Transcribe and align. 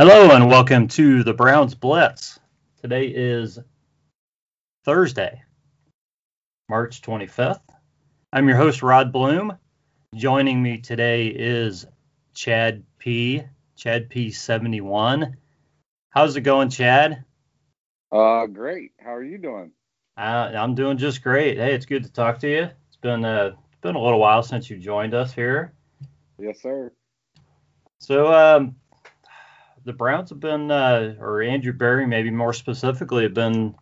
Hello 0.00 0.34
and 0.34 0.48
welcome 0.48 0.88
to 0.88 1.22
the 1.22 1.34
Browns 1.34 1.74
Blitz. 1.74 2.40
Today 2.80 3.08
is 3.08 3.58
Thursday, 4.82 5.42
March 6.70 7.02
25th. 7.02 7.60
I'm 8.32 8.48
your 8.48 8.56
host, 8.56 8.82
Rod 8.82 9.12
Bloom. 9.12 9.58
Joining 10.14 10.62
me 10.62 10.78
today 10.78 11.26
is 11.26 11.84
Chad 12.32 12.82
P. 12.96 13.42
Chad 13.76 14.08
P71. 14.08 15.34
How's 16.08 16.34
it 16.34 16.40
going, 16.40 16.70
Chad? 16.70 17.22
Uh, 18.10 18.46
great. 18.46 18.92
How 18.98 19.14
are 19.14 19.22
you 19.22 19.36
doing? 19.36 19.70
Uh, 20.16 20.50
I'm 20.56 20.74
doing 20.74 20.96
just 20.96 21.22
great. 21.22 21.58
Hey, 21.58 21.74
it's 21.74 21.84
good 21.84 22.04
to 22.04 22.10
talk 22.10 22.38
to 22.38 22.48
you. 22.48 22.70
It's 22.88 22.96
been 23.02 23.22
uh, 23.22 23.52
it's 23.70 23.80
been 23.82 23.96
a 23.96 24.02
little 24.02 24.18
while 24.18 24.42
since 24.42 24.70
you 24.70 24.78
joined 24.78 25.12
us 25.12 25.34
here. 25.34 25.74
Yes, 26.38 26.62
sir. 26.62 26.90
So, 27.98 28.32
um, 28.32 28.76
the 29.84 29.92
Browns 29.92 30.30
have 30.30 30.40
been, 30.40 30.70
uh, 30.70 31.14
or 31.20 31.42
Andrew 31.42 31.72
Berry, 31.72 32.06
maybe 32.06 32.30
more 32.30 32.52
specifically, 32.52 33.24
have 33.24 33.34
been 33.34 33.74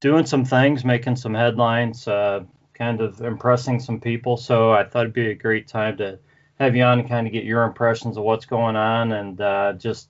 doing 0.00 0.26
some 0.26 0.44
things, 0.44 0.84
making 0.84 1.16
some 1.16 1.34
headlines, 1.34 2.06
uh, 2.08 2.44
kind 2.74 3.00
of 3.00 3.20
impressing 3.20 3.80
some 3.80 4.00
people. 4.00 4.36
So 4.36 4.72
I 4.72 4.84
thought 4.84 5.02
it'd 5.02 5.12
be 5.12 5.30
a 5.30 5.34
great 5.34 5.68
time 5.68 5.96
to 5.98 6.18
have 6.58 6.76
you 6.76 6.82
on 6.82 7.00
and 7.00 7.08
kind 7.08 7.26
of 7.26 7.32
get 7.32 7.44
your 7.44 7.64
impressions 7.64 8.16
of 8.16 8.24
what's 8.24 8.46
going 8.46 8.76
on 8.76 9.12
and 9.12 9.40
uh, 9.40 9.72
just, 9.74 10.08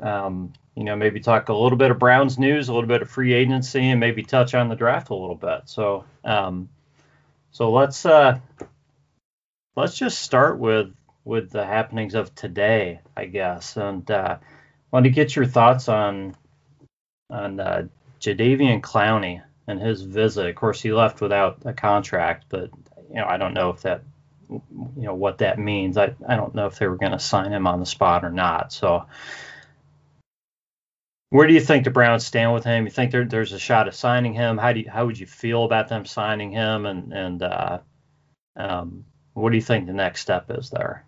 um, 0.00 0.52
you 0.74 0.84
know, 0.84 0.96
maybe 0.96 1.20
talk 1.20 1.48
a 1.48 1.54
little 1.54 1.78
bit 1.78 1.90
of 1.90 1.98
Browns 1.98 2.38
news, 2.38 2.68
a 2.68 2.74
little 2.74 2.88
bit 2.88 3.02
of 3.02 3.10
free 3.10 3.32
agency, 3.32 3.90
and 3.90 4.00
maybe 4.00 4.22
touch 4.22 4.54
on 4.54 4.68
the 4.68 4.76
draft 4.76 5.10
a 5.10 5.14
little 5.14 5.34
bit. 5.34 5.62
So, 5.66 6.04
um, 6.24 6.68
so 7.50 7.70
let's 7.70 8.06
uh, 8.06 8.38
let's 9.76 9.96
just 9.96 10.20
start 10.20 10.58
with 10.58 10.92
with 11.24 11.50
the 11.50 11.64
happenings 11.64 12.14
of 12.14 12.34
today, 12.34 13.00
I 13.16 13.26
guess. 13.26 13.76
And 13.76 14.08
uh, 14.10 14.38
wanted 14.90 15.10
to 15.10 15.14
get 15.14 15.36
your 15.36 15.46
thoughts 15.46 15.88
on 15.88 16.36
on 17.30 17.60
uh, 17.60 17.86
Jadeveon 18.20 18.80
Clowney 18.80 19.42
and 19.66 19.80
his 19.80 20.02
visit. 20.02 20.46
Of 20.46 20.54
course, 20.54 20.80
he 20.80 20.92
left 20.92 21.20
without 21.20 21.62
a 21.64 21.72
contract, 21.72 22.46
but 22.48 22.70
you 23.08 23.16
know 23.16 23.26
I 23.26 23.36
don't 23.36 23.54
know 23.54 23.70
if 23.70 23.82
that 23.82 24.02
you 24.50 24.62
know 24.96 25.14
what 25.14 25.38
that 25.38 25.58
means. 25.58 25.96
I 25.96 26.14
I 26.28 26.36
don't 26.36 26.54
know 26.54 26.66
if 26.66 26.78
they 26.78 26.86
were 26.86 26.96
going 26.96 27.12
to 27.12 27.18
sign 27.18 27.52
him 27.52 27.66
on 27.66 27.80
the 27.80 27.86
spot 27.86 28.24
or 28.24 28.30
not. 28.30 28.72
So. 28.72 29.06
Where 31.30 31.46
do 31.46 31.54
you 31.54 31.62
think 31.62 31.84
the 31.84 31.90
Browns 31.90 32.26
stand 32.26 32.52
with 32.52 32.64
him? 32.64 32.84
You 32.84 32.90
think 32.90 33.10
there, 33.10 33.24
there's 33.24 33.54
a 33.54 33.58
shot 33.58 33.88
of 33.88 33.94
signing 33.94 34.34
him? 34.34 34.58
How 34.58 34.74
do 34.74 34.80
you, 34.80 34.90
how 34.90 35.06
would 35.06 35.18
you 35.18 35.24
feel 35.24 35.64
about 35.64 35.88
them 35.88 36.04
signing 36.04 36.50
him? 36.50 36.84
And 36.84 37.10
and 37.14 37.42
uh, 37.42 37.78
um, 38.54 39.06
what 39.32 39.48
do 39.48 39.56
you 39.56 39.62
think 39.62 39.86
the 39.86 39.94
next 39.94 40.20
step 40.20 40.50
is 40.50 40.68
there? 40.68 41.06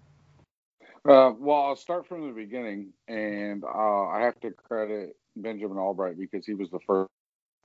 Uh, 1.06 1.32
well, 1.38 1.64
I'll 1.64 1.76
start 1.76 2.06
from 2.08 2.26
the 2.26 2.32
beginning, 2.32 2.92
and 3.08 3.62
uh, 3.64 4.06
I 4.08 4.22
have 4.22 4.40
to 4.40 4.50
credit 4.52 5.16
Benjamin 5.36 5.76
Albright 5.76 6.18
because 6.18 6.46
he 6.46 6.54
was 6.54 6.70
the 6.70 6.80
first 6.86 7.10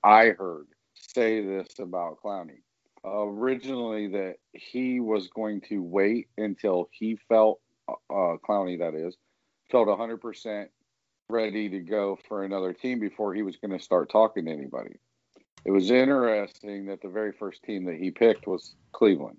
I 0.02 0.30
heard 0.30 0.66
say 0.94 1.44
this 1.44 1.78
about 1.78 2.18
Clowney. 2.22 2.60
Uh, 3.04 3.26
originally, 3.26 4.08
that 4.08 4.36
he 4.52 5.00
was 5.00 5.28
going 5.28 5.62
to 5.62 5.82
wait 5.82 6.28
until 6.36 6.88
he 6.92 7.18
felt 7.28 7.60
uh, 7.88 7.92
uh 8.10 8.36
Clowney, 8.46 8.78
that 8.78 8.94
is, 8.94 9.16
felt 9.70 9.88
100% 9.88 10.66
ready 11.30 11.68
to 11.68 11.78
go 11.80 12.18
for 12.28 12.44
another 12.44 12.72
team 12.72 13.00
before 13.00 13.34
he 13.34 13.42
was 13.42 13.56
going 13.56 13.76
to 13.76 13.82
start 13.82 14.10
talking 14.10 14.46
to 14.46 14.50
anybody. 14.50 14.96
It 15.64 15.70
was 15.70 15.90
interesting 15.90 16.86
that 16.86 17.02
the 17.02 17.08
very 17.08 17.32
first 17.32 17.62
team 17.62 17.84
that 17.84 17.96
he 17.96 18.10
picked 18.10 18.46
was 18.46 18.74
Cleveland. 18.92 19.38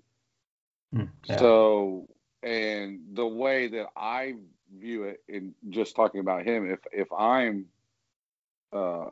Mm, 0.94 1.08
yeah. 1.26 1.38
So 1.38 2.08
and 2.42 3.00
the 3.12 3.26
way 3.26 3.68
that 3.68 3.88
I 3.96 4.34
view 4.78 5.04
it 5.04 5.22
in 5.28 5.54
just 5.70 5.94
talking 5.94 6.20
about 6.20 6.44
him, 6.44 6.70
if 6.70 6.80
if 6.92 7.08
I'm 7.12 7.66
uh, 8.72 9.08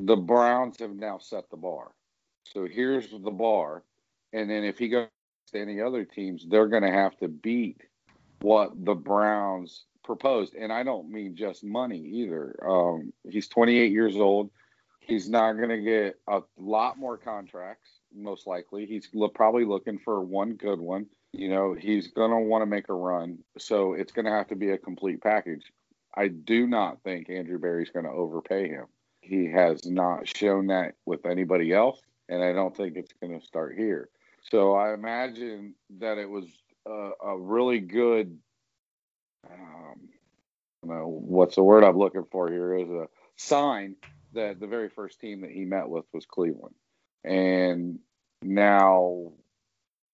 the 0.00 0.16
Browns 0.16 0.78
have 0.80 0.94
now 0.94 1.18
set 1.18 1.50
the 1.50 1.56
bar. 1.56 1.92
So 2.44 2.66
here's 2.66 3.10
the 3.10 3.30
bar, 3.30 3.84
and 4.32 4.50
then 4.50 4.64
if 4.64 4.78
he 4.78 4.88
goes 4.88 5.08
to 5.52 5.60
any 5.60 5.80
other 5.80 6.04
teams, 6.04 6.46
they're 6.48 6.68
going 6.68 6.82
to 6.82 6.90
have 6.90 7.16
to 7.18 7.28
beat 7.28 7.82
what 8.40 8.72
the 8.84 8.94
Browns 8.94 9.84
proposed. 10.02 10.54
And 10.54 10.72
I 10.72 10.82
don't 10.82 11.10
mean 11.10 11.36
just 11.36 11.62
money 11.62 12.00
either. 12.00 12.56
Um, 12.68 13.12
he's 13.28 13.48
28 13.48 13.92
years 13.92 14.16
old. 14.16 14.50
He's 14.98 15.28
not 15.28 15.52
going 15.52 15.68
to 15.68 15.80
get 15.80 16.16
a 16.28 16.40
lot 16.56 16.98
more 16.98 17.16
contracts, 17.16 17.90
most 18.14 18.46
likely. 18.46 18.86
He's 18.86 19.08
probably 19.34 19.64
looking 19.64 19.98
for 19.98 20.20
one 20.22 20.54
good 20.54 20.80
one 20.80 21.06
you 21.32 21.48
know, 21.48 21.74
he's 21.74 22.08
going 22.08 22.30
to 22.30 22.36
want 22.36 22.62
to 22.62 22.66
make 22.66 22.88
a 22.88 22.94
run. 22.94 23.38
So 23.58 23.94
it's 23.94 24.12
going 24.12 24.26
to 24.26 24.30
have 24.30 24.48
to 24.48 24.56
be 24.56 24.70
a 24.70 24.78
complete 24.78 25.22
package. 25.22 25.72
I 26.14 26.28
do 26.28 26.66
not 26.66 27.02
think 27.02 27.30
Andrew 27.30 27.58
Berry's 27.58 27.90
going 27.90 28.04
to 28.04 28.10
overpay 28.10 28.68
him. 28.68 28.86
He 29.22 29.50
has 29.50 29.86
not 29.86 30.28
shown 30.28 30.66
that 30.66 30.94
with 31.06 31.24
anybody 31.24 31.72
else, 31.72 32.00
and 32.28 32.42
I 32.42 32.52
don't 32.52 32.76
think 32.76 32.96
it's 32.96 33.14
going 33.20 33.38
to 33.38 33.46
start 33.46 33.76
here. 33.76 34.10
So 34.50 34.74
I 34.74 34.92
imagine 34.92 35.74
that 36.00 36.18
it 36.18 36.28
was 36.28 36.44
a, 36.86 37.10
a 37.24 37.38
really 37.38 37.78
good. 37.78 38.38
Um, 39.50 40.08
I 40.82 40.86
don't 40.86 40.98
know 40.98 41.08
what's 41.08 41.54
the 41.54 41.62
word 41.62 41.84
I'm 41.84 41.96
looking 41.96 42.26
for 42.30 42.48
here 42.48 42.74
is 42.76 42.88
a 42.88 43.06
sign 43.36 43.96
that 44.34 44.60
the 44.60 44.66
very 44.66 44.88
first 44.88 45.20
team 45.20 45.40
that 45.42 45.50
he 45.50 45.64
met 45.64 45.88
with 45.88 46.04
was 46.12 46.26
Cleveland, 46.26 46.74
and 47.24 48.00
now 48.42 49.32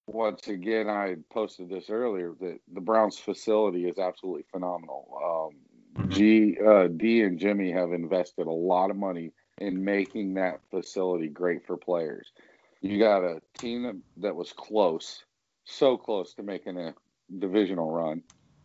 once 0.08 0.48
again, 0.48 0.88
I 0.88 1.16
posted 1.30 1.68
this 1.68 1.90
earlier 1.90 2.32
that 2.40 2.58
the 2.72 2.80
Browns 2.80 3.18
facility 3.18 3.86
is 3.86 3.98
absolutely 3.98 4.44
phenomenal. 4.50 5.50
Um, 5.96 6.02
mm-hmm. 6.02 6.10
G, 6.10 6.56
uh, 6.66 6.88
Dee, 6.88 7.22
and 7.22 7.38
Jimmy 7.38 7.70
have 7.72 7.92
invested 7.92 8.46
a 8.46 8.50
lot 8.50 8.90
of 8.90 8.96
money 8.96 9.32
in 9.58 9.84
making 9.84 10.34
that 10.34 10.60
facility 10.70 11.28
great 11.28 11.66
for 11.66 11.76
players. 11.76 12.32
You 12.80 12.98
got 12.98 13.22
a 13.22 13.42
team 13.58 13.82
that, 13.82 13.96
that 14.22 14.36
was 14.36 14.52
close, 14.52 15.24
so 15.64 15.96
close 15.96 16.34
to 16.34 16.42
making 16.42 16.78
a 16.78 16.94
divisional 17.38 17.90
run. 17.90 18.22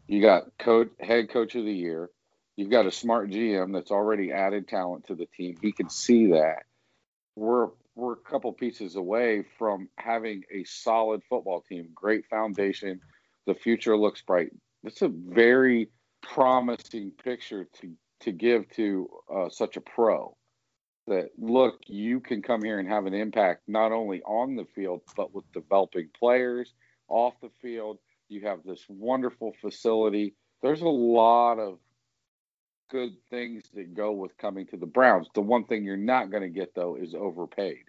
You 0.07 0.21
got 0.21 0.57
coach, 0.57 0.89
head 0.99 1.29
coach 1.29 1.55
of 1.55 1.65
the 1.65 1.73
year. 1.73 2.09
You've 2.55 2.69
got 2.69 2.85
a 2.85 2.91
smart 2.91 3.31
GM 3.31 3.73
that's 3.73 3.91
already 3.91 4.31
added 4.31 4.67
talent 4.67 5.07
to 5.07 5.15
the 5.15 5.25
team. 5.25 5.57
He 5.61 5.71
can 5.71 5.89
see 5.89 6.27
that. 6.27 6.63
We're 7.35 7.69
we're 7.95 8.13
a 8.13 8.29
couple 8.29 8.51
pieces 8.53 8.95
away 8.95 9.43
from 9.57 9.89
having 9.97 10.43
a 10.51 10.63
solid 10.63 11.21
football 11.29 11.61
team, 11.61 11.89
great 11.93 12.25
foundation. 12.27 12.99
The 13.45 13.53
future 13.53 13.97
looks 13.97 14.21
bright. 14.21 14.49
It's 14.83 15.01
a 15.01 15.09
very 15.09 15.89
promising 16.21 17.11
picture 17.23 17.67
to 17.81 17.93
to 18.21 18.31
give 18.31 18.69
to 18.69 19.09
uh, 19.33 19.49
such 19.49 19.75
a 19.75 19.81
pro. 19.81 20.35
That 21.07 21.31
look, 21.37 21.81
you 21.87 22.21
can 22.21 22.41
come 22.41 22.63
here 22.63 22.79
and 22.79 22.87
have 22.87 23.05
an 23.05 23.13
impact 23.13 23.63
not 23.67 23.91
only 23.91 24.21
on 24.21 24.55
the 24.55 24.65
field 24.73 25.01
but 25.17 25.33
with 25.33 25.51
developing 25.51 26.09
players 26.17 26.73
off 27.09 27.33
the 27.41 27.49
field. 27.61 27.99
You 28.29 28.47
have 28.47 28.59
this 28.63 28.85
wonderful 28.87 29.53
facility. 29.61 30.35
There's 30.61 30.81
a 30.81 30.87
lot 30.87 31.59
of 31.59 31.79
good 32.93 33.17
things 33.31 33.63
that 33.73 33.95
go 33.95 34.11
with 34.11 34.37
coming 34.37 34.67
to 34.67 34.77
the 34.77 34.85
Browns. 34.85 35.27
The 35.33 35.41
one 35.41 35.65
thing 35.65 35.83
you're 35.83 35.97
not 35.97 36.29
going 36.29 36.43
to 36.43 36.49
get 36.49 36.75
though 36.75 36.95
is 36.95 37.15
overpaid. 37.15 37.85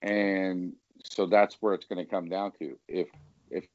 And 0.00 0.72
so 1.04 1.26
that's 1.26 1.58
where 1.60 1.74
it's 1.74 1.84
going 1.84 2.04
to 2.04 2.10
come 2.10 2.28
down 2.28 2.52
to. 2.58 2.78
If 2.88 3.08
if 3.50 3.66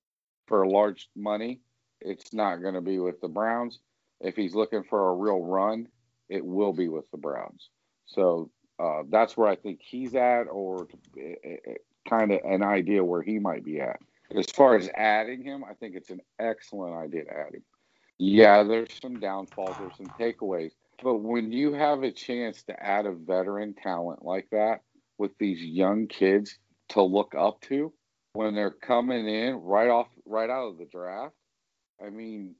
for 0.47 0.65
large 0.67 1.09
money, 1.15 1.61
it's 2.01 2.33
not 2.33 2.57
going 2.57 2.73
to 2.73 2.81
be 2.81 2.97
with 2.97 3.21
the 3.21 3.27
Browns. 3.27 3.79
If 4.19 4.35
he's 4.35 4.55
looking 4.55 4.83
for 4.83 5.09
a 5.09 5.15
real 5.15 5.41
run, 5.41 5.87
it 6.27 6.43
will 6.43 6.73
be 6.73 6.89
with 6.89 7.09
the 7.11 7.17
Browns. 7.17 7.69
So 8.07 8.49
uh, 8.79 9.03
that's 9.09 9.37
where 9.37 9.47
I 9.47 9.55
think 9.55 9.79
he's 9.81 10.15
at, 10.15 10.45
or 10.45 10.87
eh, 11.19 11.35
eh, 11.43 11.55
eh, 11.67 11.73
kind 12.09 12.31
of 12.31 12.39
an 12.43 12.63
idea 12.63 13.03
where 13.03 13.21
he 13.21 13.37
might 13.37 13.63
be 13.63 13.79
at. 13.79 13.99
As 14.35 14.47
far 14.47 14.75
as 14.75 14.89
adding 14.95 15.43
him, 15.43 15.63
I 15.63 15.73
think 15.75 15.95
it's 15.95 16.09
an 16.09 16.21
excellent 16.39 16.95
idea 16.95 17.25
to 17.25 17.31
add 17.31 17.53
him. 17.53 17.63
Yeah, 18.19 18.63
there's 18.63 18.97
some 19.01 19.19
downfalls, 19.19 19.75
there's 19.79 19.97
some 19.97 20.11
takeaways. 20.19 20.71
But 21.03 21.17
when 21.17 21.51
you 21.51 21.73
have 21.73 22.01
a 22.03 22.11
chance 22.11 22.63
to 22.63 22.83
add 22.83 23.05
a 23.05 23.11
veteran 23.11 23.75
talent 23.75 24.25
like 24.25 24.47
that 24.51 24.81
with 25.17 25.37
these 25.37 25.61
young 25.63 26.07
kids 26.07 26.57
to 26.89 27.03
look 27.03 27.35
up 27.37 27.61
to 27.61 27.93
when 28.33 28.55
they're 28.55 28.71
coming 28.71 29.27
in 29.27 29.55
right 29.55 29.89
off 29.89 30.07
right 30.25 30.49
out 30.49 30.69
of 30.69 30.77
the 30.77 30.85
draft, 30.85 31.35
I 32.03 32.09
mean 32.09 32.55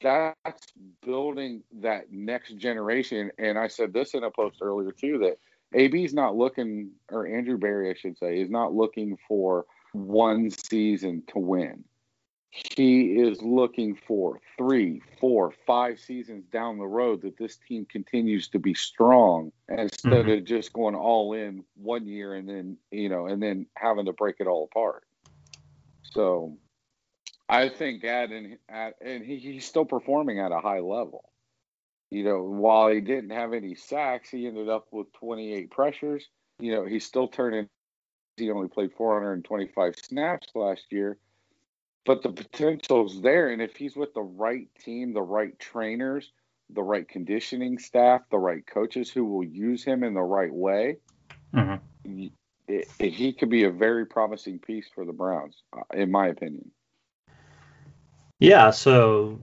that's 0.00 0.72
building 1.02 1.62
that 1.80 2.12
next 2.12 2.56
generation. 2.56 3.30
And 3.38 3.58
I 3.58 3.68
said 3.68 3.92
this 3.92 4.14
in 4.14 4.24
a 4.24 4.30
post 4.30 4.58
earlier 4.62 4.92
too 4.92 5.18
that 5.18 5.38
AB's 5.78 6.14
not 6.14 6.36
looking, 6.36 6.90
or 7.10 7.26
Andrew 7.26 7.58
Berry, 7.58 7.90
I 7.90 7.94
should 7.94 8.18
say, 8.18 8.40
is 8.40 8.50
not 8.50 8.74
looking 8.74 9.16
for 9.26 9.66
one 9.92 10.50
season 10.50 11.22
to 11.28 11.38
win 11.38 11.84
he 12.54 13.16
is 13.18 13.42
looking 13.42 13.96
for 13.96 14.40
three, 14.56 15.02
four, 15.20 15.52
five 15.66 15.98
seasons 15.98 16.44
down 16.52 16.78
the 16.78 16.86
road 16.86 17.22
that 17.22 17.36
this 17.36 17.56
team 17.56 17.84
continues 17.84 18.46
to 18.48 18.60
be 18.60 18.74
strong 18.74 19.50
instead 19.68 20.12
mm-hmm. 20.12 20.30
of 20.30 20.44
just 20.44 20.72
going 20.72 20.94
all 20.94 21.32
in 21.32 21.64
one 21.74 22.06
year 22.06 22.34
and 22.34 22.48
then, 22.48 22.76
you 22.92 23.08
know, 23.08 23.26
and 23.26 23.42
then 23.42 23.66
having 23.76 24.04
to 24.06 24.12
break 24.12 24.36
it 24.38 24.46
all 24.46 24.68
apart. 24.70 25.02
So 26.04 26.56
I 27.48 27.70
think 27.70 28.04
at 28.04 28.30
and 28.30 28.56
at 28.68 28.94
and 29.04 29.24
he, 29.24 29.38
he's 29.38 29.66
still 29.66 29.84
performing 29.84 30.38
at 30.38 30.52
a 30.52 30.60
high 30.60 30.78
level. 30.78 31.32
You 32.10 32.22
know, 32.22 32.42
while 32.44 32.88
he 32.88 33.00
didn't 33.00 33.30
have 33.30 33.52
any 33.52 33.74
sacks, 33.74 34.30
he 34.30 34.46
ended 34.46 34.68
up 34.68 34.86
with 34.92 35.12
28 35.14 35.72
pressures. 35.72 36.28
You 36.60 36.72
know, 36.72 36.84
he's 36.84 37.04
still 37.04 37.26
turning. 37.26 37.68
He 38.36 38.52
only 38.52 38.68
played 38.68 38.92
425 38.96 39.94
snaps 39.96 40.48
last 40.54 40.84
year, 40.90 41.18
but 42.04 42.22
the 42.22 42.30
potential's 42.30 43.20
there. 43.22 43.50
And 43.50 43.62
if 43.62 43.76
he's 43.76 43.96
with 43.96 44.14
the 44.14 44.22
right 44.22 44.68
team, 44.84 45.12
the 45.12 45.22
right 45.22 45.58
trainers, 45.58 46.30
the 46.70 46.82
right 46.82 47.08
conditioning 47.08 47.78
staff, 47.78 48.22
the 48.30 48.38
right 48.38 48.66
coaches 48.66 49.10
who 49.10 49.24
will 49.24 49.44
use 49.44 49.84
him 49.84 50.02
in 50.02 50.14
the 50.14 50.22
right 50.22 50.52
way, 50.52 50.98
mm-hmm. 51.54 52.26
it, 52.68 52.88
it, 52.98 53.12
he 53.12 53.32
could 53.32 53.50
be 53.50 53.64
a 53.64 53.70
very 53.70 54.06
promising 54.06 54.58
piece 54.58 54.88
for 54.94 55.04
the 55.04 55.12
Browns, 55.12 55.62
uh, 55.76 55.82
in 55.92 56.10
my 56.10 56.28
opinion. 56.28 56.70
Yeah, 58.38 58.70
so 58.70 59.40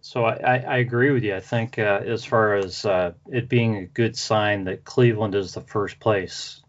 so 0.00 0.24
I, 0.24 0.56
I 0.58 0.76
agree 0.78 1.10
with 1.10 1.24
you. 1.24 1.34
I 1.34 1.40
think 1.40 1.78
uh, 1.78 2.00
as 2.04 2.24
far 2.24 2.54
as 2.54 2.84
uh, 2.84 3.12
it 3.28 3.48
being 3.48 3.76
a 3.76 3.86
good 3.86 4.16
sign 4.16 4.64
that 4.64 4.84
Cleveland 4.84 5.34
is 5.34 5.54
the 5.54 5.60
first 5.60 6.00
place, 6.00 6.62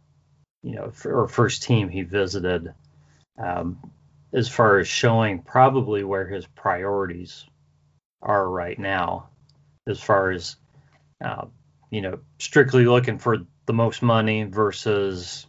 you 0.63 0.75
know, 0.75 0.91
or 1.05 1.27
first 1.27 1.63
team 1.63 1.89
he 1.89 2.01
visited, 2.03 2.73
um, 3.37 3.91
as 4.33 4.47
far 4.47 4.79
as 4.79 4.87
showing 4.87 5.41
probably 5.41 6.03
where 6.03 6.27
his 6.27 6.45
priorities 6.47 7.45
are 8.21 8.47
right 8.47 8.77
now, 8.77 9.29
as 9.87 9.99
far 9.99 10.31
as 10.31 10.55
uh, 11.23 11.45
you 11.89 12.01
know, 12.01 12.19
strictly 12.39 12.85
looking 12.85 13.17
for 13.17 13.39
the 13.65 13.73
most 13.73 14.01
money 14.01 14.43
versus 14.43 15.45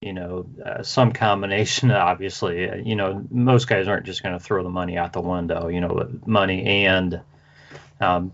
you 0.00 0.12
know, 0.12 0.46
uh, 0.64 0.82
some 0.82 1.12
combination. 1.12 1.90
Obviously, 1.90 2.68
uh, 2.68 2.76
you 2.76 2.96
know, 2.96 3.24
most 3.30 3.66
guys 3.66 3.88
aren't 3.88 4.06
just 4.06 4.22
going 4.22 4.38
to 4.38 4.44
throw 4.44 4.62
the 4.62 4.70
money 4.70 4.96
out 4.96 5.12
the 5.12 5.20
window. 5.20 5.68
You 5.68 5.80
know, 5.80 6.08
money 6.26 6.86
and 6.86 7.20
um, 8.00 8.32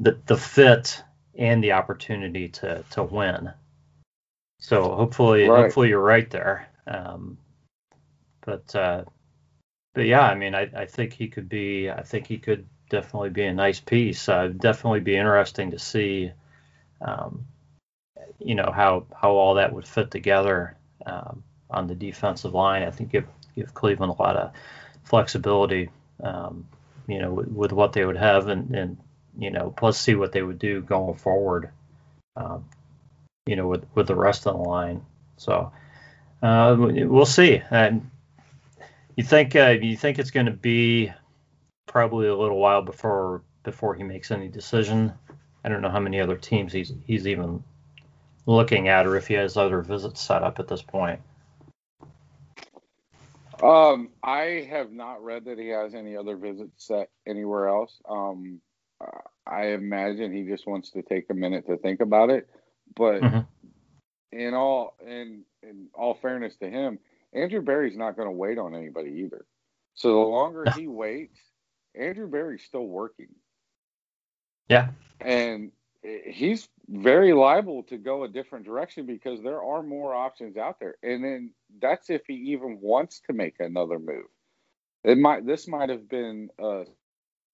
the 0.00 0.18
the 0.26 0.36
fit 0.36 1.02
and 1.36 1.62
the 1.62 1.72
opportunity 1.72 2.48
to 2.48 2.84
to 2.90 3.02
win. 3.02 3.52
So 4.60 4.94
hopefully, 4.94 5.48
right. 5.48 5.64
hopefully 5.64 5.90
you're 5.90 6.00
right 6.00 6.28
there. 6.28 6.68
Um, 6.86 7.38
but 8.48 8.74
uh, 8.74 9.04
but 9.92 10.06
yeah, 10.06 10.22
I 10.22 10.34
mean, 10.34 10.54
I, 10.54 10.70
I 10.74 10.86
think 10.86 11.12
he 11.12 11.28
could 11.28 11.50
be. 11.50 11.90
I 11.90 12.02
think 12.02 12.26
he 12.26 12.38
could 12.38 12.66
definitely 12.88 13.28
be 13.28 13.44
a 13.44 13.52
nice 13.52 13.78
piece. 13.78 14.26
Uh, 14.26 14.48
definitely 14.48 15.00
be 15.00 15.16
interesting 15.16 15.72
to 15.72 15.78
see. 15.78 16.32
Um, 17.02 17.44
you 18.38 18.54
know 18.54 18.72
how 18.74 19.04
how 19.14 19.32
all 19.32 19.54
that 19.56 19.74
would 19.74 19.86
fit 19.86 20.10
together 20.10 20.76
um, 21.04 21.44
on 21.70 21.88
the 21.88 21.94
defensive 21.94 22.54
line. 22.54 22.84
I 22.84 22.90
think 22.90 23.12
give 23.12 23.26
give 23.54 23.74
Cleveland 23.74 24.14
a 24.18 24.22
lot 24.22 24.36
of 24.36 24.52
flexibility, 25.04 25.90
um, 26.22 26.66
you 27.06 27.18
know, 27.18 27.34
with, 27.34 27.48
with, 27.48 27.72
what 27.72 27.92
they 27.92 28.06
would 28.06 28.16
have, 28.16 28.48
and 28.48 28.74
and 28.74 28.96
you 29.38 29.50
know, 29.50 29.74
plus 29.76 30.00
see 30.00 30.14
what 30.14 30.32
they 30.32 30.42
would 30.42 30.58
do 30.58 30.80
going 30.80 31.18
forward, 31.18 31.68
um, 32.34 32.64
you 33.44 33.56
know, 33.56 33.68
with 33.68 33.84
with 33.94 34.06
the 34.06 34.16
rest 34.16 34.46
of 34.46 34.56
the 34.56 34.62
line. 34.62 35.04
So 35.36 35.70
uh, 36.42 36.76
we'll 36.78 37.26
see. 37.26 37.62
And 37.70 38.10
you 39.18 39.24
think 39.24 39.56
uh, 39.56 39.76
you 39.82 39.96
think 39.96 40.20
it's 40.20 40.30
going 40.30 40.46
to 40.46 40.52
be 40.52 41.12
probably 41.86 42.28
a 42.28 42.36
little 42.36 42.56
while 42.56 42.82
before 42.82 43.42
before 43.64 43.92
he 43.92 44.04
makes 44.04 44.30
any 44.30 44.46
decision. 44.46 45.12
I 45.64 45.68
don't 45.68 45.82
know 45.82 45.90
how 45.90 45.98
many 45.98 46.20
other 46.20 46.36
teams 46.36 46.72
he's 46.72 46.92
he's 47.04 47.26
even 47.26 47.64
looking 48.46 48.86
at, 48.86 49.08
or 49.08 49.16
if 49.16 49.26
he 49.26 49.34
has 49.34 49.56
other 49.56 49.82
visits 49.82 50.20
set 50.20 50.44
up 50.44 50.60
at 50.60 50.68
this 50.68 50.82
point. 50.82 51.20
Um, 53.60 54.10
I 54.22 54.68
have 54.70 54.92
not 54.92 55.24
read 55.24 55.46
that 55.46 55.58
he 55.58 55.66
has 55.70 55.96
any 55.96 56.16
other 56.16 56.36
visits 56.36 56.86
set 56.86 57.10
anywhere 57.26 57.66
else. 57.66 58.00
Um, 58.08 58.60
I 59.44 59.70
imagine 59.70 60.32
he 60.32 60.44
just 60.44 60.64
wants 60.64 60.90
to 60.90 61.02
take 61.02 61.28
a 61.28 61.34
minute 61.34 61.66
to 61.66 61.76
think 61.76 61.98
about 61.98 62.30
it. 62.30 62.48
But 62.94 63.20
mm-hmm. 63.20 63.40
in 64.30 64.54
all 64.54 64.94
in 65.04 65.42
in 65.64 65.88
all 65.92 66.14
fairness 66.14 66.54
to 66.58 66.70
him, 66.70 67.00
Andrew 67.32 67.62
Berry's 67.62 67.96
not 67.96 68.16
going 68.16 68.28
to 68.28 68.32
wait 68.32 68.58
on 68.58 68.74
anybody 68.74 69.22
either. 69.24 69.44
So 69.94 70.08
the 70.08 70.18
longer 70.18 70.64
he 70.76 70.86
waits, 70.86 71.38
Andrew 71.94 72.28
Berry's 72.28 72.62
still 72.64 72.86
working. 72.86 73.28
Yeah. 74.68 74.90
And 75.20 75.72
he's 76.02 76.68
very 76.88 77.32
liable 77.32 77.82
to 77.84 77.98
go 77.98 78.24
a 78.24 78.28
different 78.28 78.64
direction 78.64 79.06
because 79.06 79.42
there 79.42 79.62
are 79.62 79.82
more 79.82 80.14
options 80.14 80.56
out 80.56 80.78
there. 80.80 80.96
And 81.02 81.24
then 81.24 81.52
that's 81.80 82.10
if 82.10 82.22
he 82.26 82.34
even 82.52 82.78
wants 82.80 83.20
to 83.26 83.32
make 83.32 83.56
another 83.58 83.98
move. 83.98 84.26
It 85.04 85.18
might 85.18 85.46
this 85.46 85.68
might 85.68 85.90
have 85.90 86.08
been 86.08 86.50
a 86.58 86.84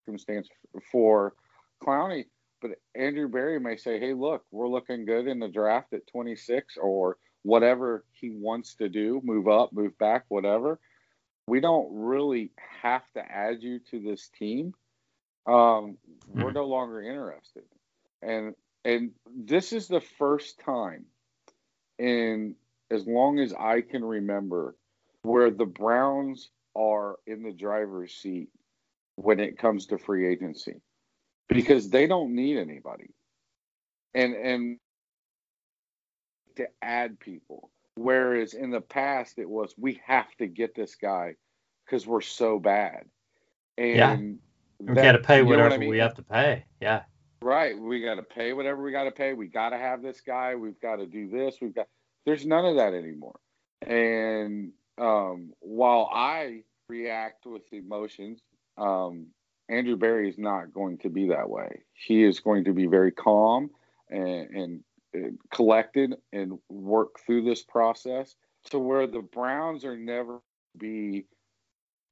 circumstance 0.04 0.48
for 0.90 1.34
Clowney, 1.82 2.24
but 2.62 2.72
Andrew 2.94 3.28
Berry 3.28 3.60
may 3.60 3.76
say, 3.76 4.00
"Hey, 4.00 4.14
look, 4.14 4.44
we're 4.50 4.68
looking 4.68 5.04
good 5.04 5.26
in 5.26 5.38
the 5.40 5.48
draft 5.48 5.92
at 5.92 6.06
26 6.06 6.78
or 6.78 7.18
whatever 7.44 8.04
he 8.12 8.30
wants 8.30 8.74
to 8.76 8.88
do, 8.88 9.20
move 9.22 9.46
up, 9.46 9.72
move 9.72 9.96
back, 9.98 10.24
whatever. 10.28 10.80
We 11.46 11.60
don't 11.60 11.88
really 11.92 12.50
have 12.82 13.08
to 13.12 13.20
add 13.20 13.62
you 13.62 13.78
to 13.90 14.00
this 14.00 14.28
team. 14.38 14.74
Um, 15.46 15.98
we're 16.26 16.46
mm-hmm. 16.46 16.54
no 16.54 16.66
longer 16.66 17.02
interested." 17.02 17.64
And 18.22 18.54
and 18.84 19.12
this 19.26 19.72
is 19.72 19.86
the 19.86 20.00
first 20.00 20.58
time 20.60 21.04
in 21.98 22.56
as 22.90 23.06
long 23.06 23.38
as 23.38 23.52
I 23.52 23.82
can 23.82 24.04
remember 24.04 24.74
where 25.22 25.50
the 25.50 25.66
Browns 25.66 26.50
are 26.76 27.16
in 27.26 27.42
the 27.42 27.52
driver's 27.52 28.12
seat 28.14 28.48
when 29.16 29.40
it 29.40 29.58
comes 29.58 29.86
to 29.86 29.98
free 29.98 30.28
agency 30.28 30.80
because 31.48 31.90
they 31.90 32.06
don't 32.06 32.34
need 32.34 32.58
anybody. 32.58 33.10
And 34.14 34.34
and 34.34 34.78
to 36.56 36.66
add 36.82 37.18
people 37.20 37.70
whereas 37.96 38.54
in 38.54 38.70
the 38.70 38.80
past 38.80 39.38
it 39.38 39.48
was 39.48 39.74
we 39.78 40.00
have 40.04 40.34
to 40.36 40.46
get 40.46 40.74
this 40.74 40.94
guy 40.94 41.34
cuz 41.86 42.06
we're 42.06 42.20
so 42.20 42.58
bad. 42.58 43.06
And 43.76 44.38
yeah. 44.80 44.94
we 44.94 44.94
got 44.94 45.12
to 45.12 45.18
pay 45.18 45.42
whatever 45.42 45.74
I 45.74 45.78
mean? 45.78 45.88
we 45.88 45.98
have 45.98 46.14
to 46.14 46.22
pay. 46.22 46.64
Yeah. 46.80 47.04
Right. 47.42 47.78
We 47.78 48.00
got 48.00 48.14
to 48.14 48.22
pay 48.22 48.52
whatever 48.52 48.82
we 48.82 48.92
got 48.92 49.04
to 49.04 49.10
pay. 49.10 49.34
We 49.34 49.48
got 49.48 49.70
to 49.70 49.78
have 49.78 50.02
this 50.02 50.20
guy. 50.20 50.54
We've 50.54 50.80
got 50.80 50.96
to 50.96 51.06
do 51.06 51.28
this. 51.28 51.56
We've 51.60 51.74
got, 51.74 51.88
there's 52.24 52.46
none 52.46 52.64
of 52.64 52.76
that 52.76 52.94
anymore. 52.94 53.38
And 53.82 54.72
um, 54.96 55.52
while 55.60 56.08
I 56.12 56.62
react 56.88 57.44
with 57.44 57.70
emotions, 57.72 58.40
um, 58.78 59.26
Andrew 59.68 59.96
Berry 59.96 60.28
is 60.28 60.38
not 60.38 60.72
going 60.72 60.98
to 60.98 61.10
be 61.10 61.28
that 61.28 61.50
way. 61.50 61.82
He 61.92 62.22
is 62.22 62.40
going 62.40 62.64
to 62.64 62.72
be 62.72 62.86
very 62.86 63.12
calm 63.12 63.70
and, 64.08 64.50
and 64.50 64.84
collected 65.52 66.14
and 66.32 66.58
work 66.68 67.20
through 67.24 67.42
this 67.42 67.62
process 67.62 68.34
to 68.70 68.78
where 68.78 69.06
the 69.06 69.20
Browns 69.20 69.84
are 69.84 69.96
never 69.96 70.40
be 70.78 71.26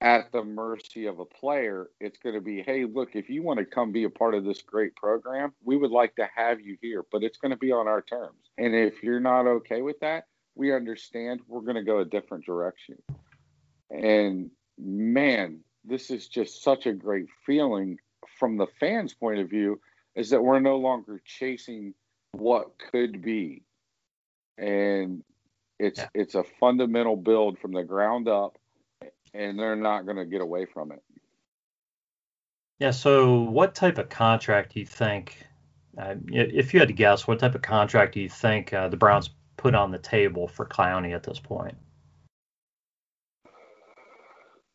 at 0.00 0.32
the 0.32 0.42
mercy 0.42 1.06
of 1.06 1.20
a 1.20 1.24
player. 1.24 1.88
It's 2.00 2.18
going 2.18 2.34
to 2.34 2.40
be, 2.40 2.62
hey, 2.62 2.84
look, 2.84 3.14
if 3.14 3.30
you 3.30 3.42
want 3.42 3.60
to 3.60 3.64
come 3.64 3.92
be 3.92 4.04
a 4.04 4.10
part 4.10 4.34
of 4.34 4.44
this 4.44 4.60
great 4.60 4.94
program, 4.96 5.52
we 5.64 5.76
would 5.76 5.92
like 5.92 6.16
to 6.16 6.28
have 6.34 6.60
you 6.60 6.76
here, 6.82 7.04
but 7.12 7.22
it's 7.22 7.38
going 7.38 7.52
to 7.52 7.56
be 7.56 7.70
on 7.72 7.86
our 7.86 8.02
terms. 8.02 8.50
And 8.58 8.74
if 8.74 9.02
you're 9.02 9.20
not 9.20 9.46
okay 9.46 9.80
with 9.80 10.00
that, 10.00 10.24
we 10.54 10.74
understand 10.74 11.40
we're 11.46 11.60
going 11.60 11.76
to 11.76 11.84
go 11.84 12.00
a 12.00 12.04
different 12.04 12.44
direction. 12.44 12.96
And 13.90 14.50
man, 14.76 15.60
this 15.84 16.10
is 16.10 16.28
just 16.28 16.62
such 16.62 16.86
a 16.86 16.92
great 16.92 17.26
feeling 17.46 17.98
from 18.38 18.56
the 18.56 18.66
fans' 18.80 19.14
point 19.14 19.38
of 19.38 19.48
view 19.48 19.80
is 20.14 20.30
that 20.30 20.42
we're 20.42 20.60
no 20.60 20.76
longer 20.76 21.22
chasing 21.24 21.94
what 22.32 22.72
could 22.90 23.22
be. 23.22 23.62
And 24.58 25.22
it's 25.78 25.98
yeah. 25.98 26.08
it's 26.14 26.34
a 26.34 26.44
fundamental 26.60 27.16
build 27.16 27.58
from 27.58 27.72
the 27.72 27.82
ground 27.82 28.28
up 28.28 28.58
and 29.34 29.58
they're 29.58 29.76
not 29.76 30.04
going 30.04 30.16
to 30.16 30.24
get 30.24 30.40
away 30.40 30.66
from 30.66 30.92
it. 30.92 31.02
Yeah. 32.78 32.90
So, 32.90 33.40
what 33.40 33.74
type 33.74 33.98
of 33.98 34.08
contract 34.08 34.74
do 34.74 34.80
you 34.80 34.86
think, 34.86 35.46
uh, 35.98 36.14
if 36.28 36.74
you 36.74 36.80
had 36.80 36.88
to 36.88 36.94
guess, 36.94 37.26
what 37.26 37.38
type 37.38 37.54
of 37.54 37.62
contract 37.62 38.14
do 38.14 38.20
you 38.20 38.28
think 38.28 38.72
uh, 38.72 38.88
the 38.88 38.96
Browns 38.96 39.30
put 39.56 39.74
on 39.74 39.90
the 39.90 39.98
table 39.98 40.48
for 40.48 40.66
Clowney 40.66 41.14
at 41.14 41.22
this 41.22 41.38
point? 41.38 41.76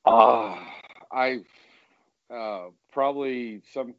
Uh, 0.05 0.57
I 1.11 1.41
uh, 2.33 2.67
probably 2.91 3.61
some, 3.73 3.93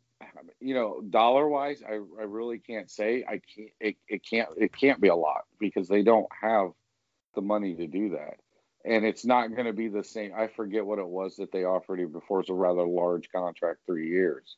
you 0.61 0.75
know, 0.75 1.01
dollar 1.09 1.49
wise, 1.49 1.83
I, 1.87 1.95
I 1.95 2.25
really 2.25 2.59
can't 2.59 2.91
say. 2.91 3.25
I 3.27 3.41
can't. 3.55 3.71
It, 3.81 3.97
it 4.09 4.23
can't. 4.29 4.49
It 4.57 4.77
can't 4.77 5.01
be 5.01 5.09
a 5.09 5.17
lot 5.17 5.45
because 5.59 5.89
they 5.89 6.03
don't 6.03 6.29
have 6.41 6.71
the 7.35 7.43
money 7.43 7.75
to 7.75 7.87
do 7.87 8.11
that 8.11 8.39
and 8.85 9.05
it's 9.05 9.25
not 9.25 9.55
going 9.55 9.67
to 9.67 9.73
be 9.73 9.89
the 9.89 10.05
same. 10.05 10.33
I 10.37 10.47
forget 10.47 10.85
what 10.85 10.99
it 10.99 11.07
was 11.07 11.37
that 11.37 11.53
they 11.53 11.65
offered 11.65 12.01
him 12.01 12.13
before. 12.13 12.41
It's 12.41 12.49
a 12.49 12.55
rather 12.55 12.87
large 12.87 13.31
contract, 13.31 13.81
three 13.87 14.09
years, 14.09 14.57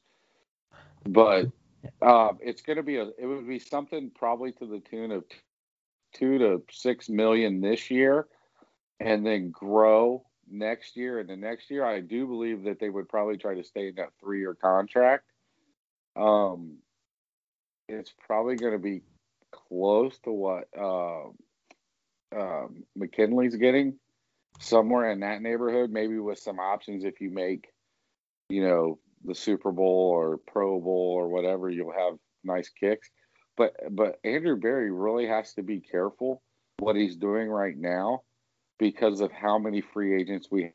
but 1.06 1.46
uh, 2.02 2.32
it's 2.40 2.62
going 2.62 2.76
to 2.76 2.82
be 2.82 2.96
a. 2.96 3.08
It 3.18 3.26
would 3.26 3.48
be 3.48 3.58
something 3.58 4.10
probably 4.14 4.52
to 4.52 4.66
the 4.66 4.80
tune 4.80 5.10
of 5.10 5.24
two 6.12 6.38
to 6.38 6.62
six 6.70 7.08
million 7.08 7.60
this 7.60 7.90
year, 7.90 8.28
and 9.00 9.26
then 9.26 9.50
grow 9.50 10.24
next 10.50 10.96
year 10.96 11.20
and 11.20 11.28
the 11.28 11.36
next 11.36 11.70
year, 11.70 11.84
I 11.84 12.00
do 12.00 12.26
believe 12.26 12.64
that 12.64 12.80
they 12.80 12.90
would 12.90 13.08
probably 13.08 13.36
try 13.36 13.54
to 13.54 13.62
stay 13.62 13.88
in 13.88 13.94
that 13.96 14.10
three 14.20 14.40
year 14.40 14.54
contract. 14.54 15.29
Um, 16.16 16.78
it's 17.88 18.12
probably 18.26 18.56
going 18.56 18.72
to 18.72 18.78
be 18.78 19.02
close 19.52 20.18
to 20.20 20.30
what 20.30 20.68
uh, 20.78 21.28
uh, 22.36 22.66
McKinley's 22.96 23.56
getting, 23.56 23.98
somewhere 24.60 25.10
in 25.10 25.20
that 25.20 25.42
neighborhood, 25.42 25.90
maybe 25.90 26.18
with 26.18 26.38
some 26.38 26.58
options 26.58 27.04
if 27.04 27.20
you 27.20 27.30
make, 27.30 27.68
you 28.48 28.62
know, 28.64 28.98
the 29.24 29.34
Super 29.34 29.72
Bowl 29.72 30.10
or 30.14 30.38
Pro 30.38 30.80
Bowl 30.80 31.14
or 31.16 31.28
whatever, 31.28 31.68
you'll 31.70 31.92
have 31.92 32.18
nice 32.44 32.68
kicks. 32.68 33.10
But 33.56 33.74
but 33.90 34.18
Andrew 34.24 34.56
Berry 34.56 34.90
really 34.90 35.26
has 35.26 35.52
to 35.54 35.62
be 35.62 35.80
careful 35.80 36.42
what 36.78 36.96
he's 36.96 37.16
doing 37.16 37.48
right 37.48 37.76
now 37.76 38.22
because 38.78 39.20
of 39.20 39.30
how 39.32 39.58
many 39.58 39.82
free 39.82 40.18
agents 40.18 40.48
we 40.50 40.72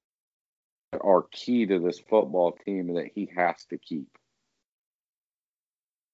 are 1.02 1.26
key 1.32 1.66
to 1.66 1.80
this 1.80 2.00
football 2.00 2.52
team 2.66 2.94
that 2.94 3.10
he 3.14 3.30
has 3.36 3.66
to 3.72 3.78
keep. 3.78 4.08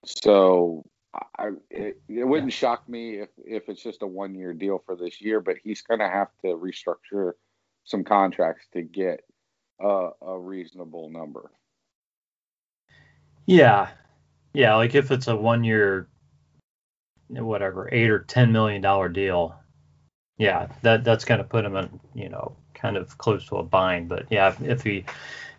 So 0.05 0.85
I, 1.13 1.49
it, 1.69 2.01
it 2.07 2.27
wouldn't 2.27 2.53
shock 2.53 2.87
me 2.87 3.19
if, 3.19 3.29
if 3.37 3.69
it's 3.69 3.83
just 3.83 4.01
a 4.01 4.07
one 4.07 4.33
year 4.35 4.53
deal 4.53 4.81
for 4.85 4.95
this 4.95 5.21
year, 5.21 5.39
but 5.41 5.57
he's 5.63 5.81
going 5.81 5.99
to 5.99 6.07
have 6.07 6.29
to 6.43 6.47
restructure 6.47 7.33
some 7.83 8.03
contracts 8.03 8.67
to 8.73 8.81
get 8.81 9.21
a, 9.79 10.09
a 10.21 10.39
reasonable 10.39 11.09
number. 11.09 11.51
Yeah. 13.45 13.89
Yeah. 14.53 14.75
Like 14.75 14.95
if 14.95 15.11
it's 15.11 15.27
a 15.27 15.35
one 15.35 15.63
year, 15.63 16.07
whatever, 17.27 17.89
eight 17.91 18.09
or 18.09 18.19
$10 18.19 18.51
million 18.51 19.13
deal, 19.13 19.55
yeah, 20.37 20.67
that 20.81 21.03
that's 21.03 21.25
going 21.25 21.37
to 21.37 21.43
put 21.43 21.65
him 21.65 21.75
in, 21.75 21.99
you 22.15 22.29
know, 22.29 22.55
kind 22.73 22.97
of 22.97 23.17
close 23.17 23.45
to 23.47 23.57
a 23.57 23.63
bind. 23.63 24.09
But 24.09 24.25
yeah, 24.29 24.49
if, 24.49 24.61
if 24.61 24.83
he, 24.83 25.05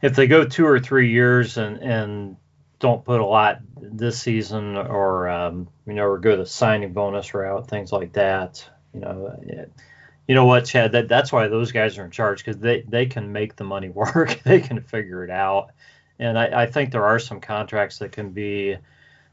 if 0.01 0.17
they 0.17 0.27
go 0.27 0.45
two 0.45 0.67
or 0.67 0.81
three 0.81 1.11
years 1.11 1.57
and, 1.57 1.77
and 1.79 2.37
don't 2.83 3.05
put 3.05 3.21
a 3.21 3.25
lot 3.25 3.61
this 3.81 4.21
season 4.21 4.77
or 4.77 5.29
um, 5.29 5.69
you 5.87 5.95
know 5.95 6.03
or 6.03 6.19
go 6.19 6.37
the 6.37 6.45
signing 6.45 6.93
bonus 6.93 7.33
route 7.33 7.69
things 7.69 7.93
like 7.93 8.13
that 8.13 8.69
you 8.93 9.01
know 9.01 9.39
it, 9.45 9.73
you 10.27 10.35
know 10.35 10.45
what 10.45 10.65
chad 10.65 10.91
that, 10.93 11.09
that's 11.09 11.33
why 11.33 11.47
those 11.47 11.71
guys 11.71 11.97
are 11.97 12.05
in 12.05 12.11
charge 12.11 12.45
because 12.45 12.61
they, 12.61 12.83
they 12.83 13.07
can 13.07 13.31
make 13.31 13.55
the 13.55 13.65
money 13.65 13.89
work 13.95 14.41
they 14.45 14.61
can 14.61 14.83
figure 14.83 15.25
it 15.25 15.31
out. 15.31 15.71
And 16.19 16.39
I, 16.39 16.63
I 16.63 16.67
think 16.67 16.91
there 16.91 17.07
are 17.07 17.19
some 17.19 17.41
contracts 17.41 17.99
that 17.99 18.13
can 18.13 18.31
be 18.31 18.77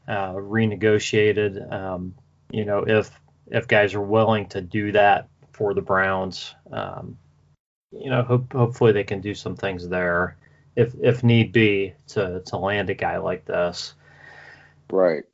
uh, 0.08 0.32
renegotiated 0.32 1.72
um, 1.72 2.14
you 2.52 2.64
know 2.64 2.84
if 2.86 3.10
if 3.48 3.66
guys 3.66 3.94
are 3.94 4.00
willing 4.00 4.46
to 4.50 4.60
do 4.60 4.92
that 4.92 5.28
for 5.52 5.74
the 5.74 5.82
browns 5.82 6.54
um, 6.72 7.18
you 7.90 8.10
know 8.10 8.22
hope, 8.22 8.52
hopefully 8.52 8.92
they 8.92 9.04
can 9.04 9.20
do 9.20 9.34
some 9.34 9.56
things 9.56 9.88
there 9.88 10.36
if 10.76 10.94
if 11.00 11.22
need 11.22 11.52
be 11.52 11.94
to 12.08 12.40
to 12.46 12.56
land 12.56 12.90
a 12.90 12.94
guy 12.94 13.18
like 13.18 13.44
this. 13.44 13.94
Right. 14.90 15.24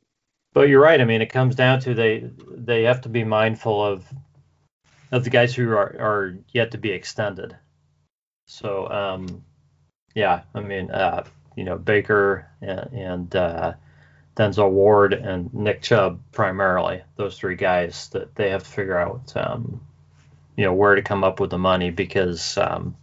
But 0.53 0.69
you're 0.69 0.81
right. 0.81 0.99
I 0.99 1.05
mean, 1.05 1.21
it 1.21 1.31
comes 1.31 1.55
down 1.55 1.79
to 1.81 1.93
they 1.93 2.29
they 2.49 2.83
have 2.83 3.01
to 3.01 3.09
be 3.09 3.23
mindful 3.23 3.83
of 3.83 4.05
of 5.11 5.23
the 5.23 5.29
guys 5.29 5.55
who 5.55 5.69
are, 5.69 5.95
are 5.99 6.37
yet 6.51 6.71
to 6.71 6.77
be 6.77 6.91
extended. 6.91 7.55
So 8.47 8.89
um, 8.89 9.43
yeah, 10.15 10.41
I 10.55 10.61
mean, 10.61 10.89
uh, 10.91 11.25
you 11.55 11.63
know, 11.63 11.77
Baker 11.77 12.47
and, 12.61 12.93
and 12.93 13.35
uh, 13.35 13.73
Denzel 14.35 14.71
Ward 14.71 15.13
and 15.13 15.53
Nick 15.53 15.81
Chubb 15.81 16.21
primarily, 16.31 17.01
those 17.15 17.37
three 17.37 17.55
guys 17.55 18.09
that 18.09 18.35
they 18.35 18.49
have 18.49 18.63
to 18.63 18.69
figure 18.69 18.97
out, 18.97 19.31
um, 19.35 19.81
you 20.55 20.65
know, 20.65 20.73
where 20.73 20.95
to 20.95 21.01
come 21.01 21.23
up 21.23 21.39
with 21.39 21.49
the 21.49 21.57
money 21.57 21.89
because 21.89 22.57
um, 22.57 22.95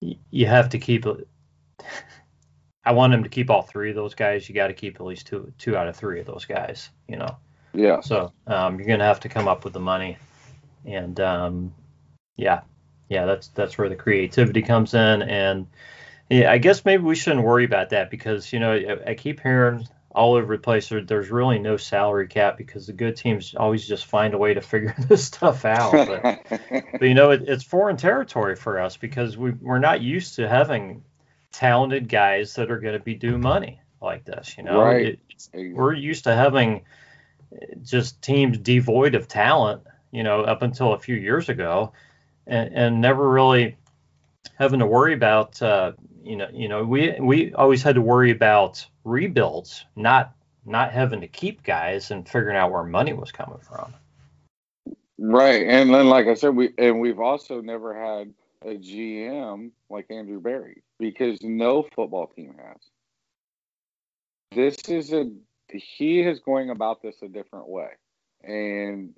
you 0.00 0.46
have 0.46 0.70
to 0.70 0.78
keep. 0.78 1.04
I 2.84 2.92
want 2.92 3.12
him 3.12 3.22
to 3.22 3.28
keep 3.28 3.50
all 3.50 3.62
three 3.62 3.90
of 3.90 3.96
those 3.96 4.14
guys. 4.14 4.48
You 4.48 4.54
got 4.54 4.68
to 4.68 4.72
keep 4.72 4.96
at 4.96 5.04
least 5.04 5.26
two 5.26 5.52
two 5.58 5.76
out 5.76 5.88
of 5.88 5.96
three 5.96 6.20
of 6.20 6.26
those 6.26 6.44
guys. 6.44 6.90
You 7.08 7.16
know. 7.16 7.36
Yeah. 7.72 8.00
So 8.00 8.32
um, 8.46 8.78
you're 8.78 8.88
gonna 8.88 9.04
have 9.04 9.20
to 9.20 9.28
come 9.28 9.48
up 9.48 9.64
with 9.64 9.72
the 9.72 9.80
money, 9.80 10.16
and 10.84 11.18
um, 11.20 11.74
yeah, 12.36 12.62
yeah, 13.08 13.26
that's 13.26 13.48
that's 13.48 13.78
where 13.78 13.88
the 13.88 13.96
creativity 13.96 14.62
comes 14.62 14.94
in, 14.94 15.22
and 15.22 15.66
yeah, 16.30 16.50
I 16.50 16.58
guess 16.58 16.84
maybe 16.84 17.02
we 17.02 17.14
shouldn't 17.14 17.44
worry 17.44 17.64
about 17.64 17.90
that 17.90 18.10
because 18.10 18.52
you 18.52 18.60
know 18.60 18.72
I, 18.72 19.10
I 19.10 19.14
keep 19.14 19.40
hearing 19.40 19.86
all 20.12 20.34
over 20.34 20.56
the 20.56 20.62
place. 20.62 20.88
There, 20.88 21.02
there's 21.02 21.30
really 21.30 21.58
no 21.58 21.76
salary 21.76 22.26
cap 22.26 22.56
because 22.56 22.86
the 22.86 22.92
good 22.92 23.16
teams 23.16 23.54
always 23.54 23.86
just 23.86 24.06
find 24.06 24.34
a 24.34 24.38
way 24.38 24.54
to 24.54 24.60
figure 24.60 24.94
this 25.08 25.24
stuff 25.24 25.64
out. 25.64 25.92
But, 25.92 26.40
but 26.70 27.02
you 27.02 27.14
know, 27.14 27.30
it, 27.30 27.44
it's 27.46 27.64
foreign 27.64 27.96
territory 27.96 28.56
for 28.56 28.80
us 28.80 28.96
because 28.96 29.36
we, 29.36 29.52
we're 29.52 29.78
not 29.78 30.00
used 30.00 30.36
to 30.36 30.48
having 30.48 31.02
talented 31.52 32.08
guys 32.08 32.54
that 32.54 32.70
are 32.70 32.78
going 32.78 32.94
to 32.98 33.04
be 33.04 33.14
due 33.14 33.38
money 33.38 33.80
like 34.00 34.24
this. 34.24 34.56
You 34.56 34.64
know, 34.64 34.80
right. 34.80 35.18
It, 35.54 35.74
we're 35.74 35.94
used 35.94 36.24
to 36.24 36.34
having 36.34 36.82
just 37.82 38.20
teams 38.22 38.58
devoid 38.58 39.14
of 39.14 39.28
talent. 39.28 39.82
You 40.12 40.24
know, 40.24 40.42
up 40.42 40.62
until 40.62 40.92
a 40.92 40.98
few 40.98 41.14
years 41.14 41.48
ago, 41.48 41.92
and, 42.44 42.74
and 42.74 43.00
never 43.00 43.30
really 43.30 43.76
having 44.58 44.80
to 44.80 44.86
worry 44.86 45.14
about 45.14 45.60
uh, 45.62 45.92
you 46.22 46.36
know, 46.36 46.48
you 46.52 46.68
know, 46.68 46.84
we 46.84 47.16
we 47.20 47.52
always 47.54 47.82
had 47.82 47.94
to 47.96 48.00
worry 48.00 48.30
about 48.30 48.86
rebuilds, 49.04 49.84
not 49.96 50.34
not 50.64 50.92
having 50.92 51.20
to 51.20 51.28
keep 51.28 51.62
guys 51.62 52.10
and 52.10 52.28
figuring 52.28 52.56
out 52.56 52.70
where 52.70 52.84
money 52.84 53.12
was 53.12 53.32
coming 53.32 53.58
from. 53.58 53.94
Right, 55.18 55.66
and 55.66 55.92
then 55.92 56.08
like 56.08 56.26
I 56.26 56.34
said, 56.34 56.54
we 56.54 56.72
and 56.78 57.00
we've 57.00 57.20
also 57.20 57.60
never 57.60 57.94
had 57.94 58.32
a 58.62 58.76
GM 58.76 59.70
like 59.88 60.10
Andrew 60.10 60.40
Berry 60.40 60.82
because 60.98 61.42
no 61.42 61.86
football 61.94 62.26
team 62.28 62.54
has. 62.58 62.80
This 64.52 64.76
is 64.88 65.12
a 65.12 65.30
he 65.72 66.20
is 66.20 66.40
going 66.40 66.70
about 66.70 67.02
this 67.02 67.16
a 67.22 67.28
different 67.28 67.68
way, 67.68 67.90
and 68.42 69.14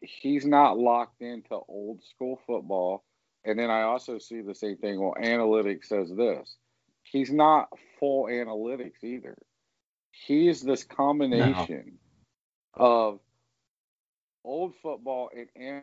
he's 0.00 0.46
not 0.46 0.78
locked 0.78 1.20
into 1.20 1.58
old 1.68 2.02
school 2.04 2.40
football 2.46 3.04
and 3.44 3.58
then 3.58 3.70
I 3.70 3.82
also 3.82 4.18
see 4.18 4.42
the 4.42 4.54
same 4.54 4.76
thing. 4.76 5.00
Well, 5.00 5.14
analytics 5.20 5.86
says 5.86 6.10
this. 6.14 6.56
He's 7.02 7.32
not 7.32 7.68
full 7.98 8.24
analytics 8.24 9.02
either. 9.02 9.36
He's 10.10 10.60
this 10.60 10.84
combination 10.84 11.98
no. 12.78 12.84
of 12.84 13.20
old 14.44 14.74
football 14.82 15.30
and 15.56 15.82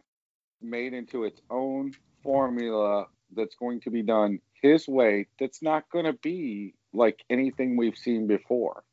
made 0.61 0.93
into 0.93 1.23
its 1.23 1.41
own 1.49 1.93
formula 2.23 3.07
that's 3.35 3.55
going 3.55 3.81
to 3.81 3.89
be 3.89 4.03
done 4.03 4.39
his 4.61 4.87
way 4.87 5.27
that's 5.39 5.61
not 5.61 5.89
going 5.91 6.05
to 6.05 6.13
be 6.13 6.73
like 6.93 7.23
anything 7.29 7.77
we've 7.77 7.97
seen 7.97 8.27
before. 8.27 8.83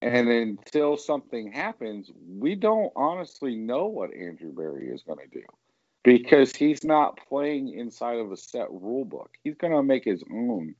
And 0.00 0.28
until 0.28 0.96
something 0.96 1.52
happens, 1.52 2.10
we 2.26 2.56
don't 2.56 2.92
honestly 2.96 3.54
know 3.54 3.86
what 3.86 4.12
Andrew 4.12 4.52
Berry 4.52 4.88
is 4.88 5.02
going 5.02 5.18
to 5.18 5.38
do 5.38 5.44
because 6.02 6.54
he's 6.54 6.84
not 6.84 7.18
playing 7.28 7.74
inside 7.78 8.18
of 8.18 8.32
a 8.32 8.36
set 8.36 8.70
rule 8.70 9.04
book. 9.04 9.30
He's 9.42 9.54
going 9.54 9.72
to 9.72 9.82
make 9.82 10.04
his 10.04 10.22
own 10.30 10.74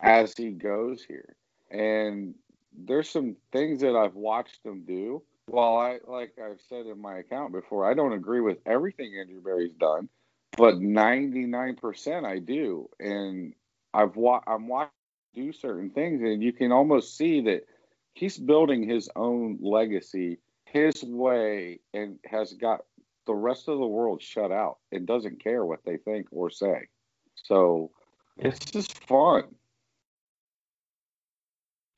as 0.00 0.34
he 0.36 0.50
goes 0.50 1.04
here. 1.04 1.36
And 1.70 2.34
there's 2.76 3.08
some 3.08 3.36
things 3.52 3.80
that 3.80 3.96
I've 3.96 4.14
watched 4.14 4.64
him 4.64 4.84
do. 4.86 5.22
While 5.46 5.76
I, 5.76 5.98
like 6.06 6.32
I've 6.38 6.60
said 6.68 6.86
in 6.86 7.00
my 7.00 7.18
account 7.18 7.52
before, 7.52 7.88
I 7.88 7.94
don't 7.94 8.12
agree 8.12 8.40
with 8.40 8.58
everything 8.66 9.12
Andrew 9.18 9.42
Berry's 9.42 9.74
done, 9.74 10.08
but 10.56 10.76
99% 10.76 12.24
I 12.24 12.38
do. 12.38 12.88
And 12.98 13.54
I've 13.92 14.16
wa- 14.16 14.42
I'm 14.46 14.68
watching 14.68 14.90
do 15.34 15.52
certain 15.52 15.90
things, 15.90 16.22
and 16.22 16.42
you 16.42 16.52
can 16.52 16.72
almost 16.72 17.16
see 17.16 17.40
that 17.42 17.66
he's 18.14 18.38
building 18.38 18.88
his 18.88 19.10
own 19.16 19.58
legacy 19.60 20.38
his 20.74 21.04
way 21.04 21.78
and 21.92 22.18
has 22.24 22.52
got 22.54 22.84
the 23.26 23.34
rest 23.34 23.68
of 23.68 23.78
the 23.78 23.86
world 23.86 24.22
shut 24.22 24.52
out 24.52 24.78
and 24.92 25.06
doesn't 25.06 25.42
care 25.42 25.64
what 25.64 25.84
they 25.84 25.96
think 25.96 26.26
or 26.30 26.50
say. 26.50 26.88
So 27.34 27.90
it's 28.36 28.64
just 28.64 29.06
fun. 29.06 29.44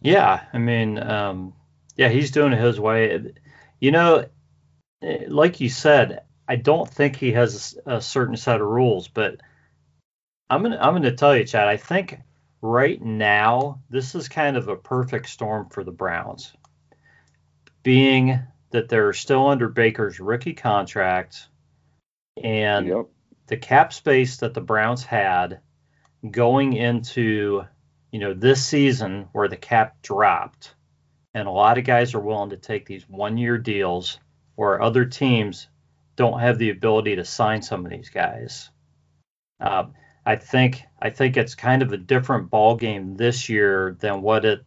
Yeah, 0.00 0.44
I 0.52 0.58
mean, 0.58 0.98
um, 0.98 1.54
yeah, 1.96 2.08
he's 2.08 2.30
doing 2.30 2.52
it 2.52 2.60
his 2.60 2.78
way. 2.78 3.32
You 3.80 3.90
know, 3.90 4.26
like 5.28 5.60
you 5.60 5.68
said, 5.68 6.22
I 6.48 6.56
don't 6.56 6.88
think 6.88 7.16
he 7.16 7.32
has 7.32 7.78
a 7.86 8.00
certain 8.00 8.36
set 8.36 8.60
of 8.60 8.68
rules, 8.68 9.08
but 9.08 9.40
I'm 10.48 10.62
gonna 10.62 10.78
I'm 10.80 10.94
gonna 10.94 11.12
tell 11.12 11.36
you, 11.36 11.44
Chad. 11.44 11.66
I 11.66 11.76
think 11.76 12.20
right 12.62 13.02
now 13.02 13.80
this 13.90 14.14
is 14.14 14.28
kind 14.28 14.56
of 14.56 14.68
a 14.68 14.76
perfect 14.76 15.28
storm 15.28 15.68
for 15.70 15.82
the 15.82 15.92
Browns, 15.92 16.52
being 17.82 18.38
that 18.76 18.90
they're 18.90 19.14
still 19.14 19.48
under 19.48 19.70
Baker's 19.70 20.20
rookie 20.20 20.52
contract, 20.52 21.48
and 22.42 22.86
yep. 22.86 23.06
the 23.46 23.56
cap 23.56 23.94
space 23.94 24.36
that 24.36 24.52
the 24.52 24.60
Browns 24.60 25.02
had 25.02 25.60
going 26.30 26.74
into 26.74 27.62
you 28.12 28.20
know 28.20 28.34
this 28.34 28.62
season 28.62 29.28
where 29.32 29.48
the 29.48 29.56
cap 29.56 30.02
dropped, 30.02 30.74
and 31.32 31.48
a 31.48 31.50
lot 31.50 31.78
of 31.78 31.84
guys 31.84 32.14
are 32.14 32.20
willing 32.20 32.50
to 32.50 32.58
take 32.58 32.84
these 32.84 33.08
one-year 33.08 33.56
deals, 33.56 34.18
where 34.56 34.82
other 34.82 35.06
teams 35.06 35.68
don't 36.14 36.40
have 36.40 36.58
the 36.58 36.68
ability 36.68 37.16
to 37.16 37.24
sign 37.24 37.62
some 37.62 37.86
of 37.86 37.90
these 37.90 38.10
guys. 38.10 38.68
Uh, 39.58 39.84
I 40.26 40.36
think 40.36 40.82
I 41.00 41.08
think 41.08 41.38
it's 41.38 41.54
kind 41.54 41.80
of 41.80 41.94
a 41.94 41.96
different 41.96 42.50
ball 42.50 42.76
game 42.76 43.16
this 43.16 43.48
year 43.48 43.96
than 44.00 44.20
what 44.20 44.44
it 44.44 44.66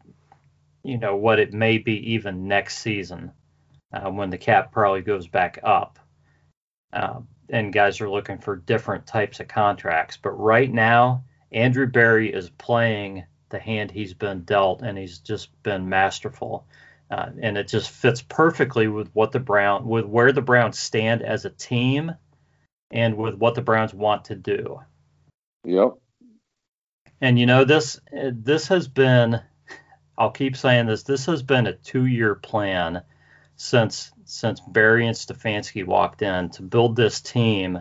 you 0.84 0.98
know 0.98 1.16
what 1.16 1.38
it 1.38 1.54
may 1.54 1.78
be 1.78 2.14
even 2.14 2.48
next 2.48 2.80
season 2.80 3.34
uh, 3.94 4.10
when 4.10 4.30
the 4.30 4.38
cap 4.38 4.72
probably 4.72 5.02
goes 5.02 5.28
back 5.28 5.60
up 5.64 6.00
uh, 6.94 7.20
and 7.50 7.74
guys 7.74 8.02
are 8.02 8.10
looking 8.10 8.38
for 8.38 8.56
different 8.56 9.08
types 9.08 9.40
of 9.40 9.48
contracts. 9.48 10.18
But 10.18 10.32
right 10.32 10.72
now, 10.72 11.24
Andrew 11.52 11.88
Berry 11.88 12.32
is 12.32 12.50
playing 12.52 13.24
the 13.50 13.60
hand 13.60 13.92
he's 13.92 14.14
been 14.14 14.44
dealt, 14.44 14.82
and 14.82 14.98
he's 14.98 15.20
just 15.20 15.50
been 15.64 15.90
masterful. 15.90 16.68
Uh, 17.10 17.30
and 17.42 17.58
it 17.58 17.68
just 17.68 17.90
fits 17.90 18.22
perfectly 18.22 18.88
with 18.88 19.10
what 19.14 19.32
the 19.32 19.40
Brown, 19.40 19.88
with 19.88 20.06
where 20.06 20.32
the 20.32 20.44
Browns 20.44 20.78
stand 20.78 21.24
as 21.24 21.46
a 21.46 21.50
team, 21.50 22.12
and 22.92 23.18
with 23.18 23.36
what 23.36 23.56
the 23.56 23.62
Browns 23.62 23.94
want 23.94 24.26
to 24.26 24.36
do. 24.36 24.80
Yep. 25.64 25.94
And 27.22 27.40
you 27.40 27.48
know 27.48 27.66
this 27.66 28.00
this 28.12 28.68
has 28.68 28.88
been, 28.88 29.42
I'll 30.18 30.30
keep 30.30 30.56
saying 30.56 30.86
this. 30.86 31.04
This 31.04 31.26
has 31.26 31.42
been 31.42 31.66
a 31.66 31.74
two-year 31.74 32.36
plan 32.36 33.02
since 33.60 34.12
since 34.24 34.62
Berry 34.62 35.06
and 35.06 35.16
Stefanski 35.16 35.86
walked 35.86 36.22
in 36.22 36.50
to 36.52 36.62
build 36.62 36.96
this 36.96 37.20
team. 37.20 37.80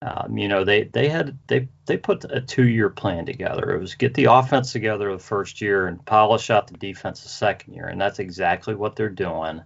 Um, 0.00 0.38
you 0.38 0.48
know, 0.48 0.64
they 0.64 0.84
they 0.84 1.08
had 1.08 1.38
they 1.46 1.68
they 1.84 1.98
put 1.98 2.24
a 2.24 2.40
two 2.40 2.66
year 2.66 2.88
plan 2.88 3.26
together. 3.26 3.72
It 3.72 3.80
was 3.80 3.94
get 3.94 4.14
the 4.14 4.24
offense 4.24 4.72
together 4.72 5.12
the 5.12 5.18
first 5.18 5.60
year 5.60 5.86
and 5.86 6.04
polish 6.04 6.48
out 6.48 6.68
the 6.68 6.78
defense 6.78 7.22
the 7.22 7.28
second 7.28 7.74
year, 7.74 7.86
and 7.86 8.00
that's 8.00 8.18
exactly 8.18 8.74
what 8.74 8.96
they're 8.96 9.10
doing. 9.10 9.60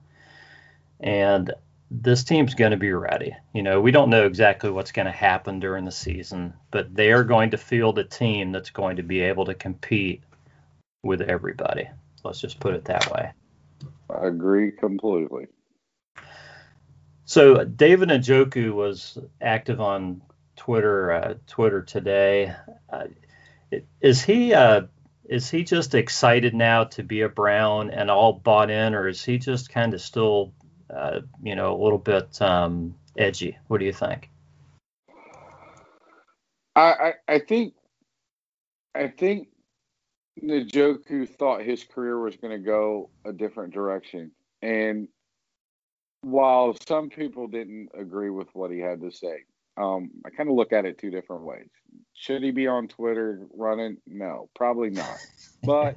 And 1.01 1.53
this 1.91 2.25
team's 2.25 2.55
going 2.55 2.73
to 2.73 2.77
be 2.77 2.93
ready. 2.93 3.35
You 3.55 3.63
know, 3.63 3.81
we 3.81 3.93
don't 3.93 4.11
know 4.11 4.27
exactly 4.27 4.71
what's 4.71 4.93
going 4.93 5.07
to 5.07 5.13
happen 5.13 5.61
during 5.61 5.85
the 5.85 5.93
season, 5.93 6.53
but 6.73 6.93
they 6.95 7.13
are 7.13 7.25
going 7.25 7.51
to 7.51 7.57
field 7.59 7.99
a 8.01 8.05
team 8.05 8.51
that's 8.51 8.71
going 8.71 8.97
to 8.97 9.05
be 9.05 9.21
able 9.21 9.45
to 9.47 9.55
compete 9.55 10.23
with 11.05 11.23
everybody. 11.23 11.89
Let's 12.25 12.41
just 12.41 12.59
put 12.59 12.75
it 12.75 12.87
that 12.87 13.11
way. 13.13 13.33
I 14.11 14.27
agree 14.27 14.73
completely. 14.73 15.47
So 17.25 17.65
David 17.65 18.09
Njoku 18.09 18.73
was 18.73 19.19
active 19.41 19.81
on 19.81 20.23
Twitter 20.57 21.13
uh, 21.13 21.35
Twitter 21.47 21.83
today. 21.83 22.55
Uh, 22.91 23.05
is 24.01 24.23
he 24.23 24.55
uh, 24.55 24.83
is 25.29 25.51
he 25.51 25.65
just 25.65 25.95
excited 25.95 26.55
now 26.55 26.85
to 26.85 27.03
be 27.03 27.21
a 27.21 27.29
Brown 27.29 27.91
and 27.91 28.11
all 28.11 28.33
bought 28.33 28.71
in, 28.71 28.95
or 28.95 29.09
is 29.09 29.23
he 29.23 29.39
just 29.39 29.71
kind 29.71 29.93
of 29.93 30.01
still 30.01 30.53
uh, 30.89 31.21
you 31.43 31.55
know 31.55 31.75
a 31.75 31.81
little 31.83 31.99
bit 31.99 32.41
um, 32.41 32.95
edgy? 33.17 33.59
What 33.67 33.79
do 33.79 33.85
you 33.85 33.93
think? 33.93 34.31
I, 36.75 36.81
I, 36.81 37.13
I 37.29 37.39
think 37.41 37.75
I 38.95 39.09
think 39.09 39.49
Njoku 40.43 41.29
thought 41.29 41.63
his 41.63 41.85
career 41.85 42.19
was 42.19 42.37
going 42.37 42.53
to 42.53 42.65
go 42.65 43.11
a 43.25 43.33
different 43.33 43.75
direction, 43.75 44.33
and 44.63 45.09
while 46.23 46.77
some 46.87 47.11
people 47.11 47.47
didn't 47.47 47.91
agree 47.99 48.31
with 48.31 48.49
what 48.53 48.71
he 48.71 48.79
had 48.79 49.01
to 49.03 49.11
say, 49.11 49.45
um, 49.77 50.11
I 50.27 50.31
kind 50.31 50.49
of 50.49 50.57
look 50.57 50.73
at 50.73 50.85
it 50.85 50.99
two 50.99 51.11
different 51.11 51.43
ways. 51.43 51.69
Should 52.15 52.43
he 52.43 52.51
be 52.51 52.67
on 52.67 52.89
Twitter 52.89 53.47
running? 53.55 53.99
No, 54.07 54.49
probably 54.55 54.91
not. 54.91 55.19
but 55.63 55.97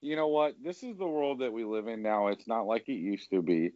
you 0.00 0.16
know 0.16 0.28
what? 0.28 0.54
This 0.62 0.82
is 0.82 0.96
the 0.96 1.06
world 1.06 1.40
that 1.40 1.52
we 1.52 1.64
live 1.64 1.88
in 1.88 2.02
now. 2.02 2.28
It's 2.28 2.46
not 2.46 2.66
like 2.66 2.88
it 2.88 2.92
used 2.92 3.30
to 3.30 3.42
be. 3.42 3.72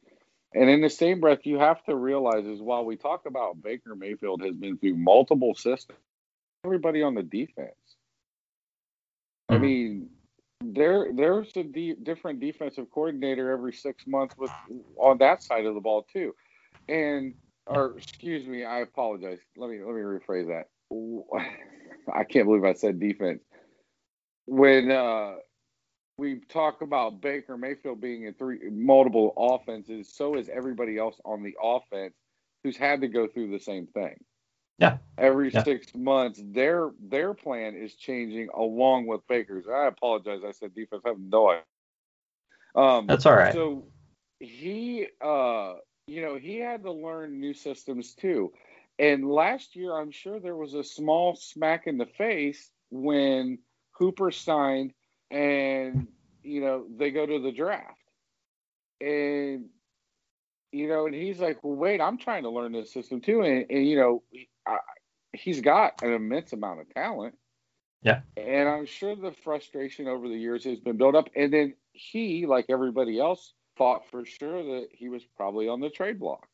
And 0.54 0.70
in 0.70 0.80
the 0.80 0.90
same 0.90 1.20
breath, 1.20 1.40
you 1.44 1.58
have 1.58 1.82
to 1.84 1.96
realize 1.96 2.46
is 2.46 2.62
while 2.62 2.84
we 2.84 2.96
talk 2.96 3.26
about 3.26 3.60
Baker 3.60 3.96
Mayfield 3.96 4.42
has 4.42 4.54
been 4.54 4.78
through 4.78 4.96
multiple 4.96 5.54
systems, 5.56 5.98
everybody 6.64 7.02
on 7.02 7.16
the 7.16 7.24
defense. 7.24 7.74
Mm-hmm. 9.50 9.54
I 9.54 9.58
mean, 9.58 10.08
there 10.62 11.08
there's 11.14 11.50
a 11.56 11.62
de- 11.62 11.96
different 12.02 12.40
defensive 12.40 12.86
coordinator 12.90 13.50
every 13.50 13.72
six 13.72 14.06
months 14.06 14.34
with 14.38 14.50
on 14.96 15.18
that 15.18 15.42
side 15.42 15.66
of 15.66 15.74
the 15.74 15.80
ball 15.80 16.06
too, 16.12 16.34
and 16.88 17.34
or 17.66 17.96
excuse 17.98 18.46
me, 18.46 18.64
I 18.64 18.80
apologize. 18.80 19.38
Let 19.56 19.70
me 19.70 19.78
let 19.78 19.94
me 19.94 20.00
rephrase 20.00 20.48
that. 20.48 20.68
I 22.14 22.24
can't 22.24 22.46
believe 22.46 22.64
I 22.64 22.74
said 22.74 23.00
defense. 23.00 23.42
When 24.46 24.90
uh, 24.90 25.34
we 26.18 26.40
talk 26.48 26.82
about 26.82 27.20
Baker 27.20 27.56
Mayfield 27.56 28.00
being 28.00 28.24
in 28.24 28.34
three 28.34 28.58
multiple 28.70 29.32
offenses, 29.36 30.12
so 30.14 30.36
is 30.36 30.48
everybody 30.48 30.98
else 30.98 31.16
on 31.24 31.42
the 31.42 31.54
offense 31.62 32.14
who's 32.62 32.76
had 32.76 33.00
to 33.00 33.08
go 33.08 33.26
through 33.26 33.50
the 33.50 33.58
same 33.58 33.86
thing. 33.88 34.16
Yeah. 34.78 34.98
Every 35.16 35.52
yeah. 35.52 35.62
six 35.62 35.94
months, 35.94 36.40
their 36.42 36.90
their 37.00 37.34
plan 37.34 37.76
is 37.76 37.94
changing 37.94 38.48
along 38.54 39.06
with 39.06 39.26
Baker's. 39.28 39.66
I 39.68 39.86
apologize. 39.86 40.40
I 40.46 40.50
said 40.52 40.74
defense. 40.74 41.02
I 41.04 41.10
have 41.10 41.20
no 41.20 41.50
idea. 41.50 41.62
Um, 42.74 43.06
That's 43.06 43.24
all 43.24 43.36
right. 43.36 43.52
So 43.52 43.84
he, 44.40 45.06
uh, 45.20 45.74
you 46.06 46.22
know, 46.22 46.36
he 46.36 46.56
had 46.58 46.82
to 46.82 46.92
learn 46.92 47.38
new 47.40 47.54
systems 47.54 48.14
too. 48.14 48.52
And 48.98 49.28
last 49.28 49.76
year, 49.76 49.96
I'm 49.96 50.10
sure 50.10 50.40
there 50.40 50.56
was 50.56 50.74
a 50.74 50.84
small 50.84 51.36
smack 51.36 51.86
in 51.86 51.98
the 51.98 52.06
face 52.06 52.70
when 52.90 53.58
Hooper 53.92 54.30
signed, 54.30 54.92
and 55.30 56.08
you 56.42 56.60
know 56.60 56.86
they 56.96 57.10
go 57.10 57.26
to 57.26 57.40
the 57.40 57.52
draft, 57.52 57.98
and 59.00 59.66
you 60.74 60.88
know, 60.88 61.06
and 61.06 61.14
he's 61.14 61.38
like, 61.38 61.62
well, 61.62 61.76
wait, 61.76 62.00
I'm 62.00 62.18
trying 62.18 62.42
to 62.42 62.50
learn 62.50 62.72
this 62.72 62.92
system 62.92 63.20
too. 63.20 63.42
And, 63.42 63.64
and 63.70 63.86
you 63.86 63.96
know, 63.96 64.22
I, 64.66 64.78
he's 65.32 65.60
got 65.60 66.02
an 66.02 66.12
immense 66.12 66.52
amount 66.52 66.80
of 66.80 66.92
talent. 66.92 67.36
Yeah. 68.02 68.20
And 68.36 68.68
I'm 68.68 68.84
sure 68.84 69.14
the 69.14 69.32
frustration 69.44 70.08
over 70.08 70.28
the 70.28 70.34
years 70.34 70.64
has 70.64 70.80
been 70.80 70.96
built 70.96 71.14
up. 71.14 71.28
And 71.36 71.52
then 71.52 71.74
he, 71.92 72.46
like 72.46 72.66
everybody 72.68 73.20
else, 73.20 73.54
thought 73.78 74.10
for 74.10 74.24
sure 74.24 74.62
that 74.62 74.88
he 74.90 75.08
was 75.08 75.22
probably 75.36 75.68
on 75.68 75.80
the 75.80 75.90
trade 75.90 76.18
block. 76.18 76.48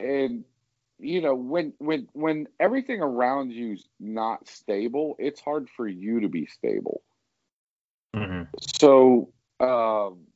And 0.00 0.44
you 0.98 1.20
know, 1.20 1.34
when 1.34 1.74
when 1.78 2.08
when 2.12 2.48
everything 2.58 3.00
around 3.00 3.52
you's 3.52 3.88
not 4.00 4.48
stable, 4.48 5.14
it's 5.18 5.40
hard 5.40 5.68
for 5.76 5.86
you 5.86 6.20
to 6.20 6.28
be 6.28 6.46
stable. 6.46 7.02
Mm-hmm. 8.14 8.42
So 8.60 9.32
um, 9.60 10.26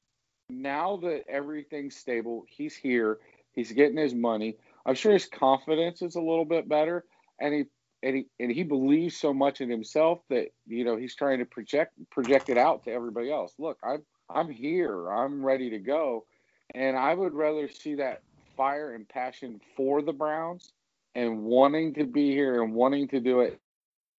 now 0.49 0.97
that 0.99 1.25
everything's 1.29 1.97
stable, 1.97 2.45
he's 2.49 2.77
here. 2.77 3.19
He's 3.53 3.73
getting 3.73 3.97
his 3.97 4.15
money. 4.15 4.57
I'm 4.85 4.95
sure 4.95 5.13
his 5.13 5.27
confidence 5.27 6.03
is 6.03 6.15
a 6.15 6.21
little 6.21 6.45
bit 6.45 6.69
better, 6.69 7.05
and 7.41 7.55
he 7.55 7.65
and 8.03 8.17
he 8.17 8.27
and 8.39 8.53
he 8.53 8.63
believes 8.63 9.17
so 9.17 9.33
much 9.33 9.61
in 9.61 9.71
himself 9.71 10.21
that 10.31 10.49
you 10.67 10.85
know 10.85 10.97
he's 10.97 11.17
trying 11.17 11.39
to 11.39 11.45
project 11.45 11.95
project 12.11 12.49
it 12.49 12.59
out 12.59 12.85
to 12.85 12.93
everybody 12.93 13.33
else. 13.33 13.53
Look, 13.59 13.79
I'm 13.83 14.03
I'm 14.31 14.51
here. 14.51 15.11
I'm 15.11 15.45
ready 15.45 15.71
to 15.71 15.79
go, 15.79 16.27
and 16.75 16.97
I 16.97 17.15
would 17.15 17.35
rather 17.35 17.69
see 17.69 17.97
that 17.97 18.23
fire 18.57 18.95
and 18.95 19.09
passion 19.09 19.61
for 19.77 20.03
the 20.03 20.13
Browns 20.13 20.73
and 21.15 21.43
wanting 21.43 21.95
to 21.95 22.05
be 22.05 22.31
here 22.31 22.63
and 22.63 22.75
wanting 22.75 23.09
to 23.09 23.21
do 23.21 23.41
it. 23.41 23.59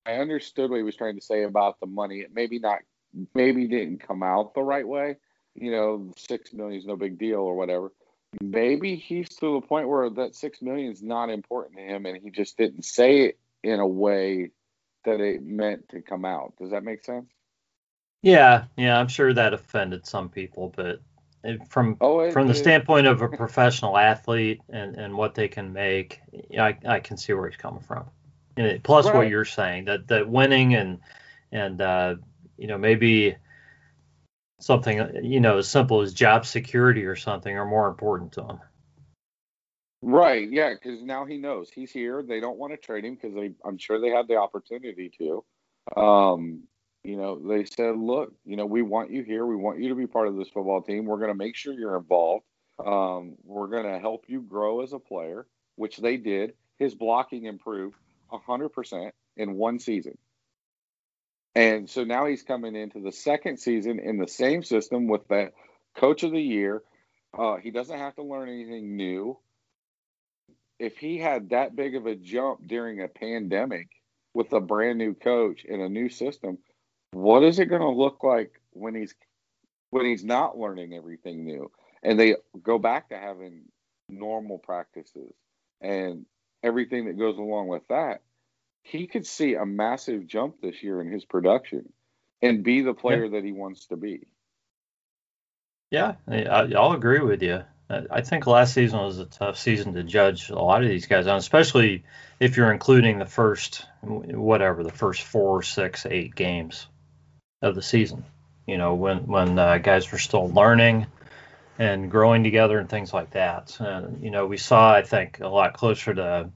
I 0.05 0.13
understood 0.15 0.69
what 0.69 0.77
he 0.77 0.83
was 0.83 0.95
trying 0.95 1.15
to 1.15 1.25
say 1.25 1.43
about 1.43 1.79
the 1.79 1.87
money. 1.87 2.19
It 2.19 2.31
maybe 2.33 2.59
not 2.59 2.79
maybe 3.33 3.67
didn't 3.67 4.05
come 4.05 4.23
out 4.23 4.53
the 4.53 4.63
right 4.63 4.87
way. 4.87 5.17
You 5.57 5.71
know, 5.71 6.13
six 6.17 6.53
million 6.53 6.79
is 6.79 6.85
no 6.85 6.95
big 6.95 7.17
deal 7.17 7.39
or 7.39 7.55
whatever 7.55 7.91
maybe 8.41 8.95
he's 8.95 9.29
to 9.29 9.59
the 9.59 9.65
point 9.65 9.87
where 9.87 10.09
that 10.09 10.35
six 10.35 10.61
million 10.61 10.91
is 10.91 11.01
not 11.01 11.29
important 11.29 11.77
to 11.77 11.83
him 11.83 12.05
and 12.05 12.17
he 12.17 12.29
just 12.29 12.57
didn't 12.57 12.83
say 12.83 13.21
it 13.21 13.39
in 13.63 13.79
a 13.79 13.87
way 13.87 14.51
that 15.05 15.19
it 15.19 15.43
meant 15.43 15.89
to 15.89 16.01
come 16.01 16.25
out. 16.25 16.53
Does 16.59 16.71
that 16.71 16.83
make 16.83 17.03
sense? 17.03 17.31
Yeah, 18.21 18.65
yeah, 18.75 18.99
I'm 18.99 19.07
sure 19.07 19.33
that 19.33 19.53
offended 19.53 20.05
some 20.05 20.29
people, 20.29 20.73
but 20.75 21.01
from 21.69 21.97
oh, 22.01 22.21
it, 22.21 22.33
from 22.33 22.47
the 22.47 22.53
it, 22.53 22.57
standpoint 22.57 23.07
of 23.07 23.21
a 23.21 23.29
professional 23.29 23.97
athlete 23.97 24.61
and, 24.69 24.95
and 24.95 25.15
what 25.15 25.35
they 25.35 25.47
can 25.47 25.71
make, 25.71 26.19
I, 26.59 26.77
I 26.85 26.99
can 26.99 27.15
see 27.15 27.33
where 27.33 27.47
he's 27.47 27.57
coming 27.57 27.81
from. 27.81 28.05
And 28.57 28.83
plus, 28.83 29.05
right. 29.05 29.15
what 29.15 29.29
you're 29.29 29.45
saying 29.45 29.85
that 29.85 30.07
that 30.07 30.27
winning 30.27 30.73
and 30.73 30.99
and 31.51 31.79
uh, 31.79 32.15
you 32.57 32.65
know 32.65 32.77
maybe 32.77 33.35
something 34.59 35.23
you 35.23 35.39
know 35.39 35.57
as 35.57 35.69
simple 35.69 36.01
as 36.01 36.13
job 36.13 36.45
security 36.45 37.05
or 37.05 37.15
something 37.15 37.55
are 37.55 37.65
more 37.65 37.87
important 37.87 38.33
to 38.33 38.43
him. 38.43 38.59
Right. 40.01 40.49
Yeah. 40.49 40.73
Because 40.73 41.01
now 41.01 41.25
he 41.25 41.37
knows 41.37 41.69
he's 41.73 41.91
here. 41.91 42.23
They 42.23 42.39
don't 42.39 42.57
want 42.57 42.73
to 42.73 42.77
trade 42.77 43.03
him 43.03 43.15
because 43.15 43.35
I'm 43.65 43.77
sure 43.77 43.99
they 43.99 44.09
had 44.09 44.27
the 44.27 44.37
opportunity 44.37 45.11
to. 45.17 45.43
Um, 45.99 46.63
you 47.03 47.17
know, 47.17 47.39
they 47.39 47.65
said, 47.65 47.97
look, 47.97 48.33
you 48.45 48.57
know, 48.57 48.65
we 48.65 48.81
want 48.81 49.11
you 49.11 49.23
here. 49.23 49.45
We 49.45 49.55
want 49.55 49.79
you 49.79 49.89
to 49.89 49.95
be 49.95 50.07
part 50.07 50.27
of 50.27 50.35
this 50.35 50.49
football 50.49 50.81
team. 50.81 51.05
We're 51.05 51.17
going 51.17 51.31
to 51.31 51.35
make 51.35 51.55
sure 51.55 51.73
you're 51.73 51.97
involved. 51.97 52.43
Um, 52.85 53.35
we're 53.43 53.67
going 53.67 53.85
to 53.91 53.97
help 53.97 54.25
you 54.27 54.41
grow 54.41 54.81
as 54.81 54.93
a 54.93 54.99
player, 54.99 55.47
which 55.75 55.97
they 55.97 56.17
did. 56.17 56.53
His 56.77 56.93
blocking 56.93 57.45
improved 57.45 57.95
100% 58.31 59.11
in 59.37 59.53
one 59.53 59.79
season. 59.79 60.17
And 61.57 61.89
so 61.89 62.03
now 62.03 62.27
he's 62.27 62.43
coming 62.43 62.75
into 62.75 62.99
the 62.99 63.11
second 63.11 63.57
season 63.57 63.99
in 63.99 64.19
the 64.19 64.27
same 64.27 64.61
system 64.61 65.07
with 65.07 65.27
the 65.27 65.51
coach 65.95 66.21
of 66.21 66.31
the 66.31 66.39
year. 66.39 66.83
Uh, 67.35 67.55
he 67.55 67.71
doesn't 67.71 67.97
have 67.97 68.13
to 68.17 68.21
learn 68.21 68.47
anything 68.47 68.95
new. 68.95 69.39
If 70.77 70.99
he 70.99 71.17
had 71.17 71.49
that 71.49 71.75
big 71.75 71.95
of 71.95 72.05
a 72.05 72.13
jump 72.13 72.67
during 72.67 73.01
a 73.01 73.07
pandemic 73.07 73.87
with 74.35 74.53
a 74.53 74.59
brand 74.61 74.99
new 74.99 75.15
coach 75.15 75.65
and 75.67 75.81
a 75.81 75.89
new 75.89 76.09
system, 76.09 76.59
what 77.13 77.41
is 77.41 77.57
it 77.57 77.65
going 77.65 77.81
to 77.81 77.89
look 77.89 78.23
like 78.23 78.51
when 78.73 78.93
he's 78.93 79.15
when 79.89 80.05
he's 80.05 80.23
not 80.23 80.59
learning 80.59 80.93
everything 80.93 81.43
new 81.43 81.71
and 82.03 82.19
they 82.19 82.35
go 82.61 82.77
back 82.77 83.09
to 83.09 83.17
having 83.17 83.63
normal 84.09 84.59
practices 84.59 85.33
and 85.81 86.27
everything 86.61 87.05
that 87.05 87.17
goes 87.17 87.39
along 87.39 87.67
with 87.67 87.87
that? 87.87 88.21
He 88.83 89.07
could 89.07 89.25
see 89.25 89.55
a 89.55 89.65
massive 89.65 90.27
jump 90.27 90.61
this 90.61 90.81
year 90.81 91.01
in 91.01 91.11
his 91.11 91.25
production 91.25 91.91
and 92.41 92.63
be 92.63 92.81
the 92.81 92.93
player 92.93 93.25
yeah. 93.25 93.31
that 93.31 93.43
he 93.43 93.51
wants 93.51 93.87
to 93.87 93.97
be. 93.97 94.27
Yeah, 95.91 96.15
I, 96.27 96.63
will 96.63 96.93
agree 96.93 97.19
with 97.19 97.41
you. 97.41 97.63
I 97.89 98.21
think 98.21 98.45
last 98.45 98.73
season 98.73 98.99
was 98.99 99.17
a 99.17 99.25
tough 99.25 99.57
season 99.57 99.93
to 99.93 100.03
judge 100.03 100.49
a 100.49 100.59
lot 100.59 100.83
of 100.83 100.89
these 100.89 101.05
guys 101.05 101.25
on, 101.25 101.37
especially 101.37 102.03
if 102.37 102.57
you're 102.57 102.71
including 102.73 103.17
the 103.17 103.25
first, 103.25 103.85
whatever, 104.01 104.83
the 104.83 104.91
first 104.91 105.21
four, 105.21 105.63
six, 105.63 106.05
eight 106.05 106.35
games 106.35 106.87
of 107.61 107.75
the 107.75 107.81
season. 107.81 108.25
You 108.65 108.77
know, 108.77 108.95
when 108.95 109.27
when 109.27 109.57
uh, 109.57 109.77
guys 109.77 110.11
were 110.11 110.17
still 110.17 110.49
learning 110.49 111.07
and 111.79 112.11
growing 112.11 112.43
together 112.43 112.77
and 112.77 112.89
things 112.89 113.13
like 113.13 113.31
that. 113.31 113.79
And 113.79 114.21
you 114.21 114.31
know, 114.31 114.45
we 114.45 114.57
saw, 114.57 114.93
I 114.93 115.03
think, 115.03 115.39
a 115.39 115.47
lot 115.47 115.73
closer 115.73 116.13
to 116.13 116.49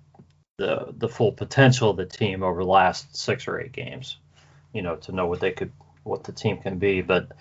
the 0.62 0.93
the 0.97 1.10
full 1.10 1.32
potential 1.32 1.89
of 1.89 1.97
the 1.97 2.06
team 2.06 2.43
over 2.43 2.63
the 2.63 2.69
last 2.69 3.15
six 3.15 3.47
or 3.47 3.60
eight 3.60 3.71
games. 3.71 4.17
You 4.74 4.82
know, 4.82 4.95
to 4.97 5.12
know 5.12 5.28
what 5.28 5.41
they 5.41 5.52
could, 5.52 5.71
what 6.04 6.24
the 6.24 6.32
team 6.32 6.58
can 6.58 6.78
be. 6.78 7.02
But 7.02 7.32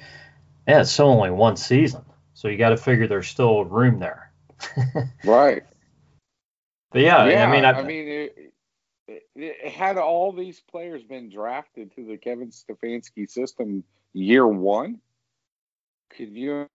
yeah, 0.66 0.80
it's 0.80 0.90
still 0.90 1.08
only 1.08 1.30
one 1.30 1.56
season. 1.56 2.04
So 2.34 2.48
you 2.48 2.56
got 2.56 2.70
to 2.70 2.76
figure 2.76 3.06
there's 3.06 3.28
still 3.28 3.64
room 3.64 4.00
there. 4.00 4.32
right. 5.24 5.62
But 6.90 7.02
yeah, 7.02 7.26
yeah 7.26 7.46
I 7.46 7.52
mean, 7.52 7.64
I, 7.64 7.70
I 7.70 7.82
mean, 7.82 8.08
it, 8.08 8.52
it, 9.06 9.22
it, 9.36 9.68
had 9.68 9.96
all 9.96 10.32
these 10.32 10.60
players 10.60 11.02
been 11.04 11.30
drafted 11.30 11.94
to 11.94 12.04
the 12.04 12.16
Kevin 12.16 12.50
Stefanski 12.50 13.30
system 13.30 13.84
year 14.12 14.46
one, 14.46 15.00
could 16.16 16.34
you 16.34 16.66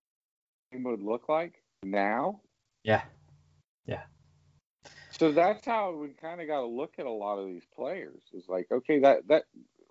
would 0.73 1.01
look 1.01 1.27
like 1.27 1.61
now? 1.83 2.39
Yeah. 2.83 3.01
Yeah. 3.85 4.03
So 5.19 5.31
that's 5.31 5.65
how 5.65 5.93
we 5.93 6.09
kind 6.09 6.41
of 6.41 6.47
got 6.47 6.61
to 6.61 6.67
look 6.67 6.95
at 6.97 7.05
a 7.05 7.11
lot 7.11 7.37
of 7.37 7.47
these 7.47 7.65
players. 7.75 8.21
It's 8.33 8.49
like, 8.49 8.67
okay, 8.71 8.99
that 8.99 9.27
that 9.27 9.43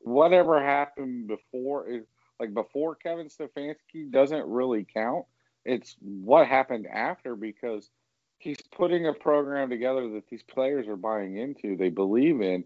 whatever 0.02 0.62
happened 0.62 1.28
before, 1.28 1.86
like 2.38 2.52
before 2.52 2.94
Kevin 2.94 3.28
Stefanski 3.28 4.10
doesn't 4.10 4.46
really 4.46 4.86
count 4.92 5.24
it's 5.64 5.96
what 6.00 6.46
happened 6.46 6.86
after 6.86 7.34
because 7.36 7.88
he's 8.38 8.60
putting 8.72 9.06
a 9.06 9.12
program 9.12 9.70
together 9.70 10.10
that 10.10 10.28
these 10.28 10.42
players 10.42 10.86
are 10.86 10.96
buying 10.96 11.36
into, 11.36 11.76
they 11.76 11.88
believe 11.88 12.40
in. 12.40 12.64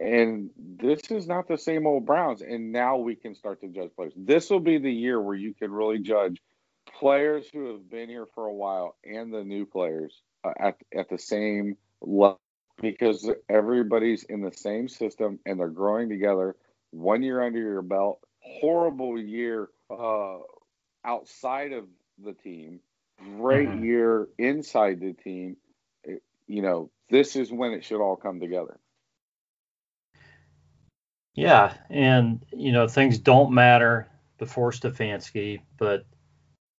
And 0.00 0.50
this 0.56 1.10
is 1.10 1.26
not 1.26 1.48
the 1.48 1.58
same 1.58 1.86
old 1.86 2.06
Browns. 2.06 2.40
And 2.40 2.72
now 2.72 2.98
we 2.98 3.16
can 3.16 3.34
start 3.34 3.60
to 3.60 3.68
judge 3.68 3.90
players. 3.96 4.12
This 4.16 4.48
will 4.48 4.60
be 4.60 4.78
the 4.78 4.92
year 4.92 5.20
where 5.20 5.34
you 5.34 5.52
can 5.52 5.72
really 5.72 5.98
judge 5.98 6.40
players 6.98 7.46
who 7.52 7.72
have 7.72 7.90
been 7.90 8.08
here 8.08 8.26
for 8.34 8.46
a 8.46 8.54
while 8.54 8.96
and 9.04 9.32
the 9.32 9.44
new 9.44 9.66
players 9.66 10.22
uh, 10.44 10.52
at, 10.58 10.76
at 10.96 11.10
the 11.10 11.18
same 11.18 11.76
because 12.80 13.30
everybody's 13.48 14.24
in 14.24 14.40
the 14.40 14.52
same 14.52 14.88
system 14.88 15.38
and 15.46 15.58
they're 15.58 15.68
growing 15.68 16.08
together. 16.08 16.56
One 16.90 17.22
year 17.22 17.42
under 17.42 17.58
your 17.58 17.82
belt, 17.82 18.20
horrible 18.40 19.20
year 19.20 19.68
uh, 19.90 20.38
outside 21.04 21.72
of 21.72 21.84
the 22.24 22.32
team, 22.32 22.80
great 23.38 23.68
mm-hmm. 23.68 23.84
year 23.84 24.28
inside 24.38 25.00
the 25.00 25.12
team. 25.12 25.56
It, 26.04 26.22
you 26.46 26.62
know, 26.62 26.90
this 27.10 27.36
is 27.36 27.52
when 27.52 27.72
it 27.72 27.84
should 27.84 28.00
all 28.00 28.16
come 28.16 28.40
together. 28.40 28.78
Yeah, 31.34 31.74
and 31.88 32.44
you 32.52 32.72
know 32.72 32.88
things 32.88 33.18
don't 33.18 33.52
matter 33.52 34.08
before 34.38 34.72
Stefanski, 34.72 35.60
but 35.76 36.04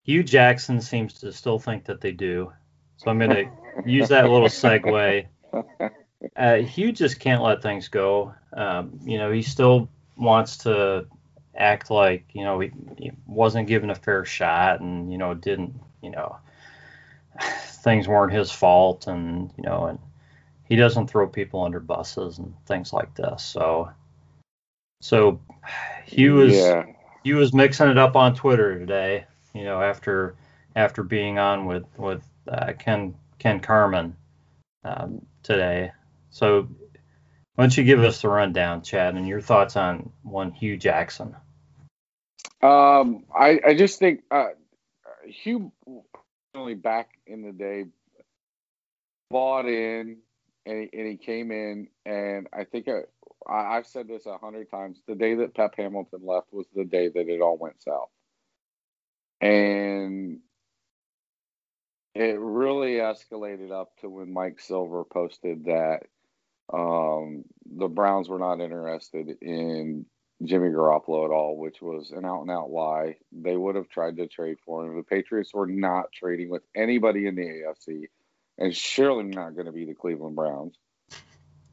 Hue 0.03 0.23
Jackson 0.23 0.81
seems 0.81 1.13
to 1.21 1.31
still 1.31 1.59
think 1.59 1.85
that 1.85 2.01
they 2.01 2.11
do. 2.11 2.51
So 2.99 3.09
I'm 3.09 3.17
going 3.17 3.31
to 3.31 3.49
use 3.85 4.09
that 4.09 4.29
little 4.29 4.47
segue. 4.47 5.25
Uh, 6.35 6.57
Hue 6.57 6.91
just 6.91 7.17
can't 7.17 7.41
let 7.41 7.61
things 7.61 7.87
go. 7.87 8.33
Um, 8.51 8.99
you 9.05 9.17
know, 9.17 9.31
he 9.31 9.41
still 9.41 9.87
wants 10.17 10.57
to 10.57 11.07
act 11.55 11.91
like 11.91 12.25
you 12.33 12.43
know 12.43 12.59
he, 12.59 12.71
he 12.97 13.11
wasn't 13.27 13.67
given 13.67 13.89
a 13.89 13.95
fair 13.95 14.23
shot 14.25 14.79
and 14.79 15.11
you 15.11 15.17
know 15.17 15.33
didn't 15.33 15.73
you 16.01 16.09
know 16.09 16.37
things 17.65 18.07
weren't 18.07 18.31
his 18.31 18.51
fault 18.51 19.07
and 19.07 19.51
you 19.57 19.63
know 19.63 19.85
and 19.85 19.99
he 20.67 20.75
doesn't 20.75 21.07
throw 21.07 21.27
people 21.27 21.63
under 21.63 21.79
buses 21.79 22.37
and 22.37 22.53
things 22.65 22.93
like 22.93 23.13
this 23.15 23.43
so 23.43 23.89
so 25.01 25.39
he 26.05 26.29
was 26.29 26.53
yeah. 26.53 26.85
he 27.23 27.33
was 27.33 27.53
mixing 27.53 27.89
it 27.89 27.97
up 27.97 28.15
on 28.15 28.33
twitter 28.35 28.77
today 28.79 29.25
you 29.53 29.63
know 29.63 29.81
after 29.81 30.35
after 30.75 31.03
being 31.03 31.39
on 31.39 31.65
with 31.65 31.85
with 31.97 32.25
uh, 32.49 32.73
ken 32.73 33.15
ken 33.37 33.59
carman 33.59 34.15
um, 34.83 35.25
today 35.43 35.91
so 36.31 36.67
why 37.55 37.63
don't 37.63 37.77
you 37.77 37.83
give 37.83 38.03
us 38.03 38.21
the 38.21 38.29
rundown 38.29 38.81
chad 38.81 39.15
and 39.15 39.27
your 39.27 39.41
thoughts 39.41 39.75
on 39.75 40.11
one 40.23 40.51
Hue 40.51 40.77
jackson 40.77 41.35
um, 42.61 43.23
I, 43.33 43.59
I 43.65 43.73
just 43.73 43.99
think 43.99 44.23
uh, 44.31 44.49
Hue, 45.25 45.71
only 46.53 46.73
back 46.73 47.09
in 47.25 47.41
the 47.41 47.51
day, 47.53 47.85
bought 49.29 49.65
in 49.65 50.17
and 50.65 50.81
he, 50.81 50.97
and 50.97 51.07
he 51.07 51.17
came 51.17 51.51
in, 51.51 51.87
and 52.05 52.47
I 52.51 52.65
think 52.65 52.87
uh, 52.87 53.01
I, 53.49 53.77
I've 53.77 53.87
said 53.87 54.07
this 54.07 54.25
a 54.25 54.37
hundred 54.37 54.69
times. 54.69 55.01
The 55.07 55.15
day 55.15 55.35
that 55.35 55.55
Pep 55.55 55.75
Hamilton 55.77 56.19
left 56.23 56.51
was 56.51 56.67
the 56.75 56.83
day 56.83 57.07
that 57.07 57.29
it 57.29 57.41
all 57.41 57.57
went 57.57 57.81
south, 57.81 58.09
and 59.39 60.39
it 62.15 62.39
really 62.39 62.93
escalated 62.93 63.71
up 63.71 63.91
to 64.01 64.09
when 64.09 64.33
Mike 64.33 64.59
Silver 64.59 65.03
posted 65.03 65.65
that 65.65 66.01
um, 66.73 67.43
the 67.65 67.87
Browns 67.87 68.29
were 68.29 68.39
not 68.39 68.61
interested 68.61 69.37
in 69.41 70.05
Jimmy 70.43 70.69
Garoppolo 70.69 71.25
at 71.25 71.31
all, 71.31 71.57
which 71.57 71.81
was 71.81 72.11
an 72.11 72.25
out 72.25 72.41
and 72.41 72.51
out 72.51 72.69
lie. 72.69 73.17
They 73.31 73.57
would 73.57 73.75
have 73.75 73.89
tried 73.89 74.17
to 74.17 74.27
trade 74.27 74.57
for 74.65 74.85
him. 74.85 74.95
The 74.95 75.03
Patriots 75.03 75.53
were 75.53 75.67
not 75.67 76.11
trading 76.13 76.49
with 76.49 76.63
anybody 76.75 77.27
in 77.27 77.35
the 77.35 77.41
AFC, 77.41 78.05
and 78.57 78.75
surely 78.75 79.25
not 79.25 79.55
going 79.55 79.65
to 79.65 79.71
be 79.71 79.85
the 79.85 79.95
Cleveland 79.95 80.35
Browns. 80.35 80.75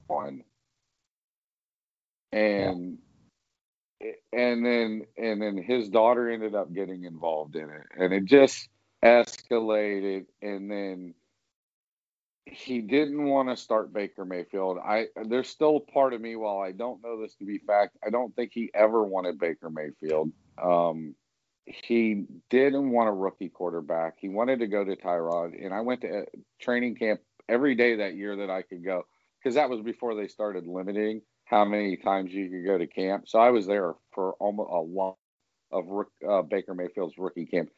One. 0.06 0.42
And 2.32 2.98
yeah. 4.00 4.10
and 4.32 4.66
then 4.66 5.06
and 5.16 5.40
then 5.40 5.56
his 5.56 5.88
daughter 5.88 6.28
ended 6.28 6.54
up 6.54 6.72
getting 6.74 7.04
involved 7.04 7.56
in 7.56 7.70
it, 7.70 7.86
and 7.96 8.12
it 8.12 8.24
just 8.24 8.68
escalated. 9.02 10.26
And 10.42 10.70
then 10.70 11.14
he 12.46 12.80
didn't 12.80 13.24
want 13.24 13.48
to 13.48 13.56
start 13.56 13.92
Baker 13.92 14.24
Mayfield. 14.24 14.78
I 14.78 15.06
there's 15.24 15.48
still 15.48 15.80
part 15.80 16.12
of 16.12 16.20
me 16.20 16.36
while 16.36 16.58
I 16.58 16.72
don't 16.72 17.02
know 17.02 17.20
this 17.20 17.34
to 17.36 17.44
be 17.44 17.58
fact, 17.58 17.96
I 18.06 18.10
don't 18.10 18.34
think 18.36 18.52
he 18.54 18.70
ever 18.72 19.02
wanted 19.02 19.38
Baker 19.38 19.68
Mayfield. 19.68 20.30
Um, 20.62 21.14
he 21.64 22.24
didn't 22.48 22.90
want 22.90 23.08
a 23.08 23.12
rookie 23.12 23.48
quarterback. 23.48 24.14
He 24.20 24.28
wanted 24.28 24.60
to 24.60 24.68
go 24.68 24.84
to 24.84 24.94
Tyrod, 24.94 25.60
and 25.60 25.74
I 25.74 25.80
went 25.80 26.02
to 26.02 26.20
uh, 26.20 26.24
training 26.60 26.94
camp 26.94 27.20
every 27.48 27.74
day 27.74 27.96
that 27.96 28.14
year 28.14 28.36
that 28.36 28.50
I 28.50 28.62
could 28.62 28.84
go 28.84 29.04
because 29.38 29.56
that 29.56 29.68
was 29.68 29.80
before 29.80 30.14
they 30.14 30.28
started 30.28 30.66
limiting 30.66 31.22
how 31.44 31.64
many 31.64 31.96
times 31.96 32.32
you 32.32 32.48
could 32.48 32.64
go 32.64 32.78
to 32.78 32.86
camp. 32.86 33.28
So 33.28 33.38
I 33.38 33.50
was 33.50 33.66
there 33.66 33.94
for 34.12 34.34
almost 34.34 34.70
a 34.70 34.80
lot 34.80 35.16
of 35.72 35.84
uh, 36.28 36.42
Baker 36.42 36.74
Mayfield's 36.74 37.18
rookie 37.18 37.46
camp. 37.46 37.70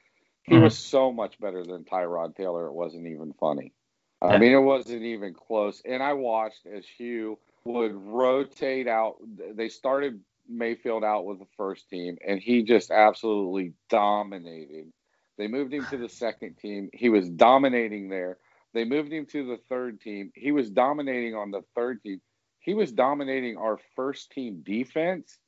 He 0.48 0.54
mm-hmm. 0.54 0.64
was 0.64 0.78
so 0.78 1.12
much 1.12 1.38
better 1.38 1.62
than 1.62 1.84
Tyrod 1.84 2.34
Taylor. 2.34 2.66
It 2.66 2.72
wasn't 2.72 3.06
even 3.06 3.34
funny. 3.38 3.74
I 4.22 4.38
mean, 4.38 4.52
it 4.52 4.60
wasn't 4.60 5.02
even 5.02 5.34
close. 5.34 5.82
And 5.84 6.02
I 6.02 6.14
watched 6.14 6.66
as 6.66 6.84
Hue 6.96 7.38
would 7.64 7.94
rotate 7.94 8.88
out. 8.88 9.16
They 9.54 9.68
started 9.68 10.20
Mayfield 10.48 11.04
out 11.04 11.26
with 11.26 11.38
the 11.38 11.46
first 11.56 11.90
team, 11.90 12.16
and 12.26 12.40
he 12.40 12.62
just 12.62 12.90
absolutely 12.90 13.74
dominated. 13.90 14.90
They 15.36 15.48
moved 15.48 15.74
him 15.74 15.86
to 15.90 15.98
the 15.98 16.08
second 16.08 16.56
team. 16.56 16.88
He 16.94 17.10
was 17.10 17.28
dominating 17.28 18.08
there. 18.08 18.38
They 18.72 18.84
moved 18.84 19.12
him 19.12 19.26
to 19.26 19.46
the 19.46 19.58
third 19.68 20.00
team. 20.00 20.32
He 20.34 20.50
was 20.50 20.70
dominating 20.70 21.34
on 21.34 21.50
the 21.50 21.62
third 21.74 22.02
team. 22.02 22.22
He 22.60 22.72
was 22.72 22.90
dominating 22.90 23.58
our 23.58 23.78
first 23.94 24.32
team 24.32 24.62
defense 24.64 25.38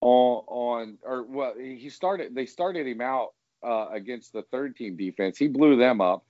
on 0.00 0.44
on 0.48 0.98
or 1.04 1.22
well 1.22 1.54
he 1.56 1.88
started 1.88 2.34
they 2.34 2.44
started 2.44 2.88
him 2.88 3.00
out 3.00 3.28
uh, 3.64 3.88
against 3.92 4.32
the 4.32 4.42
third 4.50 4.76
team 4.76 4.96
defense. 4.96 5.38
He 5.38 5.48
blew 5.48 5.76
them 5.76 6.00
up 6.00 6.24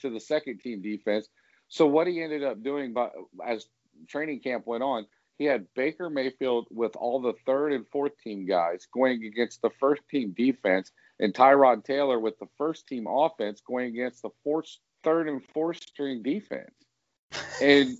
to 0.00 0.10
the 0.10 0.20
second 0.20 0.60
team 0.60 0.82
defense. 0.82 1.28
So 1.68 1.86
what 1.86 2.06
he 2.06 2.22
ended 2.22 2.42
up 2.42 2.62
doing 2.62 2.92
by, 2.92 3.10
as 3.46 3.66
training 4.08 4.40
camp 4.40 4.66
went 4.66 4.82
on, 4.82 5.06
he 5.38 5.44
had 5.44 5.66
Baker 5.74 6.10
Mayfield 6.10 6.66
with 6.70 6.96
all 6.96 7.20
the 7.20 7.34
third 7.46 7.72
and 7.72 7.86
fourth 7.88 8.18
team 8.22 8.44
guys 8.44 8.86
going 8.92 9.24
against 9.24 9.62
the 9.62 9.70
first 9.78 10.02
team 10.10 10.34
defense, 10.36 10.90
and 11.20 11.32
Tyrod 11.32 11.84
Taylor 11.84 12.18
with 12.18 12.38
the 12.40 12.48
first 12.58 12.88
team 12.88 13.06
offense 13.08 13.60
going 13.60 13.86
against 13.86 14.22
the 14.22 14.30
fourth, 14.42 14.66
third 15.04 15.28
and 15.28 15.42
fourth 15.54 15.80
string 15.80 16.22
defense. 16.22 16.72
And 17.62 17.98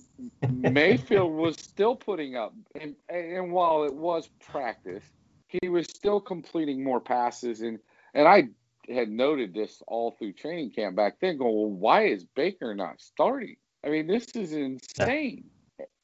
Mayfield 0.73 1.31
was 1.31 1.55
still 1.55 1.95
putting 1.95 2.35
up, 2.35 2.53
and, 2.79 2.95
and 3.07 3.53
while 3.53 3.83
it 3.83 3.93
was 3.93 4.29
practice, 4.51 5.03
he 5.47 5.69
was 5.69 5.85
still 5.85 6.19
completing 6.19 6.83
more 6.83 6.99
passes. 6.99 7.61
And 7.61 7.79
and 8.13 8.27
I 8.27 8.49
had 8.91 9.09
noted 9.09 9.53
this 9.53 9.81
all 9.87 10.11
through 10.11 10.33
training 10.33 10.71
camp 10.71 10.95
back 10.95 11.19
then, 11.19 11.37
going, 11.37 11.53
well, 11.53 11.69
why 11.69 12.05
is 12.05 12.23
Baker 12.23 12.73
not 12.73 12.99
starting? 12.99 13.55
I 13.85 13.89
mean, 13.89 14.07
this 14.07 14.27
is 14.35 14.53
insane. 14.53 15.45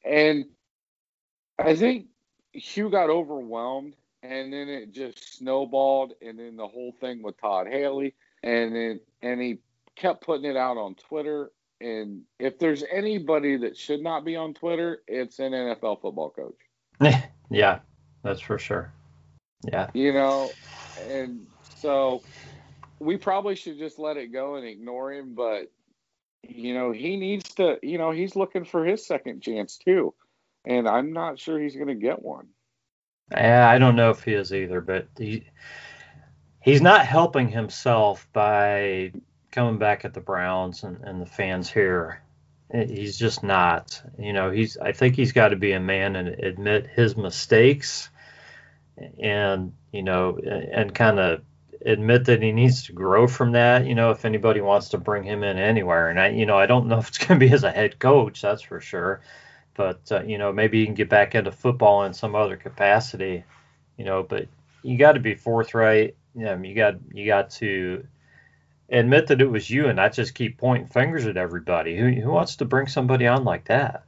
And 0.04 0.46
I 1.58 1.74
think 1.74 2.06
Hue 2.52 2.90
got 2.90 3.10
overwhelmed, 3.10 3.94
and 4.22 4.52
then 4.52 4.68
it 4.68 4.92
just 4.92 5.36
snowballed, 5.38 6.12
and 6.22 6.38
then 6.38 6.56
the 6.56 6.66
whole 6.66 6.94
thing 7.00 7.22
with 7.22 7.40
Todd 7.40 7.66
Haley, 7.68 8.14
and 8.42 8.74
then 8.74 9.00
and 9.22 9.40
he 9.40 9.58
kept 9.96 10.24
putting 10.24 10.48
it 10.48 10.56
out 10.56 10.76
on 10.76 10.94
Twitter. 10.94 11.50
And 11.80 12.22
if 12.38 12.58
there's 12.58 12.84
anybody 12.90 13.58
that 13.58 13.76
should 13.76 14.02
not 14.02 14.24
be 14.24 14.36
on 14.36 14.54
Twitter, 14.54 15.02
it's 15.06 15.38
an 15.38 15.52
NFL 15.52 16.00
football 16.00 16.30
coach. 16.30 17.22
yeah, 17.50 17.80
that's 18.22 18.40
for 18.40 18.58
sure. 18.58 18.92
Yeah. 19.70 19.90
You 19.92 20.12
know, 20.12 20.50
and 21.08 21.46
so 21.80 22.22
we 22.98 23.16
probably 23.16 23.54
should 23.54 23.78
just 23.78 23.98
let 23.98 24.16
it 24.16 24.32
go 24.32 24.56
and 24.56 24.66
ignore 24.66 25.12
him, 25.12 25.34
but 25.34 25.70
you 26.42 26.74
know, 26.74 26.92
he 26.92 27.16
needs 27.16 27.54
to, 27.54 27.78
you 27.82 27.98
know, 27.98 28.10
he's 28.10 28.36
looking 28.36 28.64
for 28.64 28.84
his 28.84 29.06
second 29.06 29.42
chance 29.42 29.78
too. 29.78 30.14
And 30.64 30.88
I'm 30.88 31.12
not 31.12 31.38
sure 31.38 31.58
he's 31.58 31.76
going 31.76 31.88
to 31.88 31.94
get 31.94 32.22
one. 32.22 32.48
Yeah, 33.30 33.68
I 33.68 33.78
don't 33.78 33.96
know 33.96 34.10
if 34.10 34.22
he 34.22 34.34
is 34.34 34.52
either, 34.52 34.80
but 34.80 35.08
he 35.18 35.44
he's 36.62 36.80
not 36.80 37.06
helping 37.06 37.48
himself 37.48 38.28
by 38.32 39.12
coming 39.50 39.78
back 39.78 40.04
at 40.04 40.14
the 40.14 40.20
Browns 40.20 40.84
and, 40.84 41.02
and 41.02 41.20
the 41.20 41.26
fans 41.26 41.70
here. 41.70 42.22
He's 42.72 43.18
just 43.18 43.42
not. 43.42 44.00
You 44.18 44.32
know, 44.32 44.50
he's 44.50 44.76
I 44.76 44.92
think 44.92 45.16
he's 45.16 45.32
got 45.32 45.48
to 45.48 45.56
be 45.56 45.72
a 45.72 45.80
man 45.80 46.16
and 46.16 46.28
admit 46.28 46.86
his 46.86 47.16
mistakes 47.16 48.08
and, 49.20 49.72
you 49.92 50.02
know, 50.02 50.38
and 50.38 50.94
kind 50.94 51.18
of 51.18 51.42
admit 51.86 52.24
that 52.24 52.42
he 52.42 52.52
needs 52.52 52.82
to 52.84 52.92
grow 52.92 53.26
from 53.26 53.52
that. 53.52 53.86
You 53.86 53.94
know, 53.94 54.10
if 54.10 54.24
anybody 54.24 54.60
wants 54.60 54.90
to 54.90 54.98
bring 54.98 55.22
him 55.22 55.42
in 55.44 55.56
anywhere, 55.56 56.10
and 56.10 56.20
I, 56.20 56.30
you 56.30 56.44
know, 56.44 56.58
I 56.58 56.66
don't 56.66 56.88
know 56.88 56.98
if 56.98 57.08
it's 57.08 57.18
going 57.26 57.40
to 57.40 57.46
be 57.46 57.52
as 57.52 57.64
a 57.64 57.70
head 57.70 57.98
coach, 57.98 58.42
that's 58.42 58.62
for 58.62 58.80
sure. 58.80 59.22
But 59.74 60.00
uh, 60.10 60.22
you 60.22 60.38
know, 60.38 60.52
maybe 60.52 60.80
he 60.80 60.86
can 60.86 60.94
get 60.94 61.08
back 61.08 61.34
into 61.34 61.52
football 61.52 62.04
in 62.04 62.12
some 62.12 62.34
other 62.34 62.56
capacity. 62.56 63.44
You 63.96 64.04
know, 64.04 64.22
but 64.22 64.48
you 64.82 64.98
got 64.98 65.12
to 65.12 65.20
be 65.20 65.34
forthright. 65.34 66.16
You, 66.34 66.44
know, 66.44 66.56
you 66.56 66.74
got 66.74 66.96
you 67.12 67.26
got 67.26 67.50
to 67.52 68.06
admit 68.88 69.28
that 69.28 69.40
it 69.40 69.50
was 69.50 69.70
you, 69.70 69.86
and 69.86 69.96
not 69.96 70.12
just 70.12 70.34
keep 70.34 70.58
pointing 70.58 70.88
fingers 70.88 71.26
at 71.26 71.36
everybody. 71.36 71.96
Who 71.96 72.10
who 72.10 72.30
wants 72.30 72.56
to 72.56 72.64
bring 72.64 72.88
somebody 72.88 73.26
on 73.26 73.44
like 73.44 73.66
that? 73.66 74.04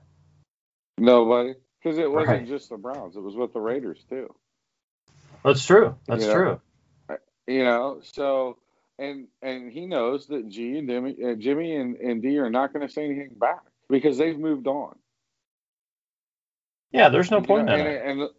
Nobody, 0.98 1.54
because 1.80 1.98
it 1.98 2.10
wasn't 2.10 2.28
right. 2.28 2.48
just 2.48 2.70
the 2.70 2.76
Browns; 2.76 3.16
it 3.16 3.22
was 3.22 3.36
with 3.36 3.52
the 3.52 3.60
Raiders 3.60 4.04
too. 4.08 4.34
That's 5.44 5.64
true. 5.64 5.94
That's 6.06 6.24
true. 6.24 6.60
Know? 7.48 7.54
You 7.54 7.64
know, 7.64 8.00
so 8.02 8.58
and 8.98 9.26
and 9.42 9.72
he 9.72 9.86
knows 9.86 10.26
that 10.26 10.48
G 10.48 10.78
and 10.78 10.88
Jimmy, 10.88 11.16
uh, 11.24 11.34
Jimmy 11.34 11.76
and, 11.76 11.96
and 11.96 12.22
Dee 12.22 12.38
are 12.38 12.50
not 12.50 12.72
going 12.72 12.86
to 12.86 12.92
say 12.92 13.04
anything 13.04 13.30
back 13.40 13.62
because 13.88 14.18
they've 14.18 14.38
moved 14.38 14.66
on. 14.66 14.96
Yeah, 16.92 17.08
there's 17.08 17.30
no 17.30 17.40
point 17.40 17.68
in 17.68 17.80
it. 17.80 18.02
And, 18.04 18.20
and 18.22 18.30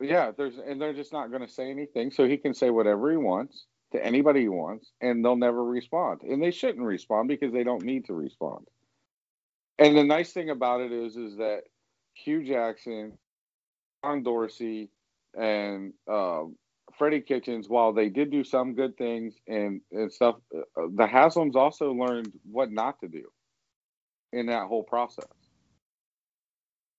yeah, 0.00 0.32
there's 0.36 0.58
and 0.58 0.80
they're 0.80 0.94
just 0.94 1.12
not 1.12 1.30
going 1.30 1.46
to 1.46 1.52
say 1.52 1.70
anything, 1.70 2.10
so 2.10 2.26
he 2.26 2.36
can 2.36 2.54
say 2.54 2.70
whatever 2.70 3.10
he 3.10 3.16
wants 3.16 3.66
to 3.92 4.04
anybody 4.04 4.42
he 4.42 4.48
wants, 4.48 4.90
and 5.00 5.24
they'll 5.24 5.36
never 5.36 5.64
respond. 5.64 6.22
And 6.22 6.42
they 6.42 6.50
shouldn't 6.50 6.84
respond 6.84 7.28
because 7.28 7.52
they 7.52 7.64
don't 7.64 7.84
need 7.84 8.06
to 8.06 8.14
respond. 8.14 8.66
And 9.78 9.96
the 9.96 10.04
nice 10.04 10.32
thing 10.32 10.50
about 10.50 10.80
it 10.80 10.92
is, 10.92 11.16
is 11.16 11.36
that 11.38 11.62
Hue 12.14 12.44
Jackson, 12.44 13.18
John 14.04 14.22
Dorsey, 14.22 14.90
and 15.36 15.92
uh, 16.10 16.42
Freddie 17.00 17.22
Kitchens, 17.22 17.66
while 17.66 17.94
they 17.94 18.10
did 18.10 18.30
do 18.30 18.44
some 18.44 18.74
good 18.74 18.94
things 18.98 19.32
and, 19.48 19.80
and 19.90 20.12
stuff, 20.12 20.34
uh, 20.54 20.82
the 20.94 21.06
Haslams 21.06 21.56
also 21.56 21.92
learned 21.92 22.30
what 22.44 22.70
not 22.70 23.00
to 23.00 23.08
do 23.08 23.24
in 24.34 24.44
that 24.48 24.66
whole 24.66 24.82
process. 24.82 25.24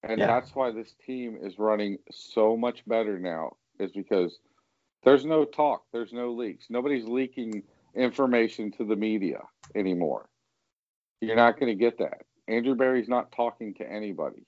And 0.01 0.17
yeah. 0.17 0.25
that's 0.25 0.55
why 0.55 0.71
this 0.71 0.95
team 1.05 1.37
is 1.39 1.59
running 1.59 1.99
so 2.09 2.57
much 2.57 2.83
better 2.87 3.19
now, 3.19 3.57
is 3.79 3.91
because 3.91 4.39
there's 5.03 5.23
no 5.23 5.45
talk, 5.45 5.83
there's 5.93 6.13
no 6.13 6.31
leaks. 6.31 6.65
Nobody's 6.71 7.05
leaking 7.05 7.61
information 7.95 8.71
to 8.79 8.85
the 8.85 8.95
media 8.95 9.43
anymore. 9.75 10.27
You're 11.21 11.35
not 11.35 11.59
going 11.59 11.71
to 11.71 11.79
get 11.79 11.99
that. 11.99 12.23
Andrew 12.47 12.73
Berry's 12.73 13.07
not 13.07 13.31
talking 13.31 13.75
to 13.75 13.87
anybody. 13.87 14.47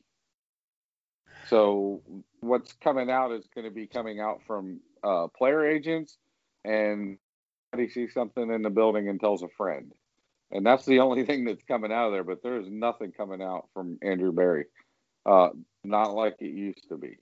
So 1.47 2.01
what's 2.39 2.73
coming 2.73 3.11
out 3.11 3.31
is 3.31 3.45
going 3.53 3.65
to 3.65 3.71
be 3.71 3.85
coming 3.85 4.19
out 4.19 4.41
from 4.47 4.79
uh, 5.03 5.27
player 5.35 5.65
agents, 5.65 6.17
and 6.63 7.17
he 7.75 7.89
sees 7.89 8.13
something 8.13 8.51
in 8.51 8.61
the 8.61 8.69
building 8.69 9.09
and 9.09 9.19
tells 9.19 9.43
a 9.43 9.49
friend, 9.57 9.91
and 10.51 10.65
that's 10.65 10.85
the 10.85 10.99
only 11.01 11.25
thing 11.25 11.45
that's 11.45 11.63
coming 11.67 11.91
out 11.91 12.07
of 12.07 12.13
there. 12.13 12.23
But 12.23 12.43
there's 12.43 12.69
nothing 12.69 13.11
coming 13.11 13.41
out 13.41 13.67
from 13.73 13.97
Andrew 14.01 14.31
Berry, 14.31 14.65
uh, 15.25 15.49
not 15.83 16.13
like 16.13 16.35
it 16.39 16.51
used 16.51 16.87
to 16.89 16.97
be. 16.97 17.17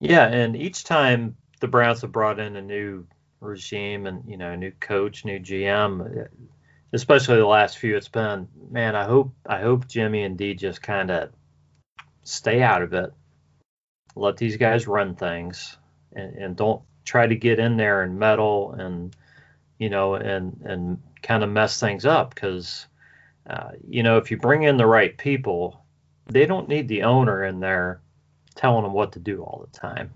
Yeah, 0.00 0.26
and 0.26 0.56
each 0.56 0.84
time 0.84 1.36
the 1.60 1.68
Browns 1.68 2.02
have 2.02 2.12
brought 2.12 2.38
in 2.38 2.56
a 2.56 2.62
new 2.62 3.06
regime 3.40 4.06
and 4.06 4.22
you 4.28 4.36
know 4.36 4.52
a 4.52 4.56
new 4.56 4.72
coach, 4.72 5.24
new 5.24 5.38
GM, 5.38 6.28
especially 6.92 7.36
the 7.36 7.46
last 7.46 7.78
few, 7.78 7.96
it's 7.96 8.08
been 8.08 8.48
man. 8.70 8.94
I 8.94 9.04
hope 9.04 9.32
I 9.46 9.60
hope 9.60 9.88
Jimmy 9.88 10.22
and 10.24 10.36
Dee 10.36 10.54
just 10.54 10.82
kind 10.82 11.10
of 11.10 11.30
stay 12.24 12.62
out 12.62 12.82
of 12.82 12.92
it. 12.92 13.12
Let 14.16 14.36
these 14.38 14.56
guys 14.56 14.86
run 14.86 15.14
things, 15.14 15.76
and, 16.12 16.34
and 16.36 16.56
don't 16.56 16.82
try 17.04 17.26
to 17.26 17.36
get 17.36 17.58
in 17.58 17.76
there 17.76 18.02
and 18.02 18.18
meddle 18.18 18.72
and 18.72 19.14
you 19.78 19.88
know 19.88 20.14
and 20.14 20.60
and 20.64 21.02
kind 21.22 21.44
of 21.44 21.50
mess 21.50 21.78
things 21.78 22.04
up 22.04 22.34
because 22.34 22.86
uh, 23.48 23.70
you 23.86 24.02
know 24.02 24.16
if 24.16 24.30
you 24.30 24.36
bring 24.36 24.64
in 24.64 24.76
the 24.76 24.86
right 24.86 25.16
people, 25.16 25.84
they 26.26 26.46
don't 26.46 26.68
need 26.68 26.88
the 26.88 27.02
owner 27.04 27.44
in 27.44 27.60
there 27.60 28.00
telling 28.54 28.82
them 28.82 28.92
what 28.92 29.12
to 29.12 29.18
do 29.18 29.42
all 29.42 29.66
the 29.70 29.78
time. 29.78 30.12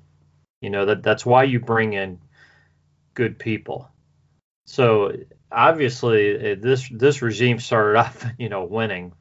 You 0.61 0.71
know 0.71 0.87
that 0.87 1.03
that's 1.03 1.25
why 1.25 1.45
you 1.45 1.61
bring 1.61 1.93
in 1.93 2.19
good 3.15 3.39
people. 3.39 3.89
So 4.67 5.13
obviously 5.53 6.55
this 6.55 6.89
this 6.91 7.23
regime 7.23 7.61
started 7.61 7.99
off 7.99 8.25
you 8.39 8.49
know 8.49 8.65
winning 8.65 9.13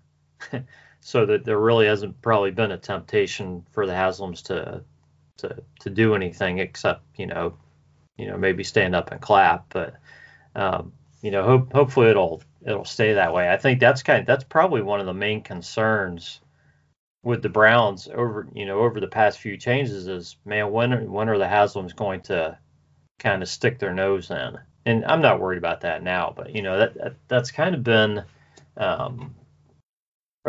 so 1.01 1.25
that 1.25 1.45
there 1.45 1.59
really 1.59 1.87
hasn't 1.87 2.21
probably 2.21 2.51
been 2.51 2.71
a 2.71 2.77
temptation 2.77 3.65
for 3.71 3.85
the 3.85 3.93
Haslams 3.93 4.43
to 4.43 4.83
to 5.37 5.63
to 5.79 5.89
do 5.89 6.15
anything 6.15 6.59
except 6.59 7.01
you 7.15 7.25
know 7.25 7.57
you 8.17 8.27
know 8.27 8.37
maybe 8.37 8.63
stand 8.63 8.95
up 8.95 9.11
and 9.11 9.21
clap, 9.21 9.65
but 9.69 9.95
um, 10.55 10.91
you 11.21 11.31
know 11.31 11.43
hope, 11.43 11.71
hopefully 11.73 12.09
it'll 12.09 12.41
it'll 12.65 12.85
stay 12.85 13.13
that 13.13 13.33
way. 13.33 13.49
I 13.49 13.57
think 13.57 13.79
that's 13.79 14.03
kind 14.03 14.21
of, 14.21 14.25
that's 14.25 14.43
probably 14.43 14.81
one 14.81 14.99
of 14.99 15.05
the 15.05 15.13
main 15.13 15.41
concerns 15.41 16.41
with 17.23 17.41
the 17.41 17.49
Browns 17.49 18.07
over 18.13 18.47
you 18.53 18.65
know 18.65 18.79
over 18.79 18.99
the 18.99 19.07
past 19.07 19.39
few 19.39 19.57
changes 19.57 20.07
is 20.07 20.37
man 20.45 20.71
when 20.71 21.11
when 21.11 21.29
are 21.29 21.37
the 21.37 21.45
Haslams 21.45 21.95
going 21.95 22.21
to 22.21 22.57
kind 23.19 23.41
of 23.41 23.49
stick 23.49 23.79
their 23.79 23.93
nose 23.93 24.29
in? 24.29 24.57
And 24.85 25.05
I'm 25.05 25.21
not 25.21 25.39
worried 25.39 25.57
about 25.57 25.81
that 25.81 26.03
now, 26.03 26.33
but 26.35 26.55
you 26.55 26.61
know 26.61 26.79
that, 26.79 26.93
that 26.95 27.15
that's 27.27 27.51
kind 27.51 27.75
of 27.75 27.83
been 27.83 28.23
um, 28.75 29.35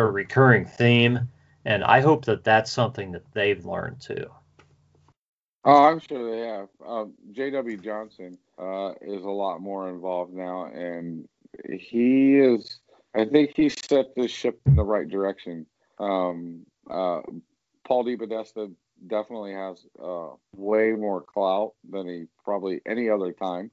a 0.07 0.11
recurring 0.11 0.65
theme, 0.65 1.29
and 1.65 1.85
I 1.85 2.01
hope 2.01 2.25
that 2.27 2.45
that's 2.45 2.73
something 2.73 3.13
that 3.13 3.31
they've 3.33 3.65
learned 3.65 4.01
too. 4.01 4.27
Oh, 5.65 5.85
I'm 5.85 6.01
sure 6.01 6.31
they 6.31 6.47
have. 6.47 6.69
Uh, 6.85 7.05
J.W. 7.33 7.77
Johnson 7.79 8.39
uh, 8.59 8.93
is 9.03 9.23
a 9.23 9.31
lot 9.31 9.61
more 9.61 9.91
involved 9.91 10.33
now, 10.33 10.67
and 10.67 11.29
he 11.71 12.37
is. 12.37 12.81
I 13.15 13.27
think 13.27 13.53
he 13.55 13.69
set 13.69 14.15
the 14.15 14.29
ship 14.29 14.61
in 14.67 14.77
the 14.77 14.85
right 14.85 15.09
direction. 15.09 15.67
Um, 15.99 16.65
uh, 16.89 17.21
Paul 17.85 18.05
DePodesta 18.05 18.73
definitely 19.07 19.53
has 19.53 19.85
uh, 20.03 20.29
way 20.55 20.93
more 20.93 21.21
clout 21.21 21.75
than 21.91 22.07
he 22.07 22.25
probably 22.45 22.81
any 22.87 23.11
other 23.11 23.33
time. 23.33 23.71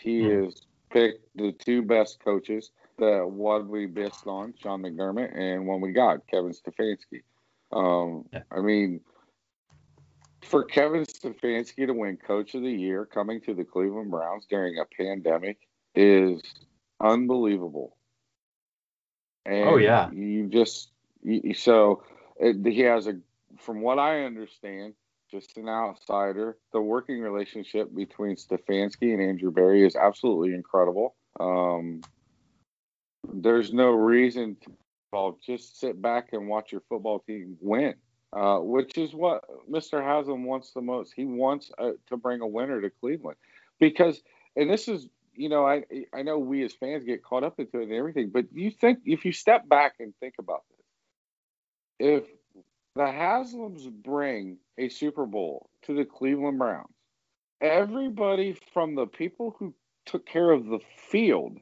He 0.00 0.22
mm. 0.22 0.44
has 0.44 0.62
picked 0.90 1.26
the 1.36 1.52
two 1.52 1.82
best 1.82 2.20
coaches 2.24 2.70
the 2.98 3.26
one 3.26 3.68
we 3.68 3.86
missed 3.86 4.26
on, 4.26 4.54
Sean 4.60 4.82
McDermott, 4.82 5.36
and 5.36 5.66
one 5.66 5.80
we 5.80 5.92
got, 5.92 6.26
Kevin 6.26 6.52
Stefanski. 6.52 7.22
Um, 7.72 8.26
yeah. 8.32 8.42
I 8.50 8.60
mean, 8.60 9.00
for 10.42 10.64
Kevin 10.64 11.04
Stefanski 11.04 11.86
to 11.86 11.94
win 11.94 12.16
Coach 12.16 12.54
of 12.54 12.62
the 12.62 12.70
Year 12.70 13.04
coming 13.06 13.40
to 13.42 13.54
the 13.54 13.64
Cleveland 13.64 14.10
Browns 14.10 14.46
during 14.48 14.78
a 14.78 14.84
pandemic 14.84 15.58
is 15.94 16.42
unbelievable. 17.00 17.96
And 19.46 19.68
oh 19.68 19.76
yeah, 19.76 20.10
you 20.10 20.48
just 20.48 20.90
you, 21.22 21.54
so 21.54 22.02
it, 22.36 22.56
he 22.64 22.80
has 22.80 23.06
a, 23.06 23.16
from 23.58 23.82
what 23.82 23.98
I 23.98 24.24
understand, 24.24 24.94
just 25.30 25.56
an 25.56 25.68
outsider. 25.68 26.56
The 26.72 26.80
working 26.80 27.20
relationship 27.20 27.94
between 27.94 28.36
Stefanski 28.36 29.12
and 29.12 29.20
Andrew 29.20 29.50
Berry 29.50 29.86
is 29.86 29.96
absolutely 29.96 30.54
incredible. 30.54 31.14
Um, 31.38 32.02
there's 33.32 33.72
no 33.72 33.90
reason 33.90 34.56
to 34.64 34.72
all, 35.14 35.38
just 35.44 35.78
sit 35.78 36.00
back 36.00 36.28
and 36.32 36.48
watch 36.48 36.72
your 36.72 36.82
football 36.88 37.20
team 37.20 37.56
win, 37.60 37.94
uh, 38.32 38.58
which 38.58 38.98
is 38.98 39.14
what 39.14 39.44
Mr. 39.70 40.02
Haslam 40.02 40.44
wants 40.44 40.72
the 40.72 40.80
most. 40.80 41.12
He 41.14 41.24
wants 41.24 41.70
uh, 41.78 41.92
to 42.08 42.16
bring 42.16 42.40
a 42.40 42.46
winner 42.46 42.80
to 42.80 42.90
Cleveland 42.90 43.36
because, 43.78 44.20
and 44.56 44.68
this 44.68 44.88
is, 44.88 45.08
you 45.34 45.48
know, 45.48 45.66
I 45.66 45.84
I 46.12 46.22
know 46.22 46.38
we 46.38 46.64
as 46.64 46.72
fans 46.72 47.04
get 47.04 47.22
caught 47.24 47.44
up 47.44 47.58
into 47.58 47.80
it 47.80 47.84
and 47.84 47.92
everything, 47.92 48.30
but 48.30 48.46
you 48.52 48.70
think 48.70 49.00
if 49.04 49.24
you 49.24 49.32
step 49.32 49.68
back 49.68 49.94
and 50.00 50.14
think 50.20 50.34
about 50.38 50.62
this, 50.70 52.16
if 52.16 52.24
the 52.96 53.02
Haslams 53.02 53.90
bring 53.90 54.58
a 54.78 54.88
Super 54.88 55.26
Bowl 55.26 55.70
to 55.82 55.94
the 55.94 56.04
Cleveland 56.04 56.58
Browns, 56.58 56.88
everybody 57.60 58.56
from 58.72 58.94
the 58.94 59.06
people 59.06 59.56
who 59.58 59.74
took 60.06 60.26
care 60.26 60.50
of 60.50 60.66
the 60.66 60.80
field 61.08 61.58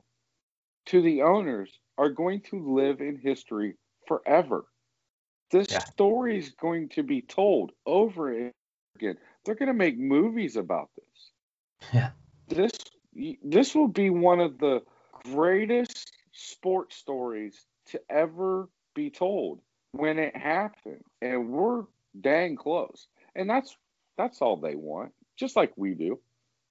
to 0.86 1.02
the 1.02 1.22
owners 1.22 1.78
are 1.98 2.10
going 2.10 2.40
to 2.50 2.74
live 2.74 3.00
in 3.00 3.16
history 3.16 3.74
forever. 4.06 4.64
This 5.50 5.70
yeah. 5.70 5.80
story 5.80 6.38
is 6.38 6.50
going 6.50 6.88
to 6.90 7.02
be 7.02 7.20
told 7.20 7.72
over 7.86 8.32
and 8.32 8.52
again. 8.96 9.16
They're 9.44 9.54
going 9.54 9.68
to 9.68 9.74
make 9.74 9.98
movies 9.98 10.56
about 10.56 10.90
this. 10.96 11.88
Yeah. 11.92 12.10
This 12.48 12.70
this 13.42 13.74
will 13.74 13.88
be 13.88 14.08
one 14.08 14.38
of 14.38 14.58
the 14.58 14.82
greatest 15.24 16.12
sports 16.32 16.96
stories 16.96 17.66
to 17.86 18.00
ever 18.08 18.68
be 18.94 19.10
told 19.10 19.60
when 19.90 20.18
it 20.18 20.36
happens, 20.36 21.02
and 21.20 21.50
we're 21.50 21.82
dang 22.20 22.56
close. 22.56 23.08
And 23.34 23.50
that's 23.50 23.76
that's 24.16 24.40
all 24.40 24.56
they 24.56 24.76
want, 24.76 25.12
just 25.36 25.56
like 25.56 25.72
we 25.76 25.94
do. 25.94 26.20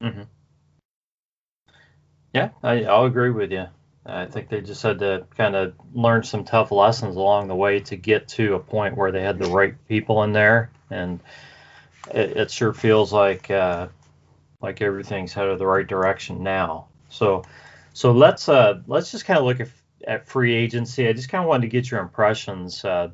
Mm-hmm. 0.02 0.24
Yeah, 2.34 2.50
I, 2.64 2.84
I'll 2.86 3.06
agree 3.06 3.32
with 3.32 3.52
you. 3.52 3.68
I 4.06 4.26
think 4.26 4.50
they 4.50 4.62
just 4.62 4.82
had 4.82 5.00
to 5.00 5.26
kind 5.38 5.56
of 5.56 5.74
learn 5.94 6.24
some 6.24 6.44
tough 6.44 6.72
lessons 6.72 7.16
along 7.16 7.48
the 7.48 7.56
way 7.56 7.80
to 7.82 7.96
get 7.96 8.28
to 8.30 8.56
a 8.56 8.60
point 8.60 8.98
where 8.98 9.12
they 9.12 9.22
had 9.22 9.38
the 9.38 9.50
right 9.50 9.76
people 9.88 10.24
in 10.24 10.34
there, 10.34 10.72
and 10.90 11.20
it, 12.14 12.38
it 12.38 12.52
sure 12.52 12.74
feels 12.74 13.14
like 13.14 13.52
uh, 13.52 13.88
like 14.62 14.82
everything's 14.82 15.34
headed 15.34 15.60
the 15.60 15.68
right 15.68 15.86
direction 15.86 16.42
now. 16.42 16.88
So, 17.10 17.44
so 17.94 18.12
let's 18.12 18.50
uh, 18.50 18.82
let's 18.88 19.12
just 19.12 19.26
kind 19.26 19.38
of 19.38 19.46
look 19.46 19.60
at, 19.60 19.70
at 20.08 20.28
free 20.28 20.56
agency. 20.56 21.08
I 21.08 21.14
just 21.14 21.30
kind 21.30 21.44
of 21.44 21.48
wanted 21.48 21.64
to 21.64 21.68
get 21.68 21.92
your 21.92 22.00
impressions. 22.00 22.84
Uh, 22.84 23.10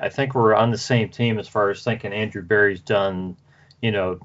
I 0.00 0.08
think 0.08 0.34
we're 0.34 0.54
on 0.54 0.70
the 0.70 0.78
same 0.78 1.08
team 1.08 1.38
as 1.38 1.48
far 1.48 1.70
as 1.70 1.82
thinking 1.82 2.12
Andrew 2.12 2.42
Berry's 2.42 2.80
done, 2.80 3.36
you 3.82 3.90
know, 3.90 4.20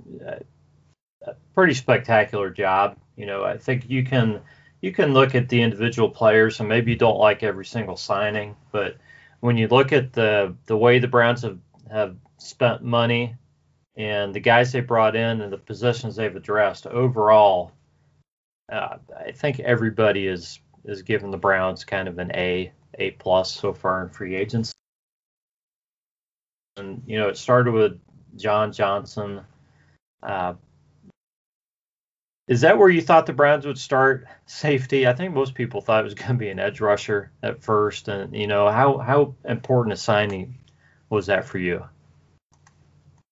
a 1.26 1.34
pretty 1.56 1.74
spectacular 1.74 2.52
job. 2.52 2.98
You 3.16 3.26
know, 3.26 3.44
I 3.44 3.58
think 3.58 3.90
you 3.90 4.04
can 4.04 4.42
you 4.84 4.92
can 4.92 5.14
look 5.14 5.34
at 5.34 5.48
the 5.48 5.62
individual 5.62 6.10
players 6.10 6.60
and 6.60 6.68
maybe 6.68 6.92
you 6.92 6.98
don't 6.98 7.18
like 7.18 7.42
every 7.42 7.66
single 7.66 7.96
signing, 7.96 8.54
but 8.74 8.98
when 9.40 9.58
you 9.58 9.70
look 9.70 9.94
at 9.94 10.12
the 10.12 10.54
the 10.66 10.76
way 10.76 11.00
the 11.00 11.08
Browns 11.08 11.42
have 11.42 11.58
have 11.90 12.18
spent 12.38 12.84
money 12.84 13.34
and 13.96 14.34
the 14.34 14.42
guys 14.42 14.74
they 14.74 14.82
brought 14.82 15.16
in 15.16 15.40
and 15.40 15.54
the 15.54 15.58
positions 15.58 16.18
they've 16.18 16.36
addressed 16.36 16.86
overall, 16.86 17.72
uh, 18.74 18.98
I 19.18 19.32
think 19.32 19.62
everybody 19.62 20.28
is 20.28 20.60
is 20.84 21.02
giving 21.02 21.32
the 21.32 21.38
Browns 21.38 21.86
kind 21.86 22.10
of 22.10 22.20
an 22.20 22.32
A 22.36 22.70
A 22.96 23.12
plus 23.12 23.54
so 23.54 23.74
far 23.74 24.04
in 24.04 24.10
free 24.10 24.36
agents. 24.36 24.74
And 26.76 27.02
you 27.08 27.18
know, 27.18 27.30
it 27.30 27.38
started 27.38 27.72
with 27.72 28.02
John 28.36 28.74
Johnson. 28.74 29.46
Uh, 30.22 30.56
is 32.48 32.62
that 32.62 32.78
where 32.78 32.90
you 32.90 33.02
thought 33.02 33.26
the 33.26 33.34
Browns 33.34 33.66
would 33.66 33.78
start 33.78 34.28
safety? 34.46 35.08
I 35.08 35.14
think 35.14 35.34
most 35.34 35.56
people 35.56 35.82
thought 35.82 36.02
it 36.02 36.04
was 36.04 36.14
going 36.14 36.32
to 36.32 36.38
be 36.38 36.50
an 36.50 36.60
edge 36.60 36.82
rusher 36.82 37.32
at 37.42 37.64
first, 37.64 38.08
and 38.08 38.36
you 38.36 38.48
know 38.48 38.70
how 38.70 38.98
how 38.98 39.36
important 39.46 39.94
a 39.94 39.98
signing 39.98 40.58
was 41.10 41.28
that 41.28 41.46
for 41.46 41.58
you? 41.58 41.86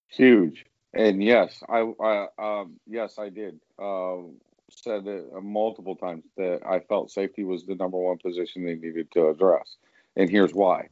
Huge, 0.08 0.64
and 0.94 1.22
yes, 1.22 1.62
I, 1.68 1.92
I 2.02 2.26
um, 2.38 2.80
yes 2.86 3.18
I 3.18 3.28
did. 3.28 3.60
Uh, 3.78 4.28
said 4.70 5.06
it 5.06 5.26
multiple 5.42 5.96
times 5.96 6.24
that 6.38 6.60
I 6.66 6.80
felt 6.80 7.10
safety 7.10 7.44
was 7.44 7.66
the 7.66 7.74
number 7.74 7.98
one 7.98 8.16
position 8.16 8.64
they 8.64 8.74
needed 8.74 9.10
to 9.12 9.28
address, 9.28 9.76
and 10.16 10.30
here's 10.30 10.54
why: 10.54 10.88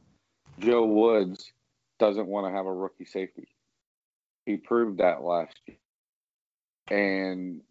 Joe 0.59 0.85
Woods 0.85 1.51
doesn't 1.99 2.27
want 2.27 2.45
to 2.45 2.55
have 2.55 2.67
a 2.67 2.73
rookie 2.73 3.05
safety. 3.05 3.47
He 4.45 4.57
proved 4.57 4.99
that 4.99 5.23
last 5.23 5.59
year, 5.65 5.77
and 6.91 7.61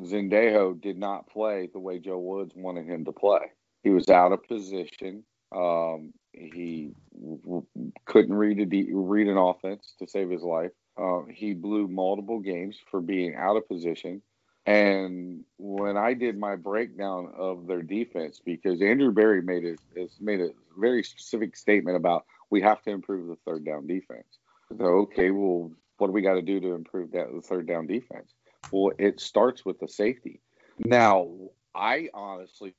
Sendejo 0.00 0.80
did 0.80 0.98
not 0.98 1.28
play 1.28 1.68
the 1.72 1.78
way 1.78 1.98
Joe 1.98 2.18
Woods 2.18 2.52
wanted 2.54 2.86
him 2.86 3.04
to 3.04 3.12
play. 3.12 3.52
He 3.82 3.90
was 3.90 4.08
out 4.08 4.32
of 4.32 4.46
position. 4.46 5.24
Um, 5.54 6.12
he 6.32 6.92
w- 7.14 7.66
couldn't 8.04 8.34
read 8.34 8.60
a 8.60 8.66
de- 8.66 8.92
read 8.92 9.28
an 9.28 9.36
offense 9.36 9.94
to 9.98 10.06
save 10.06 10.30
his 10.30 10.42
life. 10.42 10.70
Uh, 10.96 11.22
he 11.30 11.54
blew 11.54 11.88
multiple 11.88 12.40
games 12.40 12.78
for 12.90 13.00
being 13.00 13.34
out 13.36 13.56
of 13.56 13.68
position. 13.68 14.22
And 14.66 15.44
when 15.56 15.96
I 15.96 16.12
did 16.12 16.38
my 16.38 16.54
breakdown 16.56 17.32
of 17.36 17.66
their 17.66 17.82
defense, 17.82 18.40
because 18.44 18.82
Andrew 18.82 19.12
Berry 19.12 19.40
made 19.40 19.64
it 19.64 19.80
made 20.20 20.40
a 20.40 20.50
very 20.78 21.02
specific 21.02 21.56
statement 21.56 21.96
about 21.96 22.26
we 22.50 22.60
have 22.60 22.82
to 22.82 22.90
improve 22.90 23.28
the 23.28 23.36
third 23.46 23.64
down 23.64 23.86
defense. 23.86 24.38
So 24.76 24.84
okay, 24.84 25.30
well, 25.30 25.72
what 25.96 26.08
do 26.08 26.12
we 26.12 26.20
got 26.20 26.34
to 26.34 26.42
do 26.42 26.60
to 26.60 26.74
improve 26.74 27.12
that 27.12 27.32
the 27.34 27.40
third 27.40 27.66
down 27.66 27.86
defense? 27.86 28.34
Well, 28.72 28.92
it 28.98 29.20
starts 29.20 29.64
with 29.64 29.78
the 29.80 29.88
safety. 29.88 30.40
Now, 30.78 31.28
I 31.74 32.08
honestly 32.14 32.74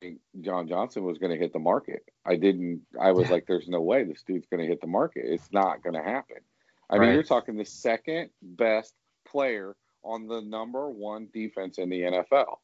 think 0.00 0.18
John 0.40 0.68
Johnson 0.68 1.04
was 1.04 1.18
going 1.18 1.32
to 1.32 1.38
hit 1.38 1.52
the 1.52 1.58
market. 1.58 2.04
I 2.24 2.36
didn't. 2.36 2.82
I 3.00 3.12
was 3.12 3.30
like, 3.30 3.46
"There's 3.46 3.68
no 3.68 3.80
way 3.80 4.04
this 4.04 4.22
dude's 4.22 4.46
going 4.46 4.60
to 4.60 4.66
hit 4.66 4.80
the 4.80 4.86
market. 4.86 5.24
It's 5.26 5.52
not 5.52 5.82
going 5.82 5.94
to 5.94 6.02
happen." 6.02 6.38
I 6.90 6.96
right. 6.96 7.06
mean, 7.06 7.14
you're 7.14 7.22
talking 7.22 7.56
the 7.56 7.64
second 7.64 8.30
best 8.42 8.94
player 9.26 9.76
on 10.02 10.26
the 10.26 10.40
number 10.40 10.88
one 10.90 11.28
defense 11.32 11.78
in 11.78 11.88
the 11.88 12.00
NFL. 12.02 12.56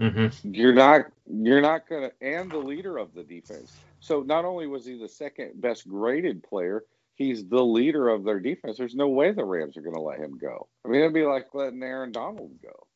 Mm-hmm. 0.00 0.54
You're 0.54 0.74
not. 0.74 1.06
You're 1.26 1.62
not 1.62 1.88
going 1.88 2.10
to, 2.10 2.26
and 2.26 2.50
the 2.50 2.58
leader 2.58 2.98
of 2.98 3.14
the 3.14 3.22
defense. 3.22 3.72
So 4.00 4.20
not 4.20 4.44
only 4.44 4.66
was 4.66 4.84
he 4.84 4.98
the 4.98 5.08
second 5.08 5.60
best 5.60 5.88
graded 5.88 6.42
player, 6.42 6.84
he's 7.16 7.46
the 7.46 7.64
leader 7.64 8.08
of 8.08 8.24
their 8.24 8.38
defense. 8.38 8.78
There's 8.78 8.94
no 8.94 9.08
way 9.08 9.32
the 9.32 9.44
Rams 9.44 9.76
are 9.76 9.82
going 9.82 9.96
to 9.96 10.00
let 10.00 10.20
him 10.20 10.38
go. 10.38 10.68
I 10.84 10.88
mean, 10.88 11.00
it'd 11.00 11.14
be 11.14 11.24
like 11.24 11.48
letting 11.54 11.82
Aaron 11.82 12.12
Donald 12.12 12.52
go. 12.62 12.86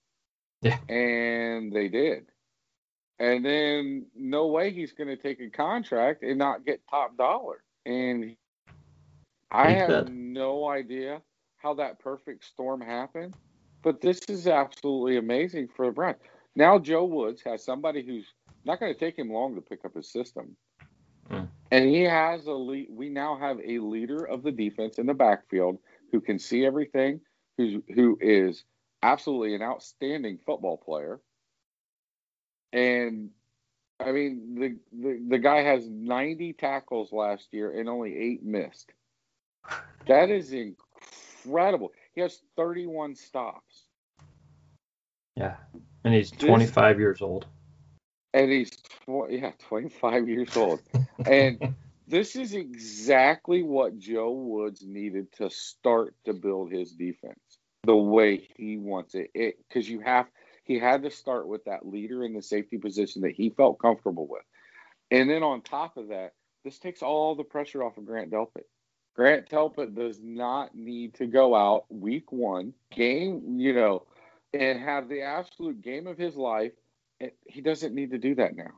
Yeah. 0.63 0.79
And 0.89 1.73
they 1.73 1.89
did. 1.89 2.27
And 3.19 3.45
then 3.45 4.07
no 4.15 4.47
way 4.47 4.71
he's 4.73 4.93
going 4.93 5.09
to 5.09 5.17
take 5.17 5.41
a 5.41 5.51
contract 5.51 6.23
and 6.23 6.39
not 6.39 6.65
get 6.65 6.81
top 6.89 7.17
dollar. 7.17 7.63
And 7.85 8.37
I 9.51 9.71
have 9.71 10.11
no 10.11 10.69
idea 10.69 11.21
how 11.57 11.75
that 11.75 11.99
perfect 11.99 12.45
storm 12.45 12.81
happened, 12.81 13.35
but 13.83 14.01
this 14.01 14.21
is 14.29 14.47
absolutely 14.47 15.17
amazing 15.17 15.69
for 15.75 15.87
the 15.87 15.93
Browns. 15.93 16.17
Now 16.57 16.79
Joe 16.79 17.05
Woods 17.05 17.43
has 17.45 17.65
somebody 17.65 18.03
who's 18.03 18.27
not 18.65 18.81
going 18.81 18.93
to 18.93 18.99
take 18.99 19.19
him 19.19 19.31
long 19.31 19.55
to 19.55 19.61
pick 19.61 19.85
up 19.85 19.95
his 19.95 20.11
system. 20.11 20.57
And 21.71 21.89
he 21.89 22.03
has 22.03 22.47
a 22.47 22.53
lead. 22.53 22.89
We 22.91 23.09
now 23.09 23.39
have 23.39 23.59
a 23.65 23.79
leader 23.79 24.25
of 24.25 24.43
the 24.43 24.51
defense 24.51 24.99
in 24.99 25.07
the 25.07 25.15
backfield 25.15 25.79
who 26.11 26.21
can 26.21 26.39
see 26.39 26.67
everything, 26.67 27.21
who's 27.57 27.81
who 27.95 28.19
is 28.21 28.65
absolutely 29.03 29.55
an 29.55 29.63
outstanding 29.63 30.39
football 30.45 30.77
player. 30.77 31.21
And 32.73 33.31
I 34.01 34.13
mean, 34.13 34.57
the, 34.59 34.77
the 34.93 35.25
the 35.29 35.39
guy 35.39 35.63
has 35.63 35.89
90 35.89 36.55
tackles 36.55 37.13
last 37.13 37.49
year 37.53 37.79
and 37.79 37.89
only 37.89 38.17
eight 38.17 38.43
missed. 38.43 38.93
That 40.07 40.31
is 40.31 40.53
incredible. 40.53 41.93
He 42.15 42.21
has 42.21 42.41
31 42.57 43.15
stops. 43.15 43.85
Yeah, 45.37 45.57
and 46.03 46.13
he's 46.15 46.33
25 46.33 46.97
this, 46.97 47.01
years 47.01 47.23
old 47.23 47.47
and 48.33 48.51
he's 48.51 48.71
tw- 48.71 49.31
yeah 49.31 49.53
25 49.59 50.29
years 50.29 50.57
old. 50.57 50.81
And 51.27 51.75
this 52.09 52.37
is 52.37 52.55
exactly 52.55 53.63
what 53.63 53.99
joe 53.99 54.33
woods 54.33 54.83
needed 54.85 55.33
to 55.35 55.51
start 55.51 56.15
to 56.25 56.33
build 56.33 56.73
his 56.73 56.93
defense 56.93 57.39
the 57.85 57.97
way 57.97 58.49
he 58.57 58.77
wants 58.77 59.15
it. 59.15 59.31
Because 59.35 59.89
you 59.89 60.01
have 60.01 60.27
he 60.65 60.79
had 60.79 61.03
to 61.03 61.11
start 61.11 61.49
with 61.49 61.65
that 61.65 61.87
leader 61.87 62.25
in 62.25 62.35
the 62.35 62.43
safety 62.43 62.79
position 62.79 63.23
that 63.23 63.33
he 63.33 63.51
felt 63.51 63.81
comfortable 63.81 64.29
with. 64.29 64.43
And 65.11 65.29
then 65.29 65.43
on 65.43 65.63
top 65.63 65.97
of 65.97 66.09
that 66.09 66.33
this 66.65 66.79
takes 66.79 67.03
all 67.03 67.35
the 67.35 67.45
pressure 67.45 67.83
off 67.83 67.97
of 67.97 68.05
grant 68.05 68.31
delpit. 68.31 68.65
Grant 69.17 69.49
delpit 69.49 69.95
does 69.95 70.21
not 70.23 70.75
need 70.75 71.15
to 71.15 71.27
go 71.27 71.55
out 71.55 71.85
week 71.91 72.31
one 72.31 72.75
game 72.93 73.59
you 73.59 73.73
know 73.73 74.05
and 74.53 74.81
have 74.81 75.09
the 75.09 75.23
absolute 75.23 75.81
game 75.81 76.07
of 76.07 76.19
his 76.19 76.37
life 76.37 76.73
it, 77.21 77.37
he 77.47 77.61
doesn't 77.61 77.95
need 77.95 78.11
to 78.11 78.19
do 78.19 78.35
that 78.37 78.57
now. 78.57 78.73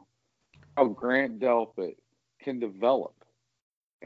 How 0.76 0.86
Grant 0.86 1.38
Delpit 1.38 1.96
can 2.42 2.58
develop 2.58 3.14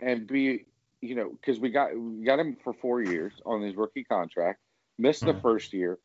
and 0.01 0.27
be, 0.27 0.67
you 1.01 1.15
know, 1.15 1.31
because 1.31 1.59
we 1.59 1.71
got 1.71 1.99
we 1.99 2.25
got 2.25 2.39
him 2.39 2.57
for 2.63 2.73
four 2.75 3.03
years 3.03 3.33
on 3.45 3.63
his 3.63 3.77
rookie 3.77 4.05
contract, 4.05 4.61
missed 4.99 5.23
mm-hmm. 5.23 5.37
the 5.37 5.43
first 5.43 5.73
year. 5.73 5.99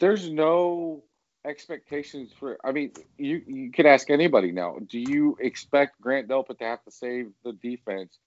There's 0.00 0.30
no 0.30 1.04
expectations 1.46 2.32
for? 2.38 2.58
I 2.64 2.72
mean, 2.72 2.92
you 3.18 3.42
you 3.46 3.70
could 3.70 3.86
ask 3.86 4.10
anybody 4.10 4.52
now. 4.52 4.76
Do 4.88 4.98
you 4.98 5.36
expect 5.40 6.00
Grant 6.00 6.28
Delpit 6.28 6.58
to 6.58 6.64
have 6.64 6.82
to 6.84 6.90
save 6.90 7.30
the 7.44 7.52
defense 7.52 8.18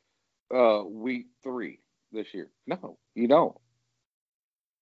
uh, 0.54 0.84
week 0.88 1.28
three 1.44 1.80
this 2.12 2.34
year? 2.34 2.50
No, 2.66 2.98
you 3.16 3.28
don't. 3.28 3.56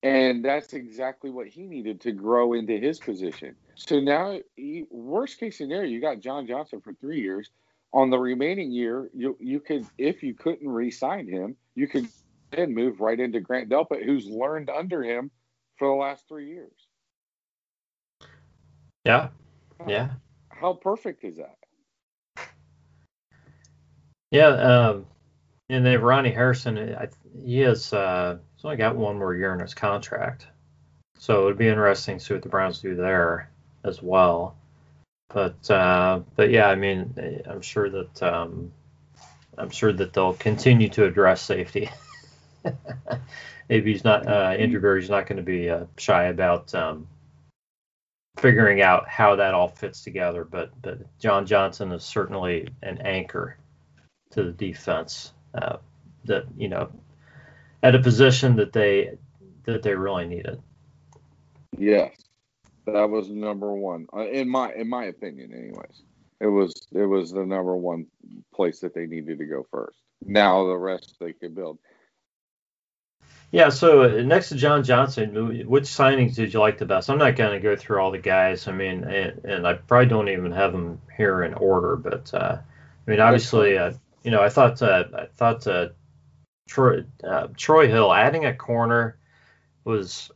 And 0.04 0.46
that's 0.46 0.74
exactly 0.74 1.32
what 1.32 1.48
he 1.48 1.66
needed 1.66 2.02
to 2.02 2.12
grow 2.12 2.54
into 2.54 2.78
his 2.78 3.00
position. 3.00 3.56
So 3.76 4.00
now, 4.00 4.40
worst 4.90 5.40
case 5.40 5.58
scenario, 5.58 5.90
you 5.90 6.00
got 6.00 6.20
John 6.20 6.46
Johnson 6.46 6.82
for 6.82 6.94
three 6.94 7.22
years. 7.22 7.50
On 7.94 8.10
the 8.10 8.20
remaining 8.20 8.72
year, 8.72 9.10
you 9.14 9.38
you 9.40 9.60
could, 9.60 9.88
if 9.98 10.22
you 10.22 10.34
couldn't 10.34 10.68
re-sign 10.68 11.28
him, 11.28 11.56
you 11.74 11.88
could 11.88 12.08
then 12.52 12.74
move 12.76 13.00
right 13.00 13.20
into 13.20 13.40
Grant 13.40 13.70
Delpit, 13.70 14.06
who's 14.06 14.26
learned 14.28 14.70
under 14.70 15.04
him 15.04 15.32
for 15.78 15.88
the 15.88 15.94
last 15.94 16.28
three 16.28 16.50
years. 16.50 16.74
Yeah, 19.06 19.30
yeah. 19.88 20.10
How 20.50 20.74
perfect 20.74 21.24
is 21.24 21.38
that? 21.38 21.56
Yeah, 24.32 24.48
um, 24.48 25.06
and 25.70 25.86
then 25.86 26.02
Ronnie 26.02 26.32
Harrison, 26.32 26.78
I, 26.78 27.08
he 27.46 27.60
has 27.60 27.94
uh, 27.94 28.40
he's 28.58 28.66
only 28.66 28.78
got 28.78 28.96
one 28.96 29.20
more 29.20 29.36
year 29.36 29.54
in 29.54 29.60
his 29.60 29.76
contract, 29.76 30.48
so 31.18 31.46
it'd 31.46 31.58
be 31.58 31.68
interesting 31.68 32.18
to 32.18 32.24
see 32.24 32.34
what 32.34 32.44
the 32.44 32.50
Browns 32.50 32.80
do 32.80 32.96
there 32.96 33.50
as 33.84 34.02
well. 34.02 34.58
But 35.30 35.70
uh, 35.70 36.22
but 36.36 36.50
yeah, 36.50 36.68
I 36.68 36.76
mean, 36.76 37.44
I'm 37.48 37.62
sure 37.62 37.90
that 37.90 38.24
um, 38.24 38.72
I'm 39.58 39.70
sure 39.70 39.94
that 39.94 40.14
they'll 40.14 40.34
continue 40.34 40.90
to 40.90 41.06
address 41.06 41.42
safety. 41.42 41.90
Maybe 43.70 43.92
he's 43.92 44.04
not 44.04 44.28
uh, 44.28 44.56
Andrew 44.58 44.80
Berry's 44.80 45.10
not 45.10 45.28
going 45.28 45.38
to 45.38 45.44
be 45.44 45.70
uh, 45.70 45.86
shy 45.98 46.26
about 46.26 46.74
um, 46.74 47.08
figuring 48.38 48.82
out 48.82 49.08
how 49.08 49.36
that 49.36 49.54
all 49.54 49.68
fits 49.68 50.04
together. 50.04 50.44
But 50.46 50.72
but 50.82 51.00
John 51.20 51.46
Johnson 51.46 51.92
is 51.92 52.04
certainly 52.04 52.70
an 52.82 53.00
anchor 53.00 53.58
to 54.32 54.44
the 54.44 54.52
defense 54.52 55.34
uh, 55.54 55.78
that 56.26 56.46
you 56.58 56.70
know 56.70 56.90
at 57.84 57.96
a 57.96 58.00
position 58.00 58.56
that 58.58 58.74
they 58.74 59.18
that 59.66 59.84
they 59.84 59.96
really 59.96 60.28
needed. 60.28 60.62
Yes, 61.78 62.16
that 62.86 63.10
was 63.10 63.30
number 63.30 63.74
one 63.74 64.08
uh, 64.14 64.28
in 64.28 64.50
my 64.50 64.74
in 64.74 64.90
my 64.90 65.06
opinion. 65.06 65.54
Anyways, 65.54 66.04
it 66.40 66.48
was 66.48 66.74
it 66.94 67.06
was 67.06 67.32
the 67.32 67.46
number 67.46 67.76
one 67.76 68.08
place 68.54 68.80
that 68.80 68.94
they 68.94 69.06
needed 69.06 69.40
to 69.40 69.46
go 69.46 69.66
first. 69.72 69.98
Now 70.26 70.66
the 70.66 70.78
rest 70.78 71.16
they 71.20 71.34
could 71.34 71.56
build. 71.56 71.80
Yeah, 73.52 73.70
so 73.70 74.04
uh, 74.04 74.22
next 74.24 74.50
to 74.50 74.56
John 74.56 74.84
Johnson, 74.84 75.68
which 75.68 75.86
signings 75.86 76.36
did 76.36 76.54
you 76.54 76.60
like 76.60 76.78
the 76.78 76.86
best? 76.86 77.10
I'm 77.10 77.18
not 77.18 77.38
going 77.38 77.54
to 77.54 77.60
go 77.60 77.78
through 77.78 78.00
all 78.00 78.12
the 78.12 78.18
guys. 78.18 78.68
I 78.68 78.74
mean, 78.74 79.06
and, 79.06 79.46
and, 79.46 79.66
I 79.66 79.76
probably 79.76 80.10
don't 80.10 80.28
even 80.28 80.52
have 80.52 80.74
them 80.74 81.00
here 81.16 81.44
in 81.44 81.54
order, 81.54 81.96
but 81.96 82.34
uh, 82.34 82.58
I 83.08 83.10
mean, 83.10 83.22
obviously, 83.22 83.78
uh, 83.78 83.94
you 84.24 84.32
know, 84.32 84.42
I 84.42 84.50
thought 84.50 84.82
uh, 84.82 85.06
I 85.18 85.26
thought 85.38 85.66
uh, 85.66 85.90
Troy, 86.68 87.06
uh, 87.24 87.48
Troy 87.56 87.88
Hill 87.88 88.14
adding 88.14 88.46
a 88.46 88.54
corner 88.54 89.18
was 89.84 90.30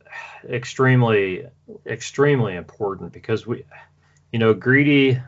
extremely 0.48 1.46
extremely 1.86 2.56
important 2.56 3.12
because 3.12 3.46
we, 3.46 3.64
you 4.32 4.38
know, 4.38 4.54
Greedy, 4.54 5.20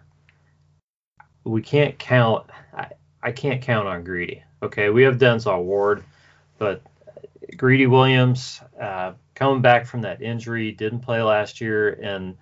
we 1.45 1.63
can't 1.63 1.99
count. 1.99 2.49
I, 2.75 2.89
I 3.23 3.33
can't 3.33 3.63
count 3.63 3.87
on 3.87 4.03
Greedy. 4.03 4.43
Okay, 4.63 4.89
we 4.89 5.03
have 5.03 5.19
Denzel 5.19 5.63
Ward, 5.63 6.03
but 6.59 6.83
Greedy 7.57 7.87
Williams 7.87 8.61
uh, 8.81 9.13
coming 9.35 9.61
back 9.61 9.87
from 9.87 10.03
that 10.03 10.23
injury, 10.23 10.73
didn't 10.73 11.01
play 11.01 11.23
last 11.23 11.61
year, 11.61 11.91
and 11.91 12.37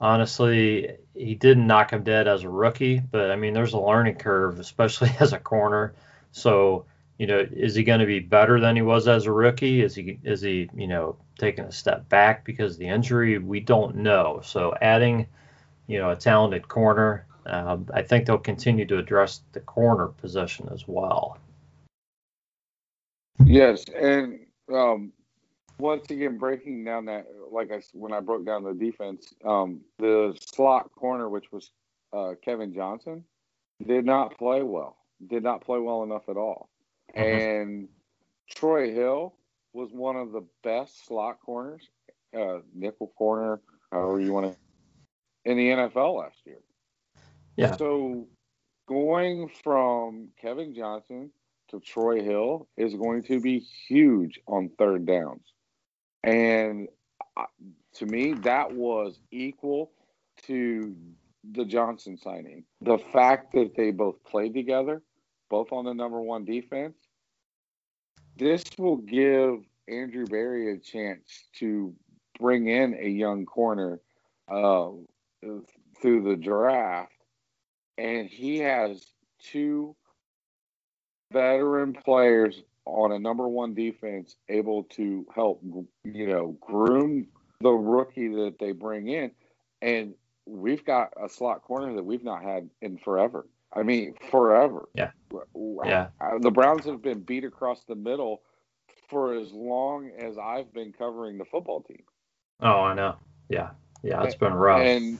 honestly, 0.00 0.96
he 1.14 1.34
didn't 1.34 1.66
knock 1.66 1.92
him 1.92 2.02
dead 2.02 2.28
as 2.28 2.42
a 2.42 2.48
rookie. 2.48 3.00
But 3.00 3.30
I 3.30 3.36
mean, 3.36 3.54
there's 3.54 3.72
a 3.72 3.80
learning 3.80 4.16
curve, 4.16 4.58
especially 4.58 5.10
as 5.20 5.32
a 5.32 5.38
corner. 5.38 5.94
So 6.32 6.84
you 7.18 7.26
know, 7.26 7.46
is 7.52 7.74
he 7.74 7.84
going 7.84 8.00
to 8.00 8.06
be 8.06 8.20
better 8.20 8.58
than 8.58 8.76
he 8.76 8.82
was 8.82 9.06
as 9.06 9.26
a 9.26 9.32
rookie? 9.32 9.82
Is 9.82 9.94
he 9.94 10.18
is 10.24 10.40
he 10.40 10.68
you 10.74 10.86
know 10.86 11.16
taking 11.38 11.64
a 11.64 11.72
step 11.72 12.08
back 12.08 12.44
because 12.44 12.74
of 12.74 12.78
the 12.78 12.88
injury? 12.88 13.38
We 13.38 13.60
don't 13.60 13.96
know. 13.96 14.40
So 14.42 14.74
adding 14.80 15.26
you 15.86 15.98
know 15.98 16.10
a 16.10 16.16
talented 16.16 16.68
corner, 16.68 17.26
uh, 17.46 17.78
I 17.92 18.02
think 18.02 18.26
they'll 18.26 18.38
continue 18.38 18.86
to 18.86 18.98
address 18.98 19.42
the 19.52 19.60
corner 19.60 20.08
position 20.08 20.68
as 20.72 20.88
well. 20.88 21.38
Yes, 23.44 23.84
and 23.88 24.40
um, 24.72 25.12
once 25.78 26.10
again, 26.10 26.38
breaking 26.38 26.84
down 26.84 27.06
that, 27.06 27.26
like 27.50 27.70
I 27.72 27.82
when 27.92 28.12
I 28.12 28.20
broke 28.20 28.46
down 28.46 28.64
the 28.64 28.74
defense, 28.74 29.34
um, 29.44 29.80
the 29.98 30.36
slot 30.54 30.90
corner, 30.96 31.28
which 31.28 31.50
was 31.52 31.70
uh, 32.12 32.34
Kevin 32.44 32.72
Johnson, 32.74 33.24
did 33.86 34.04
not 34.04 34.38
play 34.38 34.62
well. 34.62 34.96
Did 35.26 35.42
not 35.42 35.64
play 35.64 35.78
well 35.78 36.02
enough 36.02 36.28
at 36.28 36.36
all. 36.36 36.68
Mm-hmm. 37.16 37.40
And 37.40 37.88
Troy 38.50 38.92
Hill 38.92 39.34
was 39.72 39.90
one 39.92 40.16
of 40.16 40.32
the 40.32 40.46
best 40.62 41.06
slot 41.06 41.38
corners, 41.44 41.88
uh, 42.36 42.58
nickel 42.74 43.12
corner, 43.16 43.60
however 43.90 44.20
you 44.20 44.32
want 44.32 44.52
to, 44.52 45.50
in 45.50 45.56
the 45.56 45.68
NFL 45.68 46.20
last 46.20 46.36
year. 46.44 46.60
Yeah. 47.56 47.76
So 47.76 48.26
going 48.88 49.50
from 49.62 50.28
Kevin 50.40 50.74
Johnson 50.74 51.30
to 51.70 51.80
Troy 51.80 52.22
Hill 52.22 52.68
is 52.76 52.94
going 52.94 53.22
to 53.24 53.40
be 53.40 53.58
huge 53.58 54.40
on 54.46 54.70
third 54.78 55.06
downs. 55.06 55.44
And 56.22 56.88
to 57.94 58.06
me, 58.06 58.34
that 58.34 58.72
was 58.72 59.20
equal 59.30 59.90
to 60.44 60.94
the 61.52 61.64
Johnson 61.64 62.16
signing. 62.16 62.64
The 62.80 62.98
fact 62.98 63.52
that 63.54 63.74
they 63.76 63.90
both 63.90 64.22
played 64.24 64.54
together, 64.54 65.02
both 65.52 65.70
on 65.70 65.84
the 65.84 65.92
number 65.92 66.18
one 66.18 66.46
defense, 66.46 66.96
this 68.38 68.64
will 68.78 68.96
give 68.96 69.58
Andrew 69.86 70.24
Berry 70.24 70.72
a 70.72 70.78
chance 70.78 71.44
to 71.58 71.94
bring 72.40 72.68
in 72.68 72.96
a 72.98 73.06
young 73.06 73.44
corner 73.44 74.00
uh, 74.50 74.88
through 76.00 76.22
the 76.22 76.36
draft. 76.36 77.12
And 77.98 78.30
he 78.30 78.60
has 78.60 79.04
two 79.40 79.94
veteran 81.30 81.92
players 81.92 82.62
on 82.86 83.12
a 83.12 83.18
number 83.18 83.46
one 83.46 83.74
defense 83.74 84.34
able 84.48 84.84
to 84.84 85.26
help, 85.34 85.62
you 86.02 86.28
know, 86.28 86.56
groom 86.62 87.26
the 87.60 87.68
rookie 87.68 88.28
that 88.28 88.56
they 88.58 88.72
bring 88.72 89.08
in. 89.08 89.30
And 89.82 90.14
we've 90.46 90.86
got 90.86 91.12
a 91.22 91.28
slot 91.28 91.62
corner 91.62 91.94
that 91.94 92.04
we've 92.04 92.24
not 92.24 92.42
had 92.42 92.70
in 92.80 92.96
forever. 92.96 93.46
I 93.74 93.82
mean, 93.82 94.14
forever. 94.30 94.88
Yeah. 94.94 95.10
Yeah. 95.84 96.08
The 96.40 96.50
Browns 96.50 96.84
have 96.84 97.02
been 97.02 97.20
beat 97.20 97.44
across 97.44 97.84
the 97.84 97.94
middle 97.94 98.42
for 99.08 99.34
as 99.34 99.52
long 99.52 100.10
as 100.18 100.38
I've 100.38 100.72
been 100.72 100.92
covering 100.92 101.38
the 101.38 101.44
football 101.44 101.82
team. 101.82 102.02
Oh, 102.60 102.80
I 102.80 102.94
know. 102.94 103.16
Yeah. 103.48 103.70
Yeah. 104.02 104.22
It's 104.24 104.34
been 104.34 104.52
rough. 104.52 104.82
And 104.82 105.18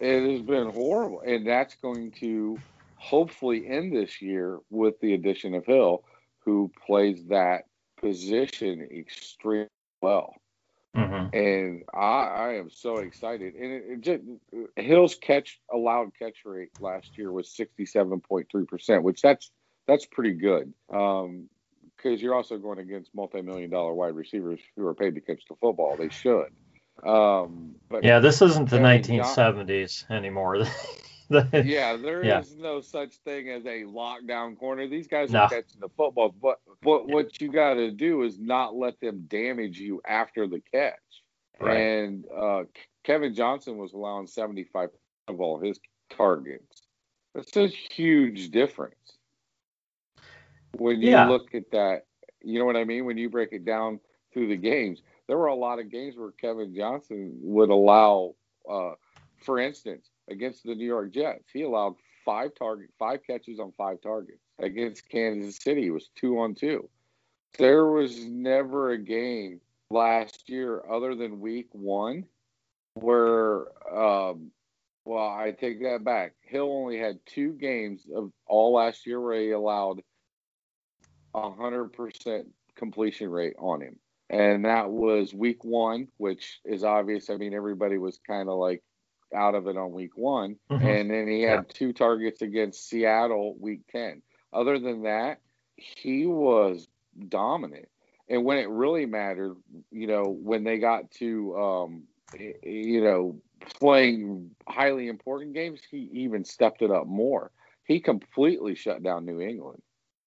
it 0.00 0.32
has 0.32 0.42
been 0.42 0.70
horrible. 0.70 1.20
And 1.24 1.46
that's 1.46 1.74
going 1.76 2.12
to 2.20 2.58
hopefully 2.96 3.66
end 3.66 3.94
this 3.94 4.20
year 4.20 4.58
with 4.70 4.98
the 5.00 5.14
addition 5.14 5.54
of 5.54 5.64
Hill, 5.66 6.04
who 6.38 6.70
plays 6.86 7.26
that 7.26 7.64
position 8.00 8.88
extremely 8.90 9.68
well. 10.00 10.34
Mm-hmm. 10.94 11.36
And 11.36 11.82
I, 11.92 11.98
I, 11.98 12.54
am 12.54 12.70
so 12.70 12.98
excited. 12.98 13.54
And 13.54 13.72
it, 13.72 13.84
it 13.88 14.00
just, 14.00 14.22
Hill's 14.76 15.16
catch 15.16 15.60
allowed 15.72 16.12
catch 16.18 16.38
rate 16.44 16.70
last 16.80 17.18
year 17.18 17.32
was 17.32 17.48
67.3%, 17.48 19.02
which 19.02 19.20
that's 19.20 19.50
that's 19.86 20.06
pretty 20.06 20.34
good. 20.34 20.72
Um, 20.92 21.48
because 21.96 22.20
you're 22.20 22.34
also 22.34 22.58
going 22.58 22.78
against 22.78 23.14
multi-million 23.14 23.70
dollar 23.70 23.94
wide 23.94 24.14
receivers 24.14 24.60
who 24.76 24.86
are 24.86 24.94
paid 24.94 25.14
to 25.14 25.20
catch 25.20 25.42
the 25.48 25.56
football. 25.56 25.96
They 25.96 26.10
should. 26.10 26.48
Um, 27.04 27.76
but 27.88 28.04
yeah, 28.04 28.20
this 28.20 28.40
isn't 28.42 28.70
the 28.70 28.78
1970s 28.78 30.10
anymore. 30.10 30.66
yeah, 31.52 31.96
there 31.96 32.24
yeah. 32.24 32.40
is 32.40 32.56
no 32.56 32.80
such 32.80 33.14
thing 33.24 33.48
as 33.50 33.64
a 33.64 33.84
lockdown 33.84 34.58
corner. 34.58 34.86
These 34.86 35.06
guys 35.06 35.30
no. 35.30 35.40
are 35.40 35.48
catching 35.48 35.80
the 35.80 35.88
football, 35.96 36.34
but 36.40 36.60
but 36.82 37.08
what 37.08 37.40
you 37.40 37.50
got 37.50 37.74
to 37.74 37.90
do 37.90 38.22
is 38.22 38.38
not 38.38 38.76
let 38.76 39.00
them 39.00 39.24
damage 39.28 39.78
you 39.78 40.00
after 40.06 40.46
the 40.46 40.60
catch. 40.72 40.94
Right. 41.60 41.76
And 41.76 42.24
uh, 42.36 42.64
Kevin 43.04 43.34
Johnson 43.34 43.78
was 43.78 43.92
allowing 43.92 44.26
75 44.26 44.90
of 45.28 45.40
all 45.40 45.60
his 45.60 45.78
targets. 46.10 46.82
That's 47.34 47.56
a 47.56 47.68
huge 47.68 48.50
difference. 48.50 48.94
When 50.76 51.00
you 51.00 51.10
yeah. 51.10 51.28
look 51.28 51.54
at 51.54 51.70
that, 51.72 52.06
you 52.42 52.58
know 52.58 52.64
what 52.64 52.76
I 52.76 52.84
mean? 52.84 53.04
When 53.04 53.16
you 53.16 53.30
break 53.30 53.52
it 53.52 53.64
down 53.64 54.00
through 54.32 54.48
the 54.48 54.56
games, 54.56 55.02
there 55.26 55.38
were 55.38 55.46
a 55.46 55.54
lot 55.54 55.78
of 55.78 55.90
games 55.90 56.16
where 56.16 56.32
Kevin 56.32 56.74
Johnson 56.74 57.32
would 57.40 57.70
allow, 57.70 58.34
uh, 58.70 58.92
for 59.38 59.58
instance, 59.58 60.10
against 60.28 60.64
the 60.64 60.74
New 60.74 60.86
York 60.86 61.12
Jets. 61.12 61.50
He 61.52 61.62
allowed 61.62 61.94
five 62.24 62.50
target, 62.58 62.90
five 62.98 63.20
catches 63.26 63.58
on 63.60 63.72
five 63.72 64.00
targets. 64.02 64.40
Against 64.58 65.08
Kansas 65.08 65.58
City, 65.60 65.86
it 65.86 65.90
was 65.90 66.10
two 66.16 66.38
on 66.38 66.54
two. 66.54 66.88
There 67.58 67.86
was 67.86 68.24
never 68.24 68.90
a 68.90 68.98
game 68.98 69.60
last 69.90 70.48
year 70.48 70.82
other 70.90 71.14
than 71.14 71.40
week 71.40 71.68
one 71.72 72.24
where 72.94 73.66
um, 73.92 74.50
well, 75.04 75.28
I 75.28 75.52
take 75.52 75.82
that 75.82 76.04
back. 76.04 76.32
Hill 76.42 76.72
only 76.72 76.98
had 76.98 77.18
two 77.26 77.52
games 77.52 78.06
of 78.14 78.30
all 78.46 78.74
last 78.74 79.06
year 79.06 79.20
where 79.20 79.40
he 79.40 79.50
allowed 79.50 80.00
hundred 81.34 81.92
percent 81.92 82.46
completion 82.76 83.28
rate 83.28 83.54
on 83.58 83.82
him, 83.82 83.96
and 84.30 84.64
that 84.64 84.90
was 84.90 85.34
week 85.34 85.64
one, 85.64 86.08
which 86.16 86.60
is 86.64 86.84
obvious. 86.84 87.28
I 87.28 87.36
mean, 87.36 87.54
everybody 87.54 87.98
was 87.98 88.18
kind 88.26 88.48
of 88.48 88.56
like 88.58 88.82
out 89.34 89.54
of 89.54 89.66
it 89.66 89.76
on 89.76 89.92
week 89.92 90.16
one, 90.16 90.56
mm-hmm. 90.70 90.86
and 90.86 91.10
then 91.10 91.28
he 91.28 91.42
had 91.42 91.66
yeah. 91.66 91.72
two 91.72 91.92
targets 91.92 92.42
against 92.42 92.88
Seattle 92.88 93.56
week 93.58 93.80
ten. 93.90 94.22
Other 94.52 94.78
than 94.78 95.02
that, 95.02 95.40
he 95.76 96.26
was 96.26 96.88
dominant. 97.28 97.88
And 98.28 98.44
when 98.44 98.58
it 98.58 98.68
really 98.68 99.04
mattered, 99.04 99.56
you 99.90 100.06
know, 100.06 100.24
when 100.24 100.64
they 100.64 100.78
got 100.78 101.10
to, 101.18 101.56
um, 101.56 102.02
you 102.38 103.04
know, 103.04 103.40
playing 103.78 104.50
highly 104.66 105.08
important 105.08 105.52
games, 105.52 105.80
he 105.90 106.08
even 106.12 106.44
stepped 106.44 106.80
it 106.80 106.90
up 106.90 107.06
more. 107.06 107.50
He 107.84 108.00
completely 108.00 108.76
shut 108.76 109.02
down 109.02 109.26
New 109.26 109.40
England. 109.42 109.82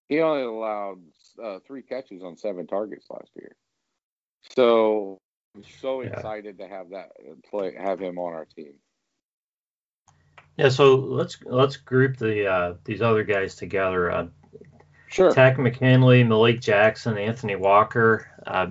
He 0.09 0.21
only 0.21 0.43
allowed 0.43 0.99
uh, 1.43 1.59
three 1.65 1.81
catches 1.81 2.21
on 2.21 2.37
seven 2.37 2.67
targets 2.67 3.07
last 3.09 3.31
year. 3.35 3.55
So, 4.55 5.19
I'm 5.55 5.63
so 5.81 6.01
yeah. 6.01 6.09
excited 6.09 6.59
to 6.59 6.67
have 6.67 6.91
that 6.91 7.09
uh, 7.19 7.33
play, 7.49 7.75
have 7.77 7.99
him 7.99 8.19
on 8.19 8.33
our 8.33 8.45
team. 8.45 8.75
Yeah, 10.57 10.69
so 10.69 10.95
let's 10.95 11.37
let's 11.45 11.77
group 11.77 12.17
the 12.17 12.47
uh, 12.47 12.73
these 12.83 13.01
other 13.01 13.23
guys 13.23 13.55
together. 13.55 14.11
Uh, 14.11 14.27
sure. 15.07 15.31
Takk 15.31 15.59
McKinley, 15.59 16.23
Malik 16.23 16.61
Jackson, 16.61 17.17
Anthony 17.17 17.55
Walker. 17.55 18.27
Uh, 18.45 18.67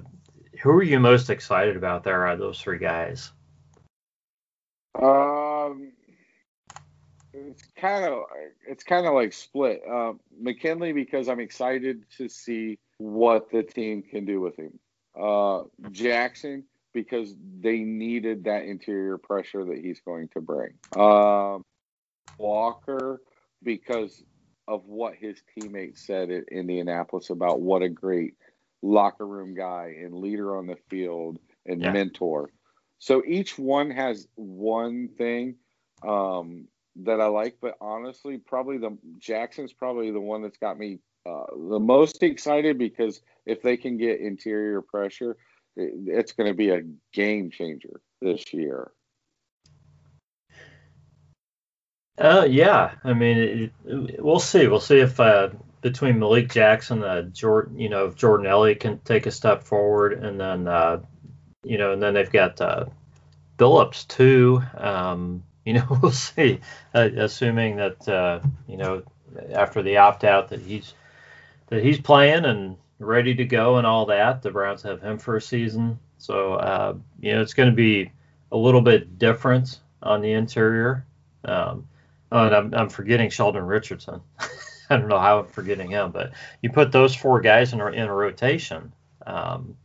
who 0.63 0.71
are 0.71 0.83
you 0.83 0.99
most 0.99 1.31
excited 1.31 1.77
about 1.77 2.03
there? 2.03 2.27
Are 2.27 2.37
those 2.37 2.61
three 2.61 2.79
guys? 2.79 3.31
Um, 5.01 5.93
it's 7.33 7.63
kind 7.77 8.05
of 8.05 8.25
it's 8.67 8.83
kind 8.83 9.07
of 9.07 9.15
like 9.15 9.33
split. 9.33 9.81
Uh, 9.89 10.15
McKinley 10.41 10.93
because 10.93 11.29
I'm 11.29 11.41
excited 11.41 12.05
to 12.19 12.29
see 12.29 12.79
what 12.99 13.51
the 13.53 13.63
team 13.63 14.03
can 14.03 14.25
do 14.25 14.41
with 14.41 14.57
him. 14.57 14.77
Uh, 15.15 15.63
Jackson 15.93 16.65
because 16.93 17.35
they 17.61 17.79
needed 17.81 18.45
that 18.45 18.65
interior 18.65 19.19
pressure 19.19 19.65
that 19.67 19.79
he's 19.79 20.01
going 20.01 20.29
to 20.29 20.41
bring. 20.41 20.71
Um, 20.97 21.63
Walker 22.39 23.21
because 23.63 24.23
of 24.69 24.85
what 24.87 25.15
his 25.15 25.41
teammates 25.55 26.07
said 26.07 26.31
at 26.31 26.49
Indianapolis 26.49 27.31
about 27.31 27.61
what 27.61 27.83
a 27.83 27.89
great 27.89 28.35
locker 28.83 29.27
room 29.27 29.55
guy 29.55 29.97
and 30.03 30.15
leader 30.15 30.57
on 30.57 30.67
the 30.67 30.77
field 30.89 31.39
and 31.67 31.81
yeah. 31.81 31.93
mentor. 31.93 32.51
So 32.99 33.23
each 33.27 33.59
one 33.59 33.91
has 33.91 34.27
one 34.35 35.09
thing 35.19 35.57
um, 36.07 36.67
that 36.97 37.21
I 37.21 37.27
like, 37.27 37.57
but 37.61 37.77
honestly, 37.81 38.39
probably 38.39 38.79
the 38.79 38.97
Jackson's 39.19 39.73
probably 39.73 40.11
the 40.11 40.21
one 40.21 40.43
that's 40.43 40.59
got 40.59 40.79
me 40.79 41.01
uh, 41.27 41.45
the 41.71 41.81
most 41.81 42.23
excited 42.23 42.79
because 42.79 43.21
if 43.45 43.63
they 43.63 43.77
can 43.77 43.97
get 43.97 44.21
interior 44.21 44.81
pressure, 44.81 45.37
it, 45.77 45.93
it's 46.07 46.33
going 46.33 46.49
to 46.49 46.55
be 46.55 46.71
a 46.71 46.83
game 47.13 47.51
changer 47.51 48.01
this 48.21 48.53
year. 48.53 48.93
Uh, 52.19 52.47
yeah. 52.49 52.93
I 53.05 53.13
mean, 53.13 53.39
it, 53.39 53.73
it, 53.85 54.25
we'll 54.25 54.41
see. 54.41 54.67
We'll 54.67 54.81
see 54.81 55.01
if 55.01 55.21
uh, 55.21 55.51
between 55.83 56.19
Malik 56.19 56.51
Jackson, 56.51 57.03
uh, 57.03 57.23
Jordan, 57.23 57.79
you 57.79 57.89
know, 57.89 58.07
if 58.07 58.17
Jordan 58.17 58.47
Elliott 58.47 58.81
can 58.81 58.99
take 59.01 59.27
a 59.27 59.31
step 59.31 59.63
forward, 59.63 60.15
and 60.15 60.41
then 60.41 60.67
uh, 60.67 61.01
you 61.63 61.79
know, 61.79 61.93
and 61.93 62.03
then 62.03 62.15
they've 62.15 62.31
got 62.31 62.61
uh, 62.61 62.87
Phillips 63.59 64.05
too. 64.05 64.63
Um, 64.77 65.43
you 65.67 65.75
know, 65.75 65.99
we'll 66.01 66.13
see. 66.13 66.61
Uh, 66.95 67.09
assuming 67.17 67.77
that 67.77 68.09
uh, 68.09 68.41
you 68.67 68.77
know 68.77 69.03
after 69.53 69.83
the 69.83 69.99
opt 69.99 70.25
out 70.25 70.49
that 70.49 70.61
he's 70.61 70.95
that 71.69 71.83
he's 71.83 72.01
playing 72.01 72.45
and 72.45 72.77
ready 72.99 73.35
to 73.35 73.45
go 73.45 73.77
and 73.77 73.87
all 73.87 74.07
that. 74.07 74.43
The 74.43 74.51
Browns 74.51 74.83
have 74.83 75.03
him 75.03 75.19
for 75.19 75.37
a 75.37 75.43
season, 75.43 75.99
so 76.19 76.55
uh, 76.55 76.95
you 77.21 77.35
know 77.35 77.43
it's 77.43 77.55
going 77.55 77.71
to 77.71 77.77
be 77.77 78.11
a 78.53 78.57
little 78.57 78.81
bit 78.81 79.19
different 79.19 79.81
on 80.03 80.21
the 80.21 80.33
interior. 80.33 81.05
Um, 81.45 81.89
oh, 82.33 82.47
and 82.47 82.55
I'm, 82.55 82.75
I'm 82.75 82.89
forgetting 82.89 83.31
Sheldon 83.31 83.65
Richardson. 83.65 84.21
I 84.91 84.97
don't 84.97 85.09
know 85.09 85.19
how 85.19 85.41
I'm 85.41 85.47
forgetting 85.47 85.91
him, 85.91 86.13
but 86.13 86.33
you 86.63 86.71
put 86.71 86.93
those 86.93 87.15
four 87.15 87.41
guys 87.41 87.73
in 87.73 87.81
a, 87.81 87.87
in 87.87 88.05
a 88.05 88.13
rotation. 88.13 88.93
Um, 89.27 89.77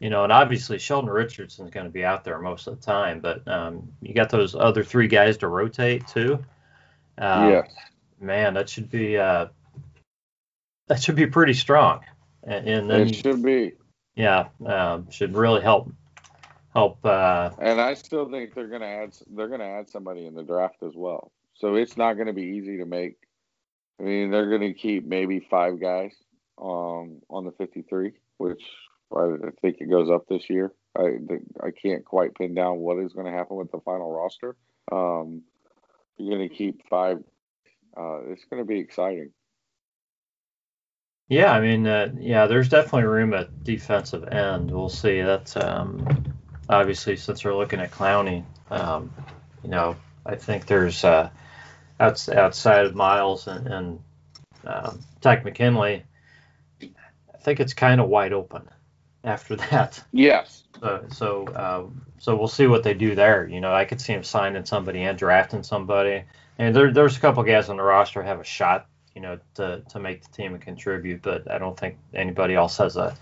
you 0.00 0.10
know, 0.10 0.24
and 0.24 0.32
obviously 0.32 0.78
Sheldon 0.78 1.10
Richardson's 1.10 1.70
going 1.70 1.86
to 1.86 1.92
be 1.92 2.04
out 2.04 2.24
there 2.24 2.38
most 2.38 2.66
of 2.66 2.78
the 2.78 2.84
time, 2.84 3.20
but 3.20 3.46
um, 3.48 3.88
you 4.00 4.14
got 4.14 4.30
those 4.30 4.54
other 4.54 4.84
three 4.84 5.08
guys 5.08 5.36
to 5.38 5.48
rotate 5.48 6.06
too. 6.06 6.44
Uh, 7.16 7.48
yes. 7.50 7.74
Man, 8.20 8.54
that 8.54 8.68
should 8.68 8.90
be 8.90 9.16
uh, 9.16 9.46
that 10.86 11.02
should 11.02 11.16
be 11.16 11.26
pretty 11.26 11.54
strong, 11.54 12.00
and, 12.42 12.68
and 12.68 12.90
then 12.90 13.08
it 13.08 13.14
should 13.14 13.42
be. 13.42 13.74
Yeah, 14.16 14.48
uh, 14.64 15.02
should 15.10 15.36
really 15.36 15.62
help 15.62 15.92
help. 16.72 17.04
Uh, 17.04 17.50
and 17.60 17.80
I 17.80 17.94
still 17.94 18.28
think 18.28 18.54
they're 18.54 18.68
going 18.68 18.80
to 18.80 18.86
add 18.86 19.16
they're 19.30 19.48
going 19.48 19.60
to 19.60 19.66
add 19.66 19.88
somebody 19.88 20.26
in 20.26 20.34
the 20.34 20.42
draft 20.42 20.82
as 20.82 20.94
well. 20.96 21.30
So 21.58 21.74
it's 21.74 21.96
not 21.96 22.14
going 22.14 22.28
to 22.28 22.32
be 22.32 22.56
easy 22.58 22.78
to 22.78 22.86
make. 22.86 23.16
I 24.00 24.04
mean, 24.04 24.30
they're 24.30 24.48
going 24.48 24.72
to 24.72 24.78
keep 24.78 25.04
maybe 25.04 25.46
five 25.50 25.80
guys 25.80 26.12
um, 26.60 27.20
on 27.28 27.44
the 27.44 27.52
53, 27.58 28.12
which 28.36 28.62
I 29.14 29.36
think 29.60 29.78
it 29.80 29.90
goes 29.90 30.10
up 30.10 30.28
this 30.28 30.48
year. 30.48 30.72
I 30.96 31.18
I 31.60 31.70
can't 31.70 32.04
quite 32.04 32.34
pin 32.34 32.54
down 32.54 32.78
what 32.78 32.98
is 32.98 33.12
going 33.12 33.26
to 33.26 33.32
happen 33.32 33.56
with 33.56 33.70
the 33.70 33.80
final 33.84 34.12
roster. 34.12 34.56
Um, 34.90 35.42
you're 36.16 36.36
going 36.36 36.48
to 36.48 36.54
keep 36.54 36.88
five. 36.88 37.18
Uh, 37.96 38.20
it's 38.28 38.44
going 38.50 38.62
to 38.62 38.66
be 38.66 38.78
exciting. 38.78 39.30
Yeah, 41.28 41.52
I 41.52 41.60
mean, 41.60 41.86
uh, 41.86 42.12
yeah, 42.18 42.46
there's 42.46 42.68
definitely 42.68 43.04
room 43.04 43.34
at 43.34 43.62
defensive 43.62 44.26
end. 44.28 44.70
We'll 44.70 44.88
see. 44.88 45.20
That's 45.20 45.56
um, 45.56 46.34
obviously 46.68 47.16
since 47.16 47.44
we're 47.44 47.54
looking 47.54 47.80
at 47.80 47.90
Clowney. 47.90 48.44
Um, 48.70 49.12
you 49.62 49.70
know, 49.70 49.96
I 50.24 50.36
think 50.36 50.66
there's 50.66 51.04
uh, 51.04 51.30
outside 52.00 52.86
of 52.86 52.94
Myles 52.94 53.46
and, 53.46 53.66
and 53.66 54.00
um, 54.64 55.00
Takk 55.20 55.44
McKinley. 55.44 56.04
I 56.82 57.38
think 57.40 57.60
it's 57.60 57.74
kind 57.74 58.00
of 58.00 58.08
wide 58.08 58.32
open 58.32 58.68
after 59.24 59.56
that. 59.70 60.02
Yes. 60.12 60.64
So 60.80 61.04
so 61.12 61.44
uh, 61.48 61.84
so 62.18 62.36
we'll 62.36 62.48
see 62.48 62.66
what 62.66 62.82
they 62.82 62.94
do 62.94 63.14
there. 63.14 63.46
You 63.46 63.60
know, 63.60 63.72
I 63.72 63.84
could 63.84 64.00
see 64.00 64.12
him 64.12 64.24
signing 64.24 64.64
somebody 64.64 65.02
and 65.02 65.18
drafting 65.18 65.62
somebody. 65.62 66.24
And 66.58 66.74
there, 66.74 66.92
there's 66.92 67.16
a 67.16 67.20
couple 67.20 67.42
guys 67.44 67.68
on 67.68 67.76
the 67.76 67.82
roster 67.82 68.22
have 68.22 68.40
a 68.40 68.44
shot, 68.44 68.86
you 69.14 69.20
know, 69.20 69.38
to 69.54 69.82
to 69.90 70.00
make 70.00 70.22
the 70.22 70.30
team 70.30 70.54
and 70.54 70.62
contribute. 70.62 71.22
But 71.22 71.50
I 71.50 71.58
don't 71.58 71.78
think 71.78 71.98
anybody 72.14 72.54
else 72.54 72.76
has 72.78 72.96
a 72.96 73.16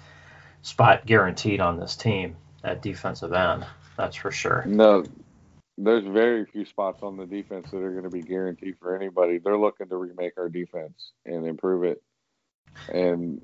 spot 0.63 1.07
guaranteed 1.07 1.61
on 1.61 1.79
this 1.79 1.97
team 1.97 2.37
at 2.65 2.83
defensive 2.83 3.33
end. 3.33 3.67
That's 3.97 4.17
for 4.17 4.31
sure. 4.31 4.65
No, 4.67 5.05
there's 5.79 6.05
very 6.05 6.47
few 6.47 6.65
spots 6.65 7.03
on 7.03 7.17
the 7.17 7.27
defense 7.27 7.71
that 7.71 7.83
are 7.83 7.93
going 7.93 8.05
to 8.05 8.11
be 8.11 8.23
guaranteed 8.23 8.77
for 8.81 8.97
anybody. 8.97 9.39
They're 9.39 9.59
looking 9.59 9.89
to 9.89 9.97
remake 9.97 10.33
our 10.39 10.49
defense 10.49 11.13
and 11.25 11.47
improve 11.47 11.85
it. 11.85 12.03
And 12.93 13.43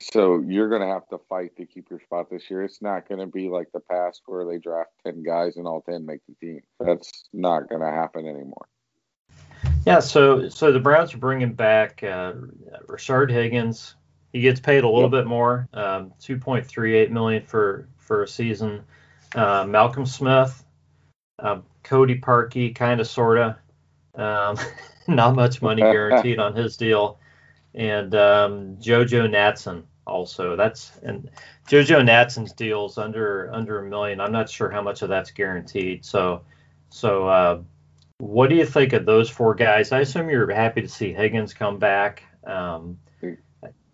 so 0.00 0.42
you're 0.46 0.68
going 0.68 0.82
to 0.82 0.88
have 0.88 1.08
to 1.08 1.18
fight 1.28 1.56
to 1.56 1.66
keep 1.66 1.88
your 1.90 2.00
spot 2.00 2.30
this 2.30 2.50
year. 2.50 2.62
It's 2.62 2.82
not 2.82 3.08
going 3.08 3.20
to 3.20 3.26
be 3.26 3.48
like 3.48 3.68
the 3.72 3.80
past 3.80 4.22
where 4.26 4.44
they 4.44 4.58
draft 4.58 4.90
10 5.04 5.22
guys 5.22 5.56
and 5.56 5.66
all 5.66 5.82
10 5.82 6.04
make 6.04 6.20
the 6.28 6.34
team. 6.46 6.60
That's 6.80 7.24
not 7.32 7.68
going 7.68 7.80
to 7.80 7.90
happen 7.90 8.26
anymore. 8.26 8.68
Yeah, 9.84 9.98
so 9.98 10.48
so 10.48 10.70
the 10.70 10.78
Browns 10.78 11.12
are 11.12 11.18
bringing 11.18 11.54
back 11.54 12.02
uh, 12.04 12.34
Rashard 12.86 13.30
Higgins. 13.30 13.96
He 14.32 14.40
gets 14.40 14.60
paid 14.60 14.84
a 14.84 14.88
little 14.88 15.10
yep. 15.10 15.24
bit 15.24 15.26
more, 15.26 15.68
um, 15.74 16.12
2.38 16.20 17.10
million 17.10 17.44
for 17.44 17.88
for 17.96 18.22
a 18.22 18.28
season. 18.28 18.84
Uh, 19.34 19.64
Malcolm 19.66 20.06
Smith, 20.06 20.64
uh, 21.38 21.60
Cody 21.82 22.20
Parkey, 22.20 22.74
kind 22.74 23.00
of 23.00 23.06
sorta. 23.06 23.58
Um, 24.14 24.58
not 25.08 25.34
much 25.34 25.62
money 25.62 25.82
guaranteed 25.82 26.38
on 26.38 26.54
his 26.54 26.76
deal 26.76 27.18
and 27.74 28.14
um, 28.14 28.76
JoJo 28.76 29.28
Natson 29.28 29.84
also. 30.06 30.56
That's 30.56 30.98
and 31.02 31.30
JoJo 31.68 32.02
Natson's 32.02 32.52
deals 32.52 32.98
under 32.98 33.50
under 33.52 33.78
a 33.78 33.88
million. 33.88 34.20
I'm 34.20 34.32
not 34.32 34.50
sure 34.50 34.70
how 34.70 34.82
much 34.82 35.02
of 35.02 35.08
that's 35.08 35.30
guaranteed. 35.30 36.04
So 36.04 36.42
so 36.90 37.28
uh, 37.28 37.60
what 38.18 38.50
do 38.50 38.56
you 38.56 38.66
think 38.66 38.92
of 38.92 39.06
those 39.06 39.30
four 39.30 39.54
guys? 39.54 39.92
I 39.92 40.00
assume 40.00 40.28
you're 40.28 40.52
happy 40.52 40.82
to 40.82 40.88
see 40.88 41.12
Higgins 41.12 41.54
come 41.54 41.78
back. 41.78 42.22
Um, 42.44 42.98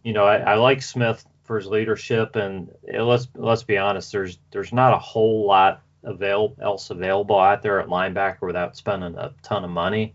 you 0.03 0.13
know, 0.13 0.25
I, 0.25 0.37
I, 0.39 0.55
like 0.55 0.81
Smith 0.81 1.25
for 1.45 1.59
his 1.59 1.67
leadership, 1.67 2.35
and 2.37 2.71
let's 2.93 3.29
let's 3.35 3.63
be 3.63 3.79
honest. 3.79 4.11
There's 4.11 4.39
there's 4.51 4.73
not 4.73 4.95
a 4.95 4.99
whole 4.99 5.47
lot 5.47 5.83
avail- 6.09 6.57
else 6.61 6.91
available 6.91 7.39
out 7.39 7.63
there 7.63 7.81
at 7.81 7.89
linebacker 7.89 8.43
without 8.43 8.77
spending 8.77 9.17
a 9.17 9.33
ton 9.43 9.65
of 9.65 9.71
money. 9.71 10.15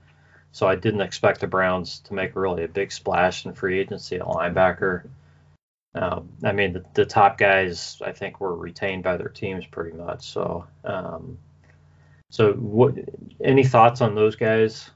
So 0.51 0.67
I 0.67 0.75
didn't 0.75 1.01
expect 1.01 1.39
the 1.39 1.47
Browns 1.47 1.99
to 2.01 2.13
make 2.13 2.35
really 2.35 2.63
a 2.63 2.67
big 2.67 2.91
splash 2.91 3.45
in 3.45 3.53
free 3.53 3.79
agency 3.79 4.17
at 4.17 4.21
linebacker. 4.21 5.07
Um, 5.95 6.29
I 6.43 6.51
mean, 6.51 6.73
the, 6.73 6.85
the, 6.93 7.05
top 7.05 7.37
guys 7.37 8.01
I 8.03 8.11
think 8.11 8.39
were 8.39 8.55
retained 8.55 9.03
by 9.03 9.15
their 9.17 9.29
teams 9.29 9.65
pretty 9.65 9.95
much. 9.95 10.31
So, 10.31 10.65
um, 10.83 11.37
so 12.29 12.53
what? 12.53 12.95
Any 13.43 13.63
thoughts 13.63 14.01
on 14.01 14.15
those 14.15 14.35
guys? 14.35 14.89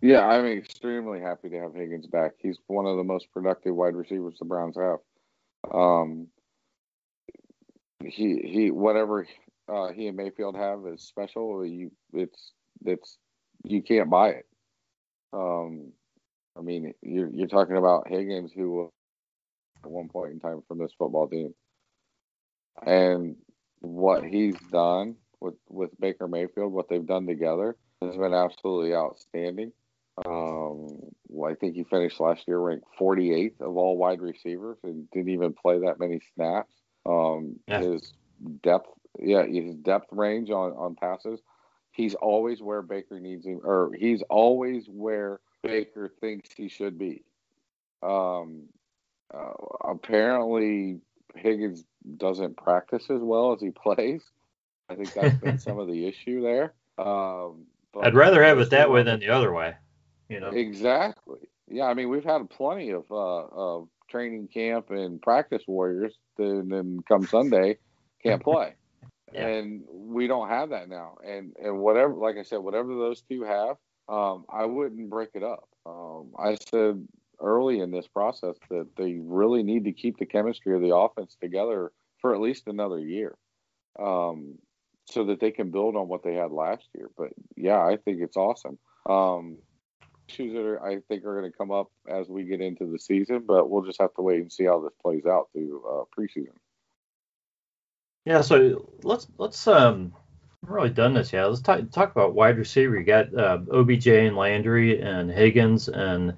Yeah, 0.00 0.26
I'm 0.26 0.46
extremely 0.46 1.20
happy 1.20 1.50
to 1.50 1.60
have 1.60 1.74
Higgins 1.74 2.06
back. 2.06 2.32
He's 2.38 2.58
one 2.66 2.86
of 2.86 2.96
the 2.96 3.04
most 3.04 3.30
productive 3.32 3.74
wide 3.74 3.94
receivers 3.94 4.36
the 4.38 4.44
Browns 4.44 4.76
have. 4.76 4.98
Um, 5.72 6.28
he 8.04 8.40
he 8.44 8.70
whatever 8.70 9.26
uh, 9.68 9.92
he 9.92 10.06
and 10.06 10.16
Mayfield 10.16 10.56
have 10.56 10.80
is 10.86 11.02
special. 11.02 11.64
You 11.64 11.90
it's 12.12 12.52
it's 12.84 13.18
you 13.64 13.82
can't 13.82 14.10
buy 14.10 14.30
it. 14.30 14.46
Um, 15.32 15.92
I 16.58 16.62
mean, 16.62 16.94
you're 17.02 17.30
you're 17.30 17.46
talking 17.46 17.76
about 17.76 18.08
Higgins, 18.08 18.52
who 18.52 18.90
at 19.84 19.90
one 19.90 20.08
point 20.08 20.32
in 20.32 20.40
time 20.40 20.62
from 20.66 20.78
this 20.78 20.92
football 20.98 21.28
team, 21.28 21.54
and 22.84 23.36
what 23.80 24.24
he's 24.24 24.56
done 24.72 25.16
with 25.40 25.54
with 25.68 25.90
Baker 26.00 26.28
Mayfield, 26.28 26.72
what 26.72 26.88
they've 26.88 27.06
done 27.06 27.26
together, 27.26 27.76
has 28.02 28.16
been 28.16 28.34
absolutely 28.34 28.94
outstanding. 28.94 29.72
Um, 30.26 30.98
well, 31.28 31.50
I 31.50 31.54
think 31.54 31.76
he 31.76 31.84
finished 31.84 32.20
last 32.20 32.46
year 32.46 32.58
ranked 32.58 32.84
48th 33.00 33.60
of 33.60 33.76
all 33.76 33.96
wide 33.96 34.20
receivers 34.20 34.76
and 34.82 35.08
didn't 35.10 35.30
even 35.30 35.54
play 35.54 35.78
that 35.78 35.98
many 35.98 36.20
snaps. 36.34 36.74
Um, 37.06 37.60
yeah. 37.66 37.80
His 37.80 38.12
depth, 38.62 38.88
yeah, 39.18 39.44
his 39.44 39.74
depth 39.76 40.08
range 40.10 40.50
on 40.50 40.72
on 40.72 40.94
passes, 40.94 41.40
he's 41.92 42.14
always 42.14 42.62
where 42.62 42.82
Baker 42.82 43.20
needs 43.20 43.46
him, 43.46 43.60
or 43.64 43.92
he's 43.98 44.22
always 44.28 44.86
where 44.88 45.40
Baker 45.62 46.12
thinks 46.20 46.50
he 46.52 46.68
should 46.68 46.98
be. 46.98 47.22
Um, 48.02 48.64
uh, 49.32 49.52
apparently, 49.84 51.00
Higgins 51.34 51.84
doesn't 52.16 52.56
practice 52.56 53.04
as 53.10 53.20
well 53.20 53.52
as 53.52 53.60
he 53.60 53.70
plays. 53.70 54.22
I 54.88 54.94
think 54.94 55.12
that's 55.12 55.36
been 55.36 55.58
some 55.58 55.78
of 55.78 55.86
the 55.86 56.06
issue 56.06 56.42
there. 56.42 56.74
Um, 56.98 57.66
I'd 58.00 58.14
rather 58.14 58.42
have 58.42 58.58
it 58.58 58.70
that 58.70 58.90
way 58.90 59.02
than 59.02 59.20
the 59.20 59.28
other 59.28 59.52
way. 59.52 59.74
You 60.28 60.40
know 60.40 60.48
exactly. 60.50 61.48
Yeah, 61.68 61.84
I 61.84 61.94
mean 61.94 62.08
we've 62.08 62.24
had 62.24 62.48
plenty 62.50 62.90
of 62.90 63.04
uh, 63.10 63.14
of 63.14 63.88
training 64.10 64.48
camp 64.48 64.90
and 64.90 65.20
practice 65.20 65.62
warriors. 65.66 66.14
Then, 66.36 66.68
then 66.68 67.00
come 67.08 67.24
Sunday, 67.24 67.78
can't 68.22 68.42
play. 68.42 68.74
yeah. 69.32 69.46
And 69.46 69.82
we 69.90 70.26
don't 70.26 70.48
have 70.48 70.70
that 70.70 70.88
now. 70.88 71.16
And 71.24 71.54
and 71.62 71.78
whatever, 71.78 72.14
like 72.14 72.36
I 72.36 72.42
said, 72.42 72.58
whatever 72.58 72.94
those 72.94 73.22
two 73.22 73.42
have, 73.42 73.76
um, 74.08 74.44
I 74.52 74.66
wouldn't 74.66 75.10
break 75.10 75.30
it 75.34 75.42
up. 75.42 75.68
Um, 75.86 76.32
I 76.38 76.56
said 76.70 77.06
early 77.40 77.80
in 77.80 77.90
this 77.90 78.06
process 78.06 78.56
that 78.68 78.88
they 78.96 79.18
really 79.22 79.62
need 79.62 79.84
to 79.84 79.92
keep 79.92 80.18
the 80.18 80.26
chemistry 80.26 80.74
of 80.74 80.82
the 80.82 80.94
offense 80.94 81.36
together 81.40 81.90
for 82.20 82.34
at 82.34 82.40
least 82.40 82.64
another 82.66 82.98
year, 82.98 83.36
um, 83.98 84.58
so 85.06 85.24
that 85.24 85.40
they 85.40 85.50
can 85.50 85.70
build 85.70 85.96
on 85.96 86.08
what 86.08 86.22
they 86.22 86.34
had 86.34 86.50
last 86.50 86.86
year. 86.94 87.10
But 87.16 87.28
yeah, 87.56 87.78
I 87.78 87.96
think 87.96 88.20
it's 88.20 88.36
awesome. 88.36 88.78
Um, 89.08 89.58
issues 90.30 90.52
that 90.52 90.64
are, 90.64 90.82
I 90.84 91.00
think 91.08 91.24
are 91.24 91.38
going 91.38 91.50
to 91.50 91.56
come 91.56 91.70
up 91.70 91.90
as 92.08 92.28
we 92.28 92.44
get 92.44 92.60
into 92.60 92.90
the 92.90 92.98
season, 92.98 93.44
but 93.46 93.68
we'll 93.68 93.82
just 93.82 94.00
have 94.00 94.14
to 94.14 94.22
wait 94.22 94.40
and 94.40 94.52
see 94.52 94.64
how 94.64 94.80
this 94.80 94.92
plays 95.02 95.26
out 95.26 95.48
through 95.52 95.82
uh, 95.86 96.04
preseason. 96.16 96.54
Yeah, 98.24 98.42
so 98.42 98.90
let's 99.02 99.26
let's 99.38 99.66
um 99.66 100.12
really 100.62 100.90
done 100.90 101.14
this 101.14 101.32
yet. 101.32 101.46
Let's 101.46 101.62
talk 101.62 101.90
talk 101.90 102.10
about 102.12 102.34
wide 102.34 102.58
receiver. 102.58 102.98
You 102.98 103.04
got 103.04 103.34
uh, 103.34 103.58
OBJ 103.72 104.06
and 104.08 104.36
Landry 104.36 105.00
and 105.00 105.30
Higgins 105.30 105.88
and 105.88 106.34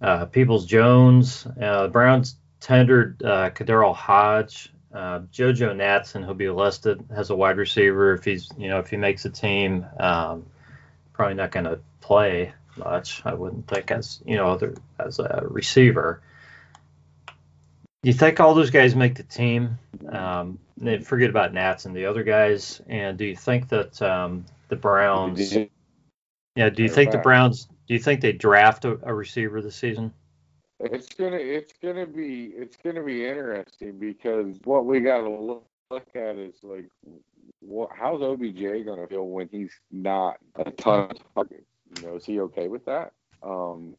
uh, 0.00 0.26
Peoples 0.26 0.66
Jones. 0.66 1.46
Uh, 1.60 1.88
Browns 1.88 2.36
tendered 2.60 3.22
uh, 3.22 3.50
Hodge. 3.94 4.72
Uh, 4.92 5.20
JoJo 5.32 5.74
Natson, 5.74 6.22
who'll 6.22 6.34
be 6.34 6.50
listed 6.50 7.02
as 7.08 7.30
a 7.30 7.34
wide 7.34 7.56
receiver 7.56 8.12
if 8.12 8.24
he's 8.24 8.50
you 8.58 8.68
know 8.68 8.78
if 8.78 8.90
he 8.90 8.96
makes 8.96 9.24
a 9.24 9.30
team. 9.30 9.86
Um, 9.98 10.44
probably 11.14 11.34
not 11.34 11.50
going 11.50 11.64
to 11.64 11.78
play 12.00 12.52
much. 12.76 13.22
I 13.24 13.34
wouldn't 13.34 13.68
think 13.68 13.90
as 13.90 14.20
you 14.24 14.36
know 14.36 14.48
other 14.48 14.74
as 14.98 15.18
a 15.18 15.44
receiver. 15.48 16.20
Do 17.26 18.08
you 18.08 18.12
think 18.12 18.40
all 18.40 18.54
those 18.54 18.70
guys 18.70 18.96
make 18.96 19.14
the 19.14 19.22
team? 19.22 19.78
Um, 20.08 20.58
forget 21.04 21.30
about 21.30 21.52
Natson 21.52 21.94
the 21.94 22.06
other 22.06 22.24
guys. 22.24 22.80
And 22.88 23.16
do 23.16 23.24
you 23.24 23.36
think 23.36 23.68
that 23.68 24.02
um, 24.02 24.44
the 24.68 24.76
Browns? 24.76 25.56
Yeah. 26.56 26.68
Do 26.70 26.82
you 26.82 26.88
think 26.88 27.12
the 27.12 27.18
Browns? 27.18 27.68
Do 27.86 27.94
you 27.94 28.00
think 28.00 28.20
they 28.20 28.32
draft 28.32 28.84
a, 28.84 28.98
a 29.02 29.14
receiver 29.14 29.62
this 29.62 29.76
season? 29.76 30.12
It's 30.80 31.14
gonna 31.14 31.36
it's 31.36 31.72
gonna 31.80 32.06
be 32.06 32.46
it's 32.56 32.76
gonna 32.76 33.04
be 33.04 33.24
interesting 33.24 33.98
because 33.98 34.56
what 34.64 34.84
we 34.84 34.98
got 34.98 35.20
to 35.20 35.30
look, 35.30 35.64
look 35.92 36.08
at 36.16 36.36
is 36.36 36.56
like 36.64 36.88
what, 37.60 37.90
how's 37.96 38.20
OBJ 38.20 38.84
gonna 38.84 39.06
feel 39.06 39.28
when 39.28 39.48
he's 39.48 39.72
not 39.92 40.38
a 40.56 40.70
ton 40.72 41.10
of 41.10 41.34
targets? 41.34 41.71
You 41.96 42.06
know, 42.06 42.16
is 42.16 42.24
he 42.24 42.40
okay 42.40 42.68
with 42.68 42.84
that? 42.86 43.12
Um, 43.42 43.94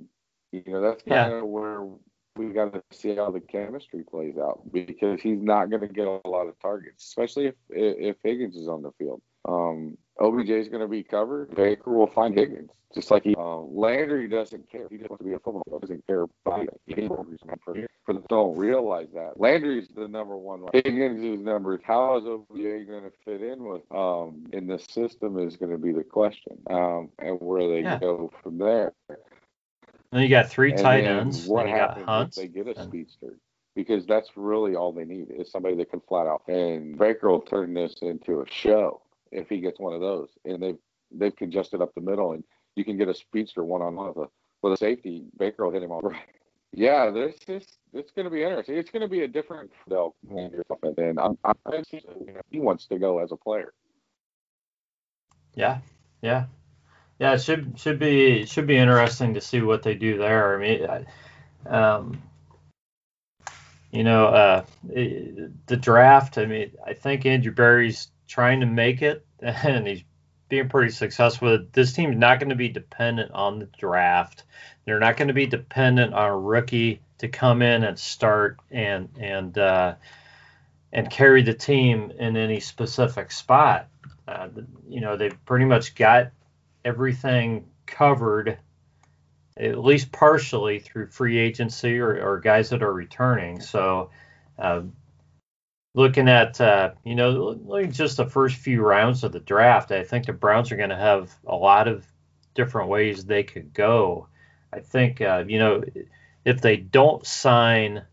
you 0.52 0.64
know, 0.68 0.82
that's 0.82 1.04
kind 1.04 1.34
of 1.34 1.40
yeah. 1.40 1.42
where 1.42 1.88
we 2.36 2.48
got 2.48 2.74
to 2.74 2.84
see 2.92 3.16
how 3.16 3.30
the 3.32 3.40
chemistry 3.40 4.04
plays 4.04 4.38
out 4.38 4.62
because 4.72 5.22
he's 5.22 5.42
not 5.42 5.70
going 5.70 5.82
to 5.82 5.88
get 5.88 6.08
a 6.08 6.28
lot 6.28 6.48
of 6.48 6.60
targets, 6.60 7.06
especially 7.06 7.48
if 7.48 7.56
if 7.70 8.18
Higgins 8.24 8.56
is 8.56 8.68
on 8.68 8.82
the 8.82 8.92
field. 8.94 9.22
Um, 9.46 9.98
OBJ 10.20 10.50
is 10.50 10.70
going 10.70 10.82
to 10.82 10.88
be 10.88 11.04
covered. 11.04 11.56
Baker 11.56 11.92
will 11.92 12.08
find 12.08 12.38
Higgins, 12.38 12.70
just 12.94 13.10
like 13.10 13.24
he. 13.24 13.36
Uh, 13.36 13.58
Landry 13.58 14.28
doesn't 14.28 14.70
care. 14.72 14.88
He 14.90 14.98
just 14.98 15.10
wants 15.10 15.24
to 15.24 15.28
be 15.28 15.34
a 15.34 15.40
football 15.40 15.64
player. 15.68 15.80
Doesn't 15.82 16.08
care 16.08 16.26
about 16.46 16.68
it. 16.88 17.90
For 18.06 18.14
the 18.14 18.22
don't 18.30 18.58
realize 18.58 19.08
that 19.14 19.40
Landry's 19.40 19.88
the 19.96 20.08
number 20.08 20.38
one. 20.38 20.64
Higgins 20.74 21.24
is 21.24 21.44
number. 21.44 21.80
How 21.84 22.18
is 22.18 22.26
OBJ 22.26 22.88
going 22.88 23.04
to 23.04 23.12
fit 23.26 23.42
in 23.42 23.64
with 23.64 23.82
um 23.92 24.46
in 24.54 24.68
the 24.68 24.78
system 24.78 25.40
is 25.40 25.58
going 25.58 25.72
to 25.72 25.78
be 25.78 25.94
the 25.94 26.04
question. 26.04 26.60
Um, 26.70 27.10
and 27.20 27.40
where 27.40 27.68
they 27.68 27.82
yeah. 27.82 28.00
go 28.00 28.32
from 28.44 28.58
there. 28.58 28.94
And 30.12 30.22
you 30.22 30.30
got 30.30 30.50
three 30.50 30.72
and 30.72 30.80
tight 30.80 31.06
ends. 31.06 31.48
What 31.48 31.68
happens 31.68 32.38
if 32.38 32.44
they 32.44 32.48
get 32.48 32.68
a 32.68 32.80
and... 32.80 32.90
speedster? 32.90 33.38
Because 33.76 34.06
that's 34.06 34.30
really 34.36 34.76
all 34.76 34.92
they 34.92 35.06
need 35.06 35.32
is 35.32 35.50
somebody 35.50 35.76
that 35.78 35.90
can 35.90 36.02
flat 36.02 36.28
out. 36.28 36.44
And 36.48 36.96
Baker 36.96 37.30
will 37.30 37.42
turn 37.42 37.74
this 37.74 37.96
into 38.04 38.42
a 38.42 38.46
show 38.48 39.03
if 39.34 39.50
he 39.50 39.60
gets 39.60 39.80
one 39.80 39.94
of 39.94 40.02
those. 40.02 40.30
And 40.46 40.62
they've 40.62 40.78
they've 41.12 41.36
congested 41.36 41.82
up 41.82 41.94
the 41.96 42.02
middle, 42.02 42.34
and 42.34 42.44
you 42.76 42.86
can 42.86 42.98
get 42.98 43.10
a 43.10 43.14
speedster 43.14 43.64
one 43.64 43.82
on 43.82 43.96
one 43.96 44.08
with 44.08 44.18
a 44.18 44.30
with 44.62 44.74
a 44.74 44.78
safety. 44.78 45.24
Baker 45.38 45.66
will 45.66 45.74
hit 45.74 45.84
him 45.84 45.92
all 45.92 46.02
right. 46.02 46.22
Yeah, 46.76 47.12
this 47.12 47.36
is 47.48 47.68
it's 47.94 48.12
going 48.14 48.26
to 48.26 48.32
be 48.32 48.42
interesting. 48.42 48.78
It's 48.78 48.90
going 48.90 49.04
to 49.04 49.08
be 49.08 49.22
a 49.22 49.28
different 49.28 49.70
Fidel 49.84 50.16
and 50.28 51.20
I'm, 51.20 51.38
I'm 51.46 51.84
he 52.50 52.60
wants 52.60 52.88
to 52.88 52.98
go 52.98 53.20
as 53.20 53.32
a 53.32 53.36
player. 53.36 53.74
Yeah, 55.54 55.82
yeah, 56.24 56.46
yeah, 57.20 57.34
it 57.34 57.44
should 57.44 57.80
should 57.80 58.00
be 58.00 58.48
should 58.48 58.66
be 58.66 58.78
interesting 58.78 59.36
to 59.36 59.42
see 59.42 59.62
what 59.62 59.84
they 59.84 59.94
do 59.94 60.18
there. 60.18 60.56
I 60.56 60.68
mean, 60.68 61.06
um, 61.68 62.24
you 63.92 64.04
know, 64.04 64.26
uh, 64.26 64.66
the 64.88 65.78
draft. 65.80 66.40
I 66.40 66.48
mean, 66.48 66.72
I 66.84 66.94
think 66.94 67.28
Andrew 67.28 67.52
Berry's 67.52 68.08
trying 68.28 68.60
to 68.62 68.66
make 68.66 69.02
it, 69.02 69.26
and 69.40 69.88
he's 69.88 70.04
being 70.50 70.70
pretty 70.70 70.92
successful. 70.92 71.66
This 71.72 71.94
team's 71.94 72.18
not 72.18 72.40
going 72.40 72.50
to 72.50 72.56
be 72.56 72.70
dependent 72.70 73.32
on 73.32 73.60
the 73.60 73.70
draft. 73.78 74.44
They're 74.86 75.00
not 75.00 75.18
going 75.18 75.30
to 75.30 75.34
be 75.34 75.48
dependent 75.48 76.14
on 76.14 76.30
a 76.30 76.38
rookie 76.38 77.02
to 77.20 77.28
come 77.28 77.62
in 77.62 77.84
and 77.84 77.98
start 77.98 78.60
and 78.70 79.10
and 79.20 79.58
uh, 79.58 79.96
and 80.92 81.10
carry 81.10 81.42
the 81.42 81.54
team 81.54 82.12
in 82.20 82.38
any 82.38 82.60
specific 82.60 83.32
spot. 83.32 83.88
Uh, 84.28 84.50
you 84.88 85.02
know, 85.02 85.18
they've 85.18 85.46
pretty 85.46 85.66
much 85.66 85.96
got 85.96 86.32
everything 86.86 87.66
covered 87.86 88.58
at 89.58 89.78
least 89.78 90.12
partially 90.12 90.80
through 90.80 91.08
free 91.08 91.38
agency 91.38 92.00
or, 92.00 92.22
or 92.22 92.40
guys 92.40 92.70
that 92.70 92.82
are 92.82 92.94
returning. 92.94 93.60
So, 93.62 94.10
uh, 94.58 94.82
looking 95.96 96.28
at 96.28 96.60
uh, 96.60 96.92
you 97.04 97.16
know 97.16 97.56
just 97.92 98.18
the 98.18 98.26
first 98.26 98.58
few 98.58 98.82
rounds 98.82 99.24
of 99.24 99.32
the 99.32 99.40
draft, 99.40 99.92
I 99.92 100.04
think 100.04 100.26
the 100.26 100.34
Browns 100.34 100.72
are 100.72 100.78
going 100.78 100.90
to 100.90 100.96
have 100.96 101.32
a 101.46 101.56
lot 101.56 101.88
of 101.88 102.06
different 102.56 102.90
ways 102.90 103.26
they 103.26 103.44
could 103.44 103.74
go. 103.74 104.28
I 104.72 104.80
think 104.80 105.22
uh, 105.22 105.44
you 105.48 105.60
know 105.60 105.84
if 106.46 106.62
they 106.62 106.78
don't 106.78 107.26
sign 107.26 108.04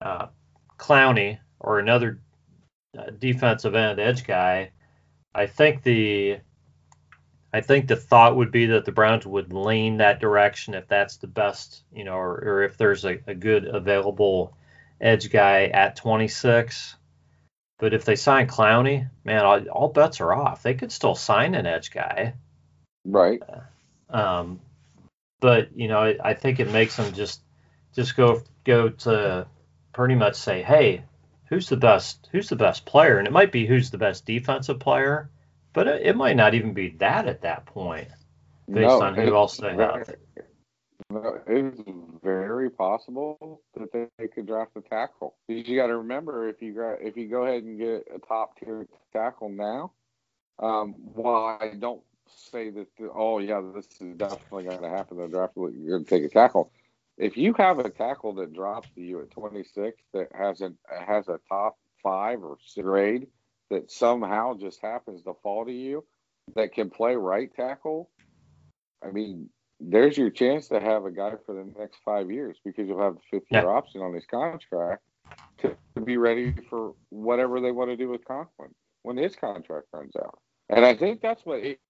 uh, 0.00 0.26
Clowney 0.78 1.38
or 1.60 1.78
another 1.78 2.20
uh, 2.98 3.10
defensive 3.18 3.74
end 3.74 4.00
edge 4.00 4.26
guy, 4.26 4.70
I 5.34 5.46
think 5.46 5.82
the 5.82 6.38
I 7.52 7.60
think 7.60 7.86
the 7.86 7.96
thought 7.96 8.36
would 8.36 8.50
be 8.50 8.66
that 8.66 8.84
the 8.84 8.90
Browns 8.90 9.26
would 9.26 9.52
lean 9.52 9.98
that 9.98 10.20
direction 10.20 10.74
if 10.74 10.88
that's 10.88 11.18
the 11.18 11.28
best, 11.28 11.84
you 11.94 12.02
know, 12.02 12.16
or, 12.16 12.32
or 12.44 12.62
if 12.64 12.76
there's 12.76 13.04
a, 13.04 13.20
a, 13.28 13.34
good 13.34 13.64
available 13.66 14.56
edge 15.04 15.30
guy 15.30 15.66
at 15.66 15.96
26. 15.96 16.96
But 17.78 17.92
if 17.92 18.04
they 18.04 18.16
sign 18.16 18.48
Clowney, 18.48 19.08
man, 19.24 19.44
all, 19.44 19.60
all 19.68 19.88
bets 19.88 20.20
are 20.20 20.32
off. 20.32 20.62
They 20.62 20.74
could 20.74 20.90
still 20.90 21.14
sign 21.14 21.54
an 21.54 21.66
edge 21.66 21.90
guy. 21.90 22.34
Right. 23.04 23.42
Um, 24.08 24.60
but, 25.40 25.76
you 25.76 25.88
know, 25.88 25.98
I, 25.98 26.16
I 26.24 26.34
think 26.34 26.58
it 26.58 26.72
makes 26.72 26.96
them 26.96 27.12
just 27.12 27.40
just 27.94 28.16
go 28.16 28.42
go 28.64 28.88
to 28.88 29.46
pretty 29.92 30.14
much 30.14 30.36
say, 30.36 30.62
hey, 30.62 31.04
who's 31.46 31.68
the 31.68 31.76
best 31.76 32.28
who's 32.32 32.48
the 32.48 32.56
best 32.56 32.84
player, 32.84 33.18
and 33.18 33.26
it 33.26 33.32
might 33.32 33.52
be 33.52 33.66
who's 33.66 33.90
the 33.90 33.98
best 33.98 34.24
defensive 34.24 34.80
player, 34.80 35.30
but 35.72 35.86
it, 35.86 36.02
it 36.06 36.16
might 36.16 36.36
not 36.36 36.54
even 36.54 36.72
be 36.72 36.90
that 36.98 37.28
at 37.28 37.42
that 37.42 37.66
point, 37.66 38.08
based 38.66 38.88
No, 38.88 39.02
on 39.02 39.14
who 39.14 39.34
else 39.34 39.58
they 39.58 39.74
have. 39.74 40.10
It's 41.10 41.80
very 42.22 42.70
possible 42.70 43.62
that 43.78 43.92
they, 43.92 44.28
could 44.28 44.46
draft 44.46 44.72
a 44.76 44.80
tackle. 44.80 45.36
You 45.48 45.76
got 45.76 45.88
to 45.88 45.98
remember, 45.98 46.48
if 46.48 46.60
you 46.62 46.72
gra- 46.72 46.98
if 47.00 47.16
you 47.16 47.28
go 47.28 47.44
ahead 47.44 47.62
and 47.62 47.78
get 47.78 48.06
a 48.14 48.18
top 48.26 48.58
tier 48.58 48.86
tackle 49.12 49.50
now, 49.50 49.92
um, 50.58 50.94
while 51.14 51.58
I 51.60 51.74
don't 51.78 52.02
say 52.26 52.70
that, 52.70 52.86
the, 52.98 53.10
oh 53.14 53.38
yeah, 53.38 53.60
this 53.74 53.86
is 54.00 54.16
definitely 54.16 54.64
going 54.64 54.82
to 54.82 54.88
happen. 54.88 55.18
The 55.18 55.28
draft, 55.28 55.52
you're 55.56 55.98
going 55.98 56.04
to 56.04 56.10
take 56.10 56.24
a 56.24 56.28
tackle. 56.28 56.72
If 57.18 57.36
you 57.36 57.54
have 57.58 57.78
a 57.78 57.90
tackle 57.90 58.34
that 58.36 58.52
drops 58.52 58.90
to 58.94 59.00
you 59.00 59.20
at 59.20 59.30
26 59.30 60.02
that 60.14 60.28
has 60.34 60.62
a 60.62 60.72
has 61.06 61.28
a 61.28 61.38
top 61.48 61.76
five 62.02 62.42
or 62.42 62.56
six 62.64 62.84
grade 62.84 63.28
that 63.70 63.90
somehow 63.90 64.54
just 64.56 64.80
happens 64.82 65.22
to 65.24 65.34
fall 65.42 65.64
to 65.64 65.72
you, 65.72 66.04
that 66.56 66.72
can 66.72 66.90
play 66.90 67.14
right 67.14 67.54
tackle. 67.54 68.10
I 69.02 69.10
mean, 69.10 69.50
there's 69.80 70.16
your 70.16 70.30
chance 70.30 70.68
to 70.68 70.80
have 70.80 71.04
a 71.04 71.10
guy 71.10 71.32
for 71.44 71.54
the 71.54 71.72
next 71.78 71.98
five 72.04 72.30
years 72.30 72.58
because 72.64 72.86
you'll 72.86 73.02
have 73.02 73.16
the 73.16 73.20
fifth 73.30 73.50
year 73.50 73.68
option 73.68 74.00
on 74.00 74.14
his 74.14 74.24
contract 74.26 75.02
to, 75.58 75.76
to 75.94 76.00
be 76.00 76.16
ready 76.16 76.54
for 76.70 76.94
whatever 77.10 77.60
they 77.60 77.72
want 77.72 77.90
to 77.90 77.96
do 77.96 78.08
with 78.08 78.24
Conklin 78.24 78.74
when 79.02 79.16
his 79.16 79.36
contract 79.36 79.86
runs 79.92 80.14
out. 80.16 80.38
And 80.70 80.84
I 80.84 80.94
think 80.94 81.20
that's 81.20 81.44
what, 81.44 81.60
it, 81.60 81.80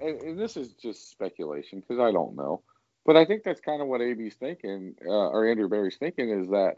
and, 0.00 0.20
and 0.22 0.38
this 0.38 0.56
is 0.56 0.74
just 0.74 1.10
speculation 1.10 1.80
because 1.80 2.00
I 2.00 2.10
don't 2.10 2.36
know, 2.36 2.62
but 3.04 3.16
I 3.16 3.24
think 3.24 3.44
that's 3.44 3.60
kind 3.60 3.80
of 3.80 3.88
what 3.88 4.00
AB's 4.00 4.34
thinking, 4.34 4.94
uh, 5.06 5.28
or 5.28 5.48
Andrew 5.48 5.68
Berry's 5.68 5.96
thinking 5.96 6.30
is 6.30 6.48
that, 6.48 6.74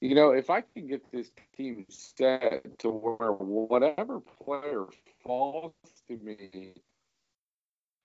you 0.00 0.14
know, 0.14 0.30
if 0.30 0.50
I 0.50 0.60
can 0.60 0.86
get 0.86 1.10
this 1.10 1.30
team 1.56 1.86
set 1.88 2.78
to 2.80 2.90
where 2.90 3.32
whatever 3.32 4.20
player 4.20 4.84
falls 5.22 5.72
to 6.08 6.16
me 6.18 6.74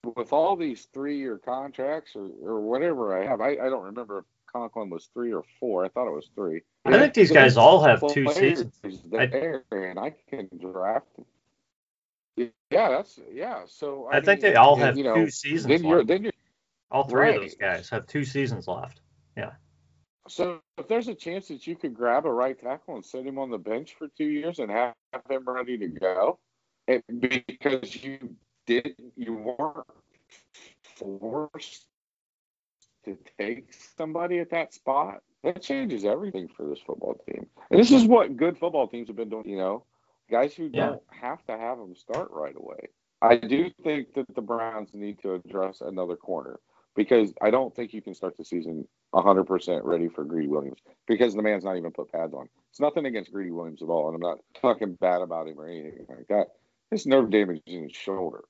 with 0.04 0.32
all 0.32 0.56
these 0.56 0.88
three 0.92 1.18
year 1.18 1.38
contracts 1.38 2.12
or, 2.14 2.28
or 2.42 2.60
whatever 2.60 3.20
I 3.20 3.26
have, 3.26 3.40
I, 3.40 3.50
I 3.50 3.68
don't 3.68 3.84
remember 3.84 4.18
if 4.18 4.24
Conklin 4.52 4.90
was 4.90 5.08
three 5.12 5.32
or 5.32 5.44
four. 5.58 5.84
I 5.84 5.88
thought 5.88 6.08
it 6.08 6.14
was 6.14 6.30
three. 6.34 6.62
I 6.84 6.98
think 6.98 7.14
these 7.14 7.30
guys 7.30 7.56
all 7.56 7.82
have 7.82 8.02
two 8.08 8.32
seasons. 8.32 8.72
I- 9.16 9.26
There, 9.26 9.64
and 9.72 9.98
I 9.98 10.14
can 10.28 10.48
draft. 10.58 11.06
them. 11.16 11.26
Yeah, 12.70 12.88
that's 12.88 13.18
yeah. 13.32 13.62
So 13.66 14.08
I, 14.10 14.20
think 14.20 14.42
mean, 14.42 14.52
they 14.52 14.56
all 14.56 14.76
have 14.76 14.96
you 14.96 15.04
know, 15.04 15.14
two 15.14 15.30
seasons 15.30 15.66
Then 15.66 15.84
you're 15.84 15.98
left. 15.98 16.08
then 16.08 16.22
you're 16.22 16.32
All 16.90 17.04
three 17.04 17.34
of 17.34 17.42
those 17.42 17.54
guys 17.56 17.90
have 17.90 18.06
two 18.06 18.24
seasons 18.24 18.66
left. 18.66 19.00
Yeah. 19.36 19.50
So 20.28 20.60
if 20.78 20.86
there's 20.88 21.08
a 21.08 21.14
chance 21.14 21.48
that 21.48 21.66
you 21.66 21.74
could 21.76 21.92
grab 21.92 22.24
a 22.24 22.32
right 22.32 22.58
tackle 22.58 22.94
and 22.94 23.04
set 23.04 23.26
him 23.26 23.38
on 23.38 23.50
the 23.50 23.58
bench 23.58 23.96
for 23.98 24.08
two 24.08 24.24
years 24.24 24.60
and 24.60 24.70
have 24.70 24.94
him 25.28 25.42
ready 25.44 25.76
to 25.78 25.88
go, 25.88 26.38
it, 26.86 27.04
because 27.46 28.02
you 28.02 28.36
did 28.70 28.94
you 29.16 29.34
weren't 29.34 29.86
forced 30.96 31.86
to 33.04 33.18
take 33.36 33.72
somebody 33.96 34.38
at 34.38 34.50
that 34.50 34.72
spot, 34.72 35.22
that 35.42 35.60
changes 35.60 36.04
everything 36.04 36.48
for 36.56 36.66
this 36.68 36.78
football 36.86 37.16
team. 37.26 37.46
And 37.70 37.80
this 37.80 37.90
is 37.90 38.04
what 38.04 38.36
good 38.36 38.58
football 38.58 38.86
teams 38.86 39.08
have 39.08 39.16
been 39.16 39.28
doing. 39.30 39.48
You 39.48 39.56
know, 39.56 39.84
guys 40.30 40.54
who 40.54 40.68
Yeah. 40.68 40.86
don't 40.86 41.02
have 41.10 41.44
to 41.46 41.58
have 41.58 41.78
them 41.78 41.96
start 41.96 42.30
right 42.30 42.54
away. 42.56 42.88
I 43.20 43.36
do 43.38 43.70
think 43.82 44.14
that 44.14 44.32
the 44.34 44.40
Browns 44.40 44.94
need 44.94 45.18
to 45.22 45.34
address 45.34 45.80
another 45.80 46.16
corner 46.16 46.60
because 46.94 47.34
I 47.42 47.50
don't 47.50 47.74
think 47.74 47.92
you 47.92 48.02
can 48.02 48.14
start 48.14 48.36
the 48.36 48.44
season 48.44 48.86
100% 49.12 49.84
ready 49.84 50.08
for 50.08 50.24
Greedy 50.24 50.48
Williams 50.48 50.80
because 51.08 51.34
the 51.34 51.42
man's 51.42 51.64
not 51.64 51.76
even 51.76 51.90
put 51.90 52.12
pads 52.12 52.34
on. 52.34 52.48
It's 52.70 52.80
nothing 52.80 53.06
against 53.06 53.32
Greedy 53.32 53.50
Williams 53.50 53.82
at 53.82 53.88
all, 53.88 54.06
and 54.06 54.14
I'm 54.14 54.20
not 54.20 54.38
talking 54.54 54.94
bad 54.94 55.22
about 55.22 55.48
him 55.48 55.58
or 55.58 55.66
anything 55.66 56.06
like 56.08 56.28
that. 56.28 56.48
It's 56.92 57.06
nerve 57.06 57.30
damage 57.30 57.62
in 57.66 57.84
his 57.84 57.92
shoulder. 57.92 58.44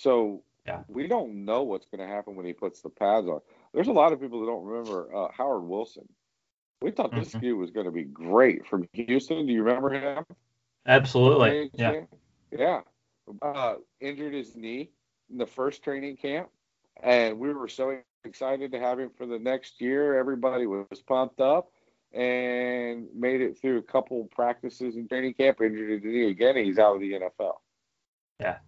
So 0.00 0.42
Yeah. 0.66 0.82
we 0.88 1.06
don't 1.06 1.44
know 1.44 1.62
what's 1.62 1.86
going 1.86 2.00
to 2.06 2.06
happen 2.06 2.34
when 2.36 2.46
he 2.46 2.52
puts 2.52 2.80
the 2.80 2.88
pads 2.90 3.26
on. 3.26 3.40
There's 3.74 3.88
a 3.88 3.92
lot 3.92 4.12
of 4.12 4.20
people 4.20 4.40
that 4.40 4.46
don't 4.46 4.64
remember 4.64 5.14
uh, 5.14 5.28
Howard 5.32 5.64
Wilson. 5.64 6.08
We 6.80 6.90
thought 6.90 7.12
this 7.12 7.34
Mhm. 7.34 7.40
kid 7.40 7.52
was 7.52 7.70
going 7.70 7.86
to 7.86 7.92
be 7.92 8.04
great 8.04 8.66
from 8.66 8.88
Houston. 8.94 9.46
Do 9.46 9.52
you 9.52 9.62
remember 9.62 9.90
him? 9.90 10.24
Absolutely. 10.86 11.70
Yeah. 11.74 12.04
Yeah. 12.50 12.82
Uh, 13.42 13.76
injured 14.00 14.32
his 14.32 14.56
knee 14.56 14.90
in 15.30 15.36
the 15.38 15.46
first 15.46 15.84
training 15.84 16.16
camp, 16.16 16.50
and 17.02 17.38
we 17.38 17.52
were 17.52 17.68
so 17.68 18.00
excited 18.24 18.72
to 18.72 18.78
have 18.80 18.98
him 18.98 19.10
for 19.10 19.26
the 19.26 19.38
next 19.38 19.80
year. 19.80 20.18
Everybody 20.18 20.66
was 20.66 21.02
pumped 21.06 21.40
up 21.40 21.70
and 22.12 23.08
made 23.14 23.40
it 23.40 23.58
through 23.58 23.78
a 23.78 23.82
couple 23.82 24.24
practices 24.32 24.96
in 24.96 25.06
training 25.06 25.34
camp, 25.34 25.60
injured 25.60 25.90
his 25.90 26.02
knee 26.02 26.30
again. 26.30 26.56
And 26.56 26.66
he's 26.66 26.78
out 26.78 26.94
of 26.96 27.00
the 27.00 27.12
NFL. 27.12 27.60
Yeah. 28.40 28.58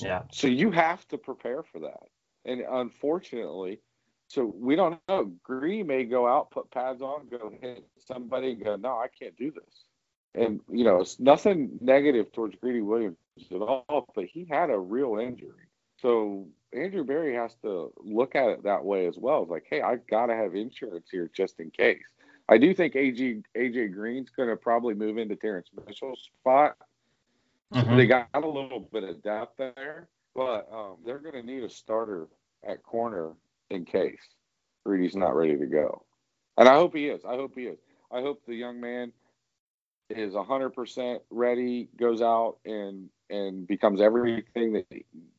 Yeah. 0.00 0.22
So 0.32 0.46
you 0.48 0.70
have 0.70 1.06
to 1.08 1.18
prepare 1.18 1.62
for 1.62 1.80
that. 1.80 2.08
And 2.44 2.60
unfortunately, 2.60 3.80
so 4.28 4.52
we 4.56 4.76
don't 4.76 4.98
know. 5.08 5.32
Green 5.42 5.86
may 5.86 6.04
go 6.04 6.26
out, 6.26 6.50
put 6.50 6.70
pads 6.70 7.00
on, 7.00 7.28
go 7.28 7.52
hit 7.60 7.86
somebody, 8.06 8.54
go, 8.54 8.76
no, 8.76 8.98
I 8.98 9.06
can't 9.08 9.36
do 9.36 9.52
this. 9.52 9.84
And 10.34 10.60
you 10.70 10.84
know, 10.84 11.00
it's 11.00 11.18
nothing 11.18 11.78
negative 11.80 12.32
towards 12.32 12.56
Greedy 12.56 12.82
Williams 12.82 13.16
at 13.50 13.60
all, 13.60 14.10
but 14.14 14.26
he 14.26 14.44
had 14.44 14.70
a 14.70 14.78
real 14.78 15.18
injury. 15.18 15.68
So 15.98 16.48
Andrew 16.72 17.04
Berry 17.04 17.34
has 17.34 17.54
to 17.62 17.92
look 17.98 18.34
at 18.34 18.48
it 18.48 18.64
that 18.64 18.84
way 18.84 19.06
as 19.06 19.16
well. 19.16 19.42
It's 19.42 19.50
like, 19.50 19.66
hey, 19.68 19.80
I've 19.80 20.06
got 20.08 20.26
to 20.26 20.34
have 20.34 20.54
insurance 20.54 21.08
here 21.10 21.30
just 21.34 21.58
in 21.58 21.70
case. 21.70 22.04
I 22.48 22.58
do 22.58 22.74
think 22.74 22.94
AJ 22.94 23.42
AJ 23.56 23.92
Green's 23.92 24.30
going 24.30 24.48
to 24.48 24.56
probably 24.56 24.94
move 24.94 25.18
into 25.18 25.36
Terrence 25.36 25.68
Mitchell's 25.86 26.30
spot. 26.40 26.76
Mhm. 27.72 27.96
they 27.96 28.06
got 28.06 28.28
a 28.34 28.40
little 28.40 28.80
bit 28.92 29.04
of 29.04 29.22
depth 29.22 29.56
there, 29.58 30.08
but 30.34 30.68
um, 30.72 30.96
they're 31.04 31.18
going 31.18 31.34
to 31.34 31.42
need 31.42 31.64
a 31.64 31.68
starter 31.68 32.28
at 32.66 32.82
corner 32.82 33.32
in 33.70 33.84
case 33.84 34.20
Greedy's 34.84 35.16
not 35.16 35.34
ready 35.34 35.56
to 35.56 35.66
go. 35.66 36.04
And 36.56 36.68
I 36.68 36.74
hope 36.74 36.94
he 36.94 37.08
is. 37.08 37.24
I 37.24 37.34
hope 37.34 37.54
he 37.54 37.64
is. 37.64 37.78
I 38.10 38.20
hope 38.20 38.42
the 38.46 38.54
young 38.54 38.80
man 38.80 39.12
is 40.10 40.34
100% 40.34 41.20
ready, 41.30 41.88
goes 41.98 42.22
out 42.22 42.58
and 42.64 43.08
and 43.28 43.66
becomes 43.66 44.00
everything 44.00 44.72
that 44.74 44.86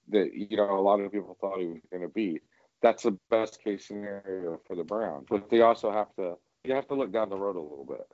that 0.10 0.34
you 0.34 0.58
know 0.58 0.78
a 0.78 0.82
lot 0.82 1.00
of 1.00 1.12
people 1.12 1.38
thought 1.40 1.60
he 1.60 1.68
was 1.68 1.82
going 1.92 2.04
to 2.04 2.10
be. 2.10 2.42
That's 2.82 3.04
the 3.04 3.18
best 3.30 3.64
case 3.64 3.88
scenario 3.88 4.60
for 4.68 4.76
the 4.76 4.84
Browns. 4.84 5.28
But 5.30 5.50
they 5.50 5.62
also 5.62 5.92
have 5.92 6.14
to 6.18 6.38
you 6.66 6.74
have 6.76 6.88
to 6.90 6.96
look 6.96 7.12
down 7.14 7.30
the 7.30 7.38
road 7.38 7.56
a 7.56 7.62
little 7.62 7.86
bit. 7.86 8.08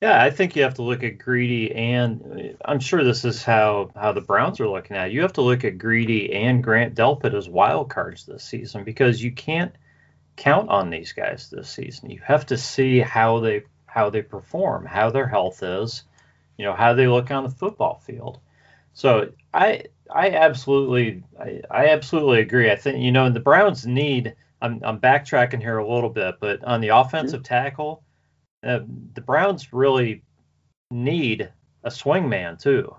Yeah, 0.00 0.22
I 0.22 0.30
think 0.30 0.54
you 0.54 0.62
have 0.62 0.74
to 0.74 0.82
look 0.82 1.02
at 1.02 1.18
Greedy 1.18 1.74
and 1.74 2.22
uh, 2.22 2.70
I'm 2.70 2.78
sure 2.78 3.02
this 3.02 3.24
is 3.24 3.42
how 3.42 3.90
how 3.96 4.12
the 4.12 4.20
Browns 4.20 4.60
are 4.60 4.68
looking 4.68 4.96
at. 4.96 5.08
it. 5.08 5.12
You 5.12 5.22
have 5.22 5.32
to 5.34 5.42
look 5.42 5.64
at 5.64 5.78
Greedy 5.78 6.32
and 6.32 6.62
Grant 6.62 6.94
Delpit 6.94 7.34
as 7.34 7.48
wild 7.48 7.90
cards 7.90 8.24
this 8.24 8.44
season 8.44 8.84
because 8.84 9.22
you 9.22 9.32
can't 9.32 9.74
count 10.36 10.68
on 10.70 10.90
these 10.90 11.12
guys 11.12 11.50
this 11.50 11.68
season. 11.68 12.10
You 12.10 12.20
have 12.24 12.46
to 12.46 12.56
see 12.56 13.00
how 13.00 13.40
they 13.40 13.64
how 13.86 14.08
they 14.10 14.22
perform, 14.22 14.86
how 14.86 15.10
their 15.10 15.26
health 15.26 15.62
is, 15.64 16.04
you 16.56 16.64
know, 16.64 16.74
how 16.74 16.94
they 16.94 17.08
look 17.08 17.32
on 17.32 17.42
the 17.42 17.50
football 17.50 18.00
field. 18.06 18.38
So 18.94 19.30
I 19.52 19.84
I 20.08 20.30
absolutely 20.30 21.24
I, 21.40 21.60
I 21.70 21.88
absolutely 21.88 22.40
agree. 22.40 22.70
I 22.70 22.76
think 22.76 22.98
you 22.98 23.10
know 23.10 23.28
the 23.30 23.40
Browns 23.40 23.84
need 23.84 24.36
I'm 24.62 24.80
I'm 24.84 25.00
backtracking 25.00 25.60
here 25.60 25.78
a 25.78 25.88
little 25.92 26.10
bit, 26.10 26.36
but 26.40 26.62
on 26.62 26.80
the 26.80 26.88
offensive 26.88 27.42
tackle, 27.42 28.04
uh, 28.64 28.80
the 29.14 29.20
Browns 29.20 29.72
really 29.72 30.22
need 30.90 31.50
a 31.84 31.90
swing 31.90 32.28
man 32.28 32.56
too. 32.56 32.94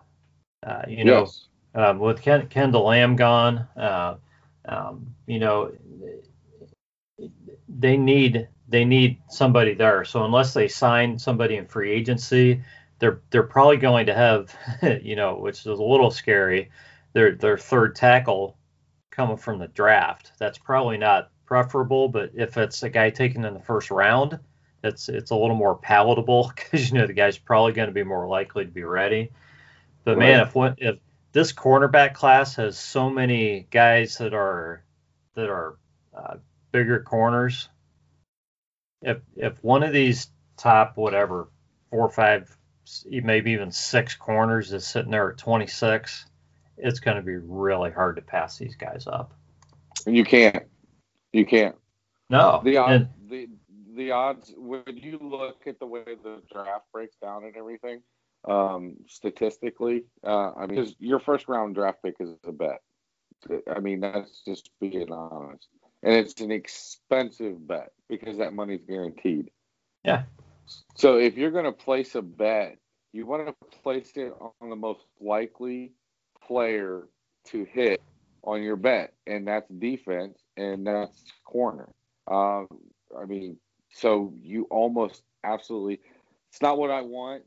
Uh, 0.66 0.84
you 0.88 1.03
know, 1.03 1.22
Yes. 1.22 1.47
um, 1.76 1.99
with 1.99 2.22
Ken, 2.22 2.47
Kendall 2.47 2.86
Lamb 2.86 3.16
gone, 3.16 3.68
uh, 3.78 4.16
um, 4.66 5.16
you 5.26 5.39
know, 5.39 5.72
they 7.68 7.97
need 7.97 8.47
they 8.68 8.86
need 8.86 9.20
somebody 9.30 9.74
there. 9.74 10.03
So 10.05 10.26
unless 10.26 10.53
they 10.53 10.68
sign 10.68 11.18
somebody 11.18 11.57
in 11.57 11.66
free 11.66 11.91
agency, 11.91 12.62
they're 12.99 13.22
they're 13.32 13.43
probably 13.43 13.78
going 13.78 14.05
to 14.07 14.14
have, 14.14 14.55
you 15.01 15.16
know, 15.16 15.36
which 15.38 15.60
is 15.62 15.68
a 15.68 15.84
little 15.84 16.12
scary. 16.12 16.70
Their 17.14 17.36
their 17.36 17.57
third 17.57 17.95
tackle 17.95 18.57
coming 19.12 19.38
from 19.38 19.60
the 19.60 19.68
draft. 19.68 20.34
That's 20.39 20.57
probably 20.57 20.97
not 20.97 21.32
preferable, 21.45 22.07
but 22.10 22.32
if 22.36 22.57
it's 22.57 22.84
a 22.84 22.89
guy 22.89 23.10
taken 23.10 23.43
in 23.45 23.53
the 23.53 23.60
first 23.60 23.89
round, 23.89 24.39
it's 24.84 25.10
it's 25.10 25.32
a 25.32 25.36
little 25.36 25.56
more 25.56 25.76
palatable 25.76 26.52
because 26.56 26.92
you 26.92 26.98
know 26.98 27.08
the 27.08 27.14
guy's 27.14 27.38
probably 27.38 27.74
going 27.74 27.88
to 27.88 27.94
be 27.94 28.04
more 28.04 28.28
likely 28.28 28.66
to 28.66 28.72
be 28.72 28.84
ready. 28.84 29.32
But 30.04 30.18
man, 30.18 30.40
if 30.42 30.56
what 30.56 30.76
if 30.78 30.98
this 31.32 31.54
cornerback 31.54 32.14
class 32.14 32.56
has 32.56 32.78
so 32.78 33.10
many 33.10 33.68
guys 33.72 34.18
that 34.18 34.34
are 34.34 34.84
that 35.36 35.50
are 35.50 35.78
uh, 36.16 36.36
bigger 36.72 37.02
corners, 37.02 37.70
if 39.02 39.20
if 39.36 39.64
one 39.64 39.84
of 39.84 39.94
these 39.94 40.28
top 40.58 40.98
whatever 40.98 41.50
four 41.90 42.02
or 42.02 42.10
five, 42.10 42.56
maybe 43.06 43.52
even 43.52 43.72
six 43.72 44.16
corners 44.16 44.74
is 44.74 44.86
sitting 44.86 45.12
there 45.12 45.32
at 45.32 45.38
26, 45.38 46.26
it's 46.78 47.00
going 47.00 47.18
to 47.18 47.24
be 47.24 47.38
really 47.38 47.92
hard 47.92 48.16
to 48.18 48.22
pass 48.22 48.58
these 48.58 48.76
guys 48.76 49.08
up. 49.08 49.34
You 50.06 50.24
can't. 50.24 50.64
You 51.34 51.46
can't. 51.46 51.76
No, 52.30 52.62
The, 52.64 52.78
uh, 52.78 52.86
and- 52.88 53.08
the 53.28 53.50
the 54.00 54.12
odds 54.12 54.54
when 54.58 54.84
you 54.88 55.20
look 55.22 55.68
at 55.68 55.78
the 55.78 55.86
way 55.86 56.04
the 56.06 56.41
draft 56.52 56.86
breaks 56.93 57.18
down 57.18 57.43
and 57.43 57.56
everything, 57.58 58.02
um, 58.47 58.95
statistically, 59.08 60.06
uh, 60.26 60.54
I 60.54 60.66
mean, 60.68 60.95
your 61.00 61.20
first 61.20 61.50
round 61.50 61.76
draft 61.76 62.02
pick 62.02 62.16
is 62.22 62.30
a 62.47 62.54
bet. 62.54 62.82
I 63.70 63.80
mean, 63.80 64.00
that's 64.00 64.41
just 64.45 64.72
being 64.80 65.12
honest, 65.12 65.68
and 66.02 66.16
it's 66.16 66.39
an 66.39 66.52
expensive 66.52 67.68
bet 67.68 67.91
because 68.08 68.38
that 68.38 68.54
money's 68.54 68.82
guaranteed. 68.88 69.52
Yeah. 70.04 70.24
So 70.95 71.18
if 71.18 71.38
you're 71.38 71.52
going 71.52 71.66
to 71.66 71.72
place 71.72 72.16
a 72.16 72.22
bet, 72.22 72.78
you 73.12 73.26
want 73.26 73.47
to 73.47 73.54
place 73.82 74.12
it 74.16 74.34
on 74.62 74.70
the 74.70 74.76
most 74.76 75.04
likely 75.20 75.91
player 76.47 77.04
to 77.47 77.66
hit 77.66 78.02
on 78.43 78.64
your 78.64 78.78
bet, 78.78 79.14
and 79.28 79.45
that's 79.47 79.70
defense, 79.70 80.39
and 80.56 80.88
that's 80.88 81.24
corner. 81.43 81.89
Uh, 82.30 82.64
I 83.18 83.26
mean, 83.28 83.58
so 83.92 84.34
you 84.42 84.64
almost 84.70 85.24
absolutely. 85.44 86.00
It's 86.52 86.62
not 86.62 86.78
what 86.78 86.92
I 86.92 87.02
want. 87.02 87.44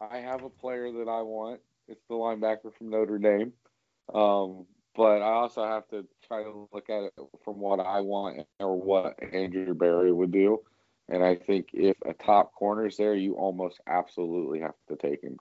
I 0.00 0.18
have 0.18 0.44
a 0.44 0.50
player 0.50 0.90
that 0.92 1.08
I 1.08 1.22
want. 1.22 1.60
It's 1.88 2.02
the 2.08 2.14
linebacker 2.14 2.72
from 2.76 2.90
Notre 2.90 3.18
Dame. 3.18 3.52
Um, 4.14 4.66
but 4.94 5.22
I 5.22 5.32
also 5.32 5.64
have 5.64 5.86
to 5.88 6.06
try 6.26 6.42
to 6.42 6.68
look 6.72 6.88
at 6.90 7.04
it 7.04 7.12
from 7.44 7.60
what 7.60 7.80
I 7.80 8.00
want 8.00 8.46
or 8.58 8.80
what 8.80 9.18
Andrew 9.32 9.74
Berry 9.74 10.12
would 10.12 10.32
do. 10.32 10.60
And 11.08 11.22
I 11.24 11.34
think 11.36 11.68
if 11.72 11.96
a 12.06 12.12
top 12.14 12.54
corner 12.54 12.86
is 12.86 12.96
there, 12.96 13.14
you 13.14 13.34
almost 13.34 13.80
absolutely 13.86 14.60
have 14.60 14.74
to 14.88 14.96
take 14.96 15.22
him. 15.22 15.36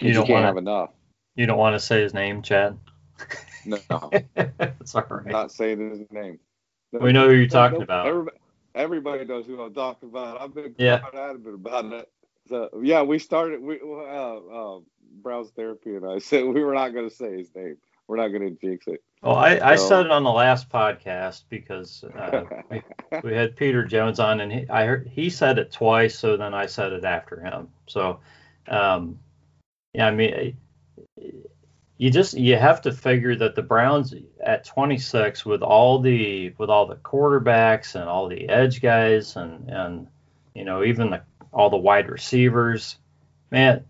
You 0.00 0.12
don't 0.14 0.26
can't 0.26 0.34
wanna- 0.36 0.46
have 0.46 0.56
enough. 0.56 0.90
You 1.34 1.46
don't 1.46 1.58
want 1.58 1.74
to 1.74 1.80
say 1.80 2.02
his 2.02 2.12
name, 2.14 2.42
Chad? 2.42 2.78
No, 3.64 3.78
it's 4.36 4.94
all 4.94 5.04
right. 5.08 5.26
not 5.26 5.52
saying 5.52 5.90
his 5.90 6.10
name. 6.10 6.38
We 6.92 7.12
know 7.12 7.28
who 7.28 7.34
you're 7.34 7.42
No, 7.44 7.48
talking 7.48 7.78
no, 7.78 7.84
about. 7.84 8.06
Everybody, 8.06 8.36
everybody 8.74 9.24
knows 9.24 9.46
who 9.46 9.60
I'm 9.60 9.74
talking 9.74 10.08
about. 10.08 10.40
I've 10.40 10.54
been 10.54 10.74
Yeah. 10.78 10.98
quite 10.98 11.14
adamant 11.14 11.54
about 11.54 11.92
it. 11.92 12.10
So 12.48 12.68
yeah, 12.82 13.02
we 13.02 13.18
started. 13.18 13.62
We 13.62 13.80
uh, 13.80 13.86
uh, 14.76 14.80
Browns 15.22 15.50
therapy 15.50 15.94
and 15.96 16.04
I 16.06 16.18
said 16.20 16.44
we 16.44 16.62
were 16.64 16.74
not 16.74 16.90
going 16.94 17.08
to 17.08 17.14
say 17.14 17.36
his 17.38 17.54
name. 17.54 17.76
We're 18.08 18.16
not 18.16 18.28
going 18.28 18.42
to 18.42 18.50
jinx 18.60 18.86
it. 18.88 19.02
Oh, 19.22 19.30
I, 19.32 19.72
I 19.72 19.76
So- 19.76 19.88
said 19.88 20.06
it 20.06 20.12
on 20.12 20.24
the 20.24 20.30
last 20.32 20.68
podcast 20.68 21.44
because 21.48 22.02
uh, 22.04 22.42
we, 22.70 22.82
we 23.22 23.32
had 23.32 23.54
Peter 23.56 23.84
Jones 23.84 24.18
on, 24.18 24.40
and 24.40 24.52
he, 24.52 24.68
I 24.68 24.84
heard 24.84 25.06
he 25.06 25.30
said 25.30 25.58
it 25.58 25.70
twice, 25.70 26.18
so 26.18 26.36
then 26.36 26.52
I 26.52 26.66
said 26.66 26.92
it 26.92 27.04
after 27.04 27.40
him. 27.40 27.68
So, 27.86 28.18
um, 28.66 29.20
yeah, 29.94 30.08
I 30.08 30.10
mean, 30.10 30.56
you 32.02 32.10
just 32.10 32.36
you 32.36 32.56
have 32.56 32.80
to 32.80 32.90
figure 32.90 33.36
that 33.36 33.54
the 33.54 33.62
Browns 33.62 34.12
at 34.44 34.64
26 34.64 35.46
with 35.46 35.62
all 35.62 36.00
the 36.00 36.52
with 36.58 36.68
all 36.68 36.84
the 36.84 36.96
quarterbacks 36.96 37.94
and 37.94 38.08
all 38.08 38.26
the 38.26 38.48
edge 38.48 38.82
guys 38.82 39.36
and 39.36 39.70
and 39.70 40.08
you 40.52 40.64
know 40.64 40.82
even 40.82 41.10
the 41.10 41.22
all 41.52 41.70
the 41.70 41.76
wide 41.76 42.10
receivers, 42.10 42.96
man, 43.52 43.84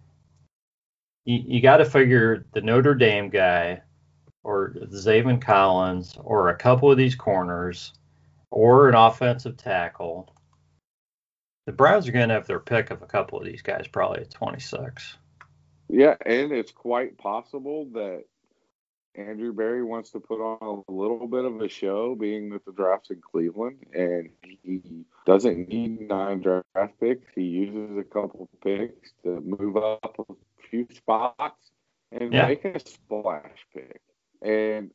you, 1.25 1.43
you 1.47 1.63
got 1.63 1.79
to 1.79 1.87
figure 1.87 2.45
the 2.53 2.61
Notre 2.61 2.95
Dame 2.95 3.31
guy 3.31 3.81
or 4.45 4.75
Zaven 4.93 5.41
Collins 5.41 6.19
or 6.23 6.51
a 6.51 6.57
couple 6.57 6.91
of 6.91 6.99
these 6.99 7.15
corners 7.15 7.95
or 8.51 8.91
an 8.91 8.95
offensive 8.95 9.57
tackle. 9.57 10.35
The 11.65 11.73
Browns 11.73 12.07
are 12.09 12.13
going 12.13 12.29
to 12.29 12.35
have 12.35 12.47
their 12.47 12.61
pick 12.61 12.91
of 12.91 13.01
a 13.01 13.07
couple 13.07 13.39
of 13.39 13.47
these 13.47 13.63
guys 13.63 13.89
probably 13.89 14.21
at 14.21 14.31
26. 14.31 15.17
Yeah, 15.93 16.17
and 16.25 16.53
it's 16.53 16.73
quite 16.73 17.19
possible 17.19 17.85
that 17.93 18.25
Andrew 19.15 19.53
Berry 19.53 19.85
wants 19.85 20.11
to 20.13 20.21
put 20.21 20.41
on 20.41 20.85
a 20.89 20.93
little 20.93 21.29
bit 21.29 21.45
of 21.45 21.61
a 21.61 21.69
show, 21.69 22.15
being 22.15 22.49
that 22.51 22.65
the 22.65 22.73
draft's 22.73 23.11
in 23.11 23.21
Cleveland, 23.21 23.85
and 23.93 24.31
he 24.63 24.81
doesn't 25.27 25.69
need 25.69 26.09
nine 26.09 26.41
draft 26.41 26.99
picks. 26.99 27.27
He 27.35 27.43
uses 27.43 27.99
a 27.99 28.05
couple 28.05 28.49
picks 28.65 29.13
to 29.23 29.41
move 29.43 29.77
up 29.77 30.17
a 30.19 30.35
few 30.71 30.87
spots 30.95 31.71
and 32.11 32.33
Yeah. 32.33 32.47
make 32.49 32.65
a 32.65 32.79
splash 32.81 33.67
pick. 33.75 34.01
And 34.41 34.93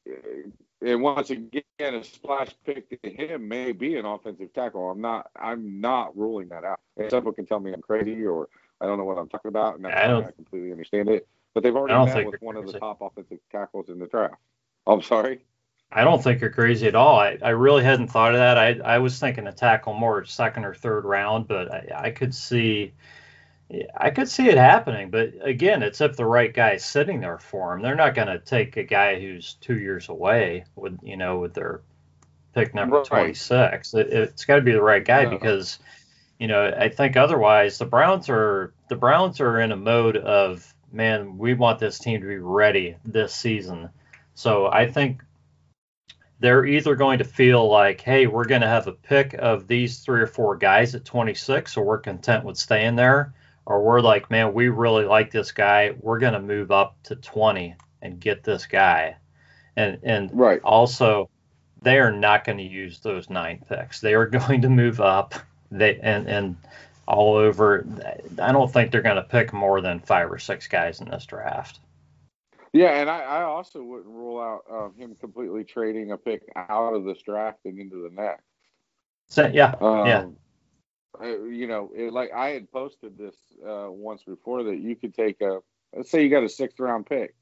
and 0.82 1.02
once 1.02 1.30
again, 1.30 1.64
a 1.80 2.04
splash 2.04 2.56
pick 2.66 3.02
to 3.02 3.10
him 3.10 3.48
may 3.48 3.72
be 3.72 3.98
an 3.98 4.06
offensive 4.06 4.52
tackle. 4.54 4.90
I'm 4.90 5.02
not 5.02 5.30
I'm 5.36 5.80
not 5.80 6.18
ruling 6.18 6.50
that 6.50 6.64
out. 6.64 6.80
And 6.98 7.12
someone 7.12 7.36
can 7.36 7.46
tell 7.46 7.60
me 7.60 7.72
I'm 7.72 7.82
crazy 7.82 8.26
or 8.26 8.50
I 8.82 8.86
don't 8.86 8.98
know 8.98 9.06
what 9.06 9.18
I'm 9.18 9.28
talking 9.30 9.50
about, 9.50 9.76
and 9.76 9.86
that's 9.86 9.96
I 9.96 10.08
don't- 10.08 10.26
I 10.26 10.32
completely 10.32 10.72
understand 10.72 11.10
it. 11.10 11.28
But 11.54 11.64
they've 11.64 11.76
already 11.76 11.96
met 12.14 12.26
with 12.26 12.42
one 12.42 12.56
of 12.56 12.72
the 12.72 12.78
top 12.80 13.02
offensive 13.02 13.40
tackles 13.52 13.90
in 13.90 13.98
the 13.98 14.06
draft. 14.06 14.36
Oh, 14.86 14.94
I'm 14.94 15.02
sorry. 15.02 15.40
I 15.92 16.04
don't 16.04 16.22
think 16.22 16.42
you're 16.42 16.52
crazy 16.52 16.86
at 16.88 16.94
all. 16.96 17.18
I, 17.20 17.38
I 17.42 17.50
really 17.50 17.84
hadn't 17.84 18.10
thought 18.10 18.34
of 18.34 18.40
that. 18.40 18.58
I, 18.58 18.80
I 18.84 18.98
was 19.00 19.18
thinking 19.18 19.48
a 19.48 19.54
tackle 19.54 19.94
more 19.94 20.24
second 20.26 20.66
or 20.66 20.76
third 20.76 21.06
round, 21.06 21.48
but 21.48 21.72
I, 21.72 21.92
I 21.96 22.12
could 22.12 22.36
see 22.36 22.94
I 23.98 24.12
could 24.12 24.30
see 24.30 24.48
it 24.50 24.58
happening. 24.58 25.10
But 25.10 25.34
again, 25.42 25.82
it's 25.84 26.00
if 26.00 26.16
the 26.16 26.26
right 26.26 26.54
guy's 26.54 26.86
sitting 26.86 27.20
there 27.20 27.38
for 27.40 27.74
him. 27.74 27.82
They're 27.82 27.96
not 27.96 28.16
going 28.16 28.28
to 28.28 28.40
take 28.40 28.78
a 28.78 28.84
guy 28.84 29.20
who's 29.20 29.56
two 29.56 29.78
years 29.80 30.10
away 30.10 30.66
with 30.76 31.00
you 31.02 31.18
know 31.18 31.40
with 31.40 31.54
their 31.54 31.82
pick 32.54 32.74
number 32.76 32.98
Right. 32.98 33.06
26. 33.08 33.94
It, 33.94 34.08
it's 34.08 34.46
got 34.46 34.56
to 34.58 34.62
be 34.62 34.72
the 34.74 34.82
right 34.82 35.04
guy 35.04 35.24
No. 35.24 35.32
because 35.32 35.80
you 36.40 36.48
know 36.48 36.74
I 36.78 36.90
think 36.90 37.18
otherwise 37.18 37.78
the 37.78 37.86
Browns 37.86 38.30
are 38.30 38.74
the 38.90 38.96
Browns 38.96 39.40
are 39.42 39.60
in 39.60 39.72
a 39.72 39.78
mode 39.78 40.18
of 40.18 40.74
man 40.92 41.38
we 41.38 41.54
want 41.54 41.80
this 41.80 42.00
team 42.00 42.22
to 42.22 42.28
be 42.28 42.38
ready 42.38 42.96
this 43.06 43.34
season. 43.34 43.90
So 44.36 44.68
I 44.68 44.90
think 44.92 45.22
they're 46.40 46.66
either 46.66 46.96
going 46.96 47.18
to 47.18 47.24
feel 47.24 47.68
like, 47.68 48.02
hey, 48.02 48.28
we're 48.28 48.46
going 48.46 48.62
to 48.62 48.68
have 48.68 48.88
a 48.88 48.92
pick 48.92 49.34
of 49.34 49.68
these 49.68 50.00
three 50.00 50.22
or 50.22 50.28
four 50.28 50.56
guys 50.56 50.94
at 50.94 51.04
26, 51.04 51.74
so 51.74 51.82
we're 51.82 51.98
content 51.98 52.44
with 52.46 52.58
staying 52.58 52.96
there, 52.96 53.34
or 53.66 53.82
we're 53.82 54.02
like, 54.02 54.30
man, 54.30 54.54
we 54.54 54.70
really 54.70 55.06
like 55.06 55.32
this 55.32 55.52
guy, 55.52 55.96
we're 56.00 56.20
going 56.20 56.34
to 56.34 56.40
move 56.40 56.70
up 56.72 56.96
to 57.04 57.16
20 57.16 57.76
and 58.04 58.20
get 58.20 58.44
this 58.44 58.68
guy, 58.68 59.18
and 59.76 60.00
and 60.04 60.30
Right. 60.32 60.62
also 60.64 61.30
they 61.82 62.00
are 62.00 62.12
not 62.12 62.44
going 62.44 62.58
to 62.58 62.64
use 62.64 63.00
those 63.00 63.30
nine 63.30 63.64
picks. 63.68 64.00
They 64.00 64.14
are 64.14 64.28
going 64.40 64.62
to 64.62 64.70
move 64.70 65.02
up. 65.02 65.34
They 65.72 66.00
and 66.00 66.28
and 66.28 66.56
all 67.08 67.36
over. 67.36 67.86
I 68.42 68.52
don't 68.52 68.72
think 68.72 68.92
they're 68.92 69.02
going 69.02 69.16
to 69.16 69.24
pick 69.24 69.54
more 69.54 69.82
than 69.82 70.00
five 70.00 70.32
or 70.32 70.40
six 70.40 70.68
guys 70.68 71.00
in 71.00 71.10
this 71.10 71.26
draft. 71.26 71.80
Yeah, 72.74 73.00
and 73.00 73.10
I, 73.10 73.20
I 73.22 73.44
also 73.44 73.82
wouldn't 73.82 74.14
rule 74.14 74.40
out 74.40 74.62
um, 74.70 74.94
him 74.98 75.16
completely 75.16 75.64
trading 75.64 76.12
a 76.12 76.18
pick 76.18 76.44
out 76.56 76.94
of 76.94 77.06
this 77.06 77.22
draft 77.22 77.60
and 77.66 77.80
into 77.80 78.04
the 78.04 78.14
next. 78.14 78.44
So 79.30 79.50
yeah, 79.52 79.76
Um, 79.82 80.08
Yeah. 80.08 80.26
You 81.22 81.66
know, 81.66 81.90
it, 81.96 82.14
like 82.14 82.32
I 82.32 82.50
had 82.50 82.72
posted 82.72 83.18
this 83.18 83.36
uh, 83.68 83.88
once 83.90 84.24
before 84.24 84.64
that 84.64 84.78
you 84.78 84.96
could 84.96 85.16
take 85.16 85.42
a, 85.42 85.60
let's 85.96 86.12
say 86.12 86.22
you 86.22 86.30
got 86.30 86.44
a 86.44 86.50
sixth 86.50 86.80
round 86.80 87.08
pick. 87.08 87.34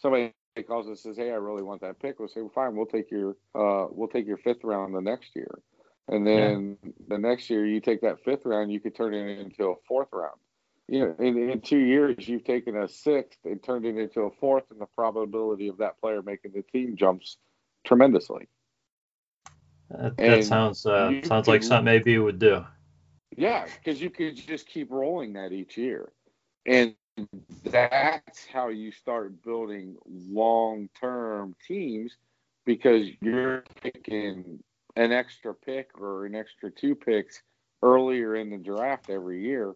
Somebody 0.00 0.32
calls 0.66 0.88
and 0.88 0.98
says, 0.98 1.16
"Hey, 1.16 1.30
I 1.30 1.36
really 1.36 1.62
want 1.62 1.80
that 1.82 2.00
pick." 2.00 2.18
We'll 2.18 2.28
say, 2.28 2.40
well, 2.40 2.50
"Fine, 2.52 2.74
we'll 2.74 2.86
take 2.86 3.10
your, 3.10 3.36
uh, 3.54 3.86
we'll 3.90 4.08
take 4.08 4.26
your 4.26 4.38
fifth 4.38 4.64
round 4.64 4.94
the 4.94 5.00
next 5.00 5.36
year." 5.36 5.60
And 6.08 6.26
then 6.26 6.78
the 7.06 7.18
next 7.18 7.50
year, 7.50 7.66
you 7.66 7.80
take 7.80 8.00
that 8.00 8.24
fifth 8.24 8.46
round, 8.46 8.72
you 8.72 8.80
could 8.80 8.96
turn 8.96 9.12
it 9.14 9.38
into 9.38 9.64
a 9.66 9.74
fourth 9.86 10.08
round. 10.12 10.36
You 10.88 11.00
know, 11.00 11.14
in, 11.18 11.50
in 11.50 11.60
two 11.60 11.78
years, 11.78 12.26
you've 12.26 12.44
taken 12.44 12.76
a 12.78 12.88
sixth 12.88 13.38
and 13.44 13.62
turned 13.62 13.84
it 13.84 13.96
into 13.98 14.22
a 14.22 14.30
fourth, 14.40 14.64
and 14.70 14.80
the 14.80 14.86
probability 14.86 15.68
of 15.68 15.76
that 15.78 16.00
player 16.00 16.22
making 16.22 16.52
the 16.54 16.62
team 16.62 16.96
jumps 16.96 17.36
tremendously. 17.84 18.48
that, 19.90 20.16
that 20.16 20.44
sounds 20.44 20.86
uh, 20.86 21.12
sounds 21.24 21.46
like 21.46 21.62
something 21.62 21.84
maybe 21.84 22.12
you 22.12 22.24
would 22.24 22.38
do. 22.38 22.64
Yeah, 23.36 23.66
because 23.66 24.00
you 24.00 24.08
could 24.08 24.36
just 24.36 24.66
keep 24.66 24.90
rolling 24.90 25.34
that 25.34 25.52
each 25.52 25.76
year. 25.76 26.10
And 26.64 26.94
that's 27.64 28.46
how 28.46 28.68
you 28.68 28.92
start 28.92 29.42
building 29.42 29.96
long 30.06 30.88
term 30.98 31.54
teams 31.66 32.16
because 32.64 33.08
you're 33.20 33.64
picking 33.82 34.62
an 34.98 35.12
extra 35.12 35.54
pick 35.54 35.90
or 35.98 36.26
an 36.26 36.34
extra 36.34 36.70
two 36.70 36.94
picks 36.94 37.40
earlier 37.82 38.34
in 38.34 38.50
the 38.50 38.58
draft 38.58 39.08
every 39.08 39.42
year. 39.42 39.74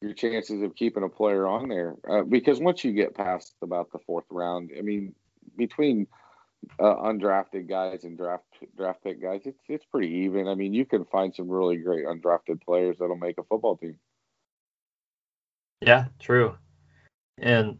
Your 0.00 0.14
chances 0.14 0.62
of 0.62 0.74
keeping 0.74 1.02
a 1.02 1.08
player 1.08 1.46
on 1.46 1.68
there, 1.68 1.94
uh, 2.08 2.22
because 2.22 2.58
once 2.58 2.82
you 2.82 2.92
get 2.92 3.14
past 3.14 3.54
about 3.62 3.92
the 3.92 4.00
fourth 4.00 4.24
round, 4.30 4.70
I 4.76 4.82
mean, 4.82 5.14
between 5.56 6.08
uh, 6.78 6.94
undrafted 6.96 7.68
guys 7.68 8.02
and 8.02 8.18
draft 8.18 8.44
draft 8.76 9.02
pick 9.04 9.22
guys, 9.22 9.42
it's 9.44 9.62
it's 9.68 9.84
pretty 9.84 10.08
even. 10.24 10.48
I 10.48 10.56
mean, 10.56 10.74
you 10.74 10.84
can 10.84 11.04
find 11.04 11.32
some 11.32 11.48
really 11.48 11.76
great 11.76 12.04
undrafted 12.04 12.62
players 12.62 12.96
that'll 12.98 13.16
make 13.16 13.38
a 13.38 13.44
football 13.44 13.76
team. 13.76 13.96
Yeah, 15.80 16.06
true. 16.18 16.56
And 17.38 17.78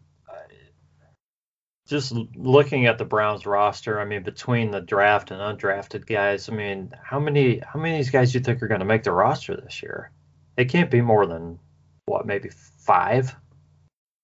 just 1.92 2.12
looking 2.34 2.86
at 2.86 2.98
the 2.98 3.04
Browns 3.04 3.46
roster, 3.46 4.00
I 4.00 4.04
mean, 4.04 4.24
between 4.24 4.72
the 4.72 4.80
draft 4.80 5.30
and 5.30 5.40
undrafted 5.40 6.06
guys, 6.06 6.48
I 6.48 6.52
mean, 6.52 6.92
how 7.00 7.20
many 7.20 7.60
how 7.60 7.78
many 7.78 7.94
of 7.94 7.98
these 7.98 8.10
guys 8.10 8.32
do 8.32 8.38
you 8.38 8.44
think 8.44 8.60
are 8.62 8.68
going 8.68 8.80
to 8.80 8.86
make 8.86 9.04
the 9.04 9.12
roster 9.12 9.54
this 9.54 9.82
year? 9.82 10.10
It 10.56 10.64
can't 10.70 10.90
be 10.90 11.00
more 11.00 11.26
than 11.26 11.58
what, 12.06 12.26
maybe 12.26 12.50
five. 12.50 13.36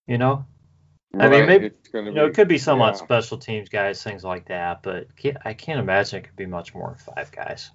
You 0.07 0.19
know, 0.19 0.47
I 1.19 1.29
mean, 1.29 1.47
maybe- 1.47 1.71
you 1.95 2.11
know, 2.11 2.25
be, 2.25 2.31
it 2.31 2.35
could 2.35 2.49
be 2.49 2.59
some 2.59 2.81
on 2.81 2.97
special 2.97 3.39
teams 3.39 3.69
guys, 3.69 4.03
things 4.03 4.25
like 4.25 4.49
that, 4.49 4.83
but 4.83 5.14
can't, 5.16 5.37
I 5.45 5.55
can't 5.55 5.79
imagine 5.79 6.19
it 6.19 6.25
could 6.25 6.37
be 6.37 6.47
much 6.47 6.75
more 6.75 6.89
than 6.89 7.14
five 7.14 7.31
guys. 7.31 7.71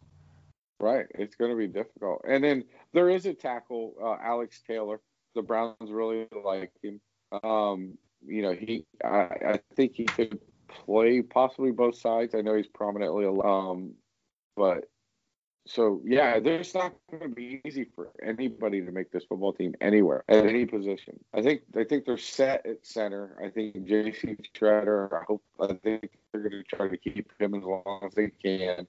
Right. 0.80 1.06
It's 1.16 1.36
going 1.36 1.52
to 1.52 1.58
be 1.58 1.68
difficult. 1.68 2.26
And 2.28 2.44
then 2.44 2.66
there 2.92 3.10
is 3.10 3.26
a 3.26 3.34
tackle, 3.34 3.94
uh, 4.04 4.18
Alex 4.22 4.62
Taylor. 4.68 5.00
The 5.36 5.42
Browns 5.42 5.90
really 5.90 6.28
like 6.44 6.72
him. 6.84 7.00
Um, 7.44 7.98
you 8.26 8.42
know, 8.42 8.54
he 8.54 8.86
I, 9.04 9.08
I 9.08 9.60
think 9.76 9.94
he 9.96 10.06
could 10.06 10.40
play 10.68 11.22
possibly 11.22 11.72
both 11.72 11.96
sides. 11.96 12.36
I 12.36 12.42
know 12.42 12.56
he's 12.56 12.68
prominently 12.68 13.26
um, 13.44 13.94
but 14.56 14.86
so 15.66 16.02
yeah, 16.04 16.40
there's 16.40 16.74
not 16.74 16.94
going 17.10 17.24
to 17.24 17.30
be 17.30 17.62
easy 17.64 17.86
for 17.96 18.12
anybody 18.22 18.82
to 18.82 18.92
make 18.92 19.12
this 19.12 19.24
football 19.24 19.54
team 19.54 19.74
anywhere 19.80 20.24
at 20.28 20.46
any 20.46 20.66
position. 20.66 21.18
I 21.34 21.42
think 21.42 21.62
I 21.78 21.86
think 21.86 22.06
they're 22.06 22.18
set 22.18 22.66
at 22.66 22.86
center. 22.86 23.38
I 23.44 23.50
think 23.50 23.86
J.C. 23.88 24.36
Tretter. 24.54 25.14
I 25.14 25.24
hope 25.26 25.42
I 25.60 25.68
think 25.68 26.10
they're 26.32 26.42
going 26.42 26.64
to 26.64 26.76
try 26.76 26.90
to 26.90 26.98
keep 26.98 27.32
him 27.40 27.56
as 27.56 27.64
long 27.64 28.02
as 28.06 28.14
they 28.14 28.30
can. 28.30 28.88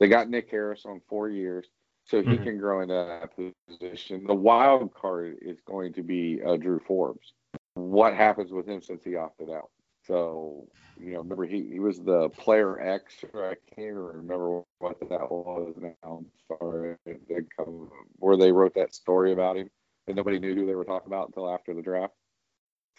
They 0.00 0.08
got 0.08 0.28
Nick 0.28 0.50
Harris 0.50 0.84
on 0.86 1.00
four 1.08 1.28
years, 1.28 1.66
so 2.04 2.20
he 2.20 2.30
mm-hmm. 2.30 2.44
can 2.44 2.58
grow 2.58 2.80
into 2.80 2.94
that 2.94 3.30
position. 3.68 4.24
The 4.26 4.34
wild 4.34 4.92
card 4.94 5.36
is 5.40 5.58
going 5.66 5.92
to 5.94 6.02
be 6.02 6.40
uh, 6.44 6.56
Drew 6.56 6.80
Forbes. 6.80 7.32
What 7.78 8.14
happens 8.14 8.52
with 8.52 8.68
him 8.68 8.82
since 8.82 9.04
he 9.04 9.16
opted 9.16 9.50
out? 9.50 9.70
So, 10.06 10.66
you 10.98 11.12
know, 11.12 11.18
remember 11.18 11.44
he, 11.44 11.68
he 11.70 11.80
was 11.80 12.00
the 12.00 12.30
player 12.30 12.80
X, 12.80 13.14
or 13.32 13.50
I 13.50 13.54
can't 13.74 13.88
even 13.88 13.96
remember 13.96 14.62
what 14.78 14.98
that 15.00 15.30
was 15.30 15.74
now. 15.78 15.94
I'm 16.02 16.26
sorry. 16.48 16.96
They 17.04 17.40
come, 17.56 17.90
where 18.16 18.36
they 18.36 18.52
wrote 18.52 18.74
that 18.74 18.94
story 18.94 19.32
about 19.32 19.56
him 19.56 19.68
and 20.06 20.16
nobody 20.16 20.38
knew 20.38 20.54
who 20.54 20.66
they 20.66 20.74
were 20.74 20.84
talking 20.84 21.08
about 21.08 21.28
until 21.28 21.52
after 21.52 21.74
the 21.74 21.82
draft. 21.82 22.14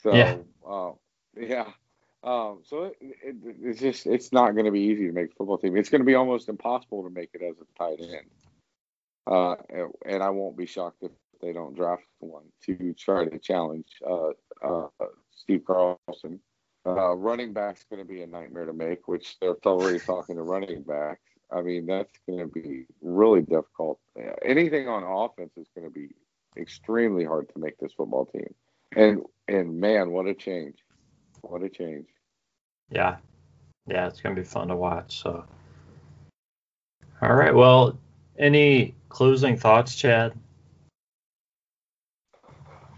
So, 0.01 0.13
yeah. 0.13 0.37
Uh, 0.67 0.91
yeah. 1.35 1.65
Um, 2.23 2.59
so 2.65 2.85
it, 2.85 2.95
it, 3.01 3.35
it's 3.61 3.79
just 3.79 4.05
it's 4.05 4.31
not 4.33 4.51
going 4.51 4.65
to 4.65 4.71
be 4.71 4.81
easy 4.81 5.07
to 5.07 5.13
make 5.13 5.31
a 5.31 5.35
football 5.35 5.57
team. 5.57 5.77
It's 5.77 5.89
going 5.89 6.01
to 6.01 6.05
be 6.05 6.15
almost 6.15 6.49
impossible 6.49 7.03
to 7.03 7.09
make 7.09 7.29
it 7.33 7.41
as 7.41 7.55
a 7.59 7.77
tight 7.77 7.99
end. 8.01 8.29
Uh, 9.25 9.55
and, 9.69 9.91
and 10.05 10.23
I 10.23 10.29
won't 10.29 10.57
be 10.57 10.65
shocked 10.65 11.01
if 11.01 11.11
they 11.41 11.53
don't 11.53 11.75
draft 11.75 12.03
one 12.19 12.43
to 12.65 12.93
try 12.93 13.25
to 13.25 13.39
challenge 13.39 13.87
uh, 14.07 14.29
uh, 14.63 14.87
Steve 15.31 15.63
Carlson. 15.65 16.39
Uh, 16.85 17.13
running 17.15 17.53
back's 17.53 17.85
going 17.89 18.01
to 18.01 18.07
be 18.07 18.21
a 18.21 18.27
nightmare 18.27 18.65
to 18.65 18.73
make, 18.73 19.07
which 19.07 19.37
they're 19.39 19.55
already 19.65 19.99
talking 19.99 20.35
to 20.35 20.43
running 20.43 20.81
backs. 20.83 21.21
I 21.51 21.61
mean, 21.61 21.85
that's 21.85 22.13
going 22.27 22.39
to 22.39 22.47
be 22.47 22.85
really 23.01 23.41
difficult. 23.41 23.99
Anything 24.43 24.87
on 24.87 25.03
offense 25.03 25.51
is 25.57 25.67
going 25.75 25.87
to 25.87 25.93
be 25.93 26.09
extremely 26.57 27.25
hard 27.25 27.49
to 27.53 27.59
make 27.59 27.77
this 27.79 27.93
football 27.93 28.25
team. 28.25 28.53
And 28.95 29.23
and 29.47 29.79
man, 29.79 30.11
what 30.11 30.25
a 30.25 30.33
change! 30.33 30.77
What 31.41 31.63
a 31.63 31.69
change. 31.69 32.07
Yeah. 32.91 33.17
Yeah, 33.87 34.07
it's 34.07 34.21
going 34.21 34.35
to 34.35 34.41
be 34.41 34.47
fun 34.47 34.67
to 34.67 34.75
watch. 34.75 35.21
So, 35.21 35.45
all 37.21 37.33
right. 37.33 37.53
Well, 37.53 37.97
any 38.37 38.93
closing 39.09 39.57
thoughts, 39.57 39.95
Chad? 39.95 40.33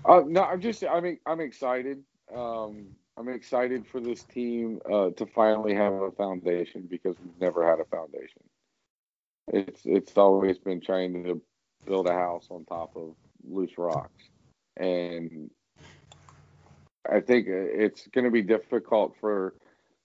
Uh, 0.06 0.24
no, 0.28 0.44
I'm 0.44 0.62
just, 0.62 0.84
I 0.84 1.00
mean, 1.00 1.20
I'm 1.26 1.42
excited. 1.42 2.04
Um, 2.36 2.88
I'm 3.18 3.30
excited 3.30 3.86
for 3.88 4.00
this 4.00 4.24
team 4.24 4.80
uh, 4.92 5.12
to 5.12 5.26
finally 5.28 5.76
have 5.76 5.94
a 5.94 6.12
foundation 6.12 6.88
because 6.90 7.16
we've 7.24 7.40
never 7.40 7.68
had 7.68 7.80
a 7.80 7.86
foundation. 7.86 8.42
It's 9.48 9.82
it's 9.86 10.18
always 10.18 10.58
been 10.60 10.82
trying 10.82 11.24
to 11.26 11.42
build 11.86 12.08
a 12.08 12.14
house 12.14 12.48
on 12.50 12.66
top 12.66 12.92
of 12.96 13.16
loose 13.44 13.78
rocks, 13.78 14.30
and 14.78 15.50
I 17.12 17.20
think 17.20 17.48
it's 17.50 18.08
going 18.08 18.26
to 18.26 18.32
be 18.32 18.44
difficult 18.44 19.16
for 19.20 19.56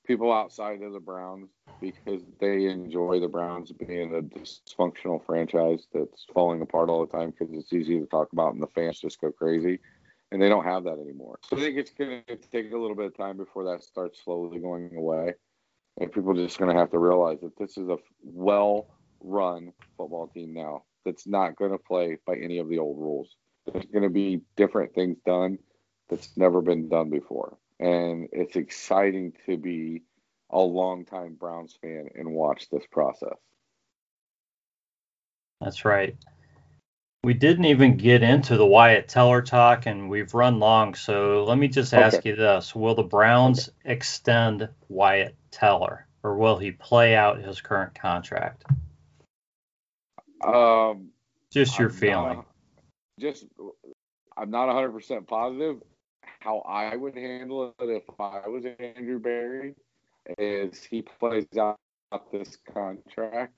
people 0.07 0.33
outside 0.33 0.83
of 0.83 0.93
the 0.93 1.01
Browns 1.01 1.49
because 1.81 2.23
they 2.41 2.67
enjoy 2.67 3.21
the 3.21 3.29
Browns 3.29 3.73
being 3.73 4.15
a 4.15 4.23
dysfunctional 4.23 5.25
franchise 5.25 5.87
that's 5.93 6.27
falling 6.33 6.63
apart 6.63 6.89
all 6.89 7.05
the 7.05 7.13
time 7.13 7.31
because 7.31 7.55
it's 7.55 7.73
easy 7.73 7.99
to 7.99 8.07
talk 8.07 8.33
about 8.33 8.55
and 8.55 8.63
the 8.63 8.69
fans 8.69 9.01
just 9.01 9.21
go 9.21 9.31
crazy. 9.31 9.79
And 10.33 10.43
they 10.43 10.49
don't 10.49 10.65
have 10.65 10.85
that 10.85 10.99
anymore. 10.99 11.39
So 11.49 11.57
I 11.57 11.61
think 11.61 11.77
it's 11.77 11.93
going 11.93 12.23
to 12.27 12.37
take 12.37 12.73
a 12.73 12.77
little 12.77 12.97
bit 12.97 13.07
of 13.07 13.17
time 13.17 13.37
before 13.37 13.65
that 13.65 13.85
starts 13.85 14.25
slowly 14.25 14.59
going 14.59 14.97
away. 14.97 15.35
And 16.01 16.11
people 16.11 16.33
are 16.33 16.47
just 16.47 16.59
going 16.59 16.73
to 16.73 16.79
have 16.79 16.91
to 16.91 16.99
realize 16.99 17.39
that 17.43 17.57
this 17.57 17.79
is 17.79 17.89
a 17.89 17.97
well 18.23 18.89
run 19.21 19.73
football 19.97 20.29
team 20.29 20.53
now 20.53 20.83
that's 21.05 21.27
not 21.27 21.57
going 21.57 21.71
to 21.71 21.79
play 21.79 22.19
by 22.27 22.37
any 22.37 22.59
of 22.59 22.69
the 22.69 22.79
old 22.79 22.99
rules. 22.99 23.37
There's 23.67 23.87
going 23.87 24.03
to 24.03 24.11
be 24.11 24.41
different 24.57 24.95
things 24.95 25.17
done 25.25 25.59
that's 26.09 26.37
never 26.37 26.61
been 26.61 26.89
done 26.89 27.09
before. 27.11 27.57
And 27.79 28.29
it's 28.33 28.57
exciting 28.57 29.35
to 29.47 29.57
be 29.57 30.03
a 30.51 30.59
longtime 30.59 31.35
Browns 31.35 31.77
fan 31.81 32.09
and 32.15 32.33
watch 32.33 32.69
this 32.71 32.85
process. 32.91 33.37
That's 35.61 35.85
right. 35.85 36.17
We 37.25 37.35
didn't 37.35 37.65
even 37.65 37.97
get 37.97 38.23
into 38.23 38.57
the 38.57 38.67
Wyatt 38.67 39.09
Teller 39.09 39.43
talk, 39.43 39.87
and 39.87 40.09
we've 40.09 40.33
run 40.33 40.61
long. 40.61 40.95
So 40.95 41.45
let 41.45 41.59
me 41.59 41.67
just 41.67 41.93
ask 41.93 42.19
okay. 42.19 42.31
you 42.31 42.37
this: 42.37 42.75
Will 42.75 42.95
the 42.95 43.03
Browns 43.03 43.69
okay. 43.69 43.93
extend 43.93 44.69
Wyatt 44.89 45.35
Teller, 45.51 46.07
or 46.23 46.37
will 46.37 46.57
he 46.57 46.71
play 46.71 47.17
out 47.17 47.43
his 47.43 47.61
current 47.61 47.99
contract? 47.99 48.65
Um, 50.47 51.09
just 51.51 51.79
your 51.79 51.89
I'm 51.89 51.95
feeling. 51.97 52.37
Not, 52.37 52.47
just, 53.19 53.47
I'm 54.37 54.51
not 54.51 54.69
100% 54.69 55.27
positive 55.27 55.79
how 56.41 56.59
I 56.61 56.97
would 56.97 57.17
handle 57.17 57.75
it 57.79 57.85
if 57.85 58.05
I 58.19 58.49
was 58.49 58.65
Andrew 58.79 59.19
Berry 59.19 59.75
is 60.39 60.83
he 60.83 61.03
plays 61.03 61.47
out 61.59 61.79
this 62.33 62.59
contract, 62.73 63.55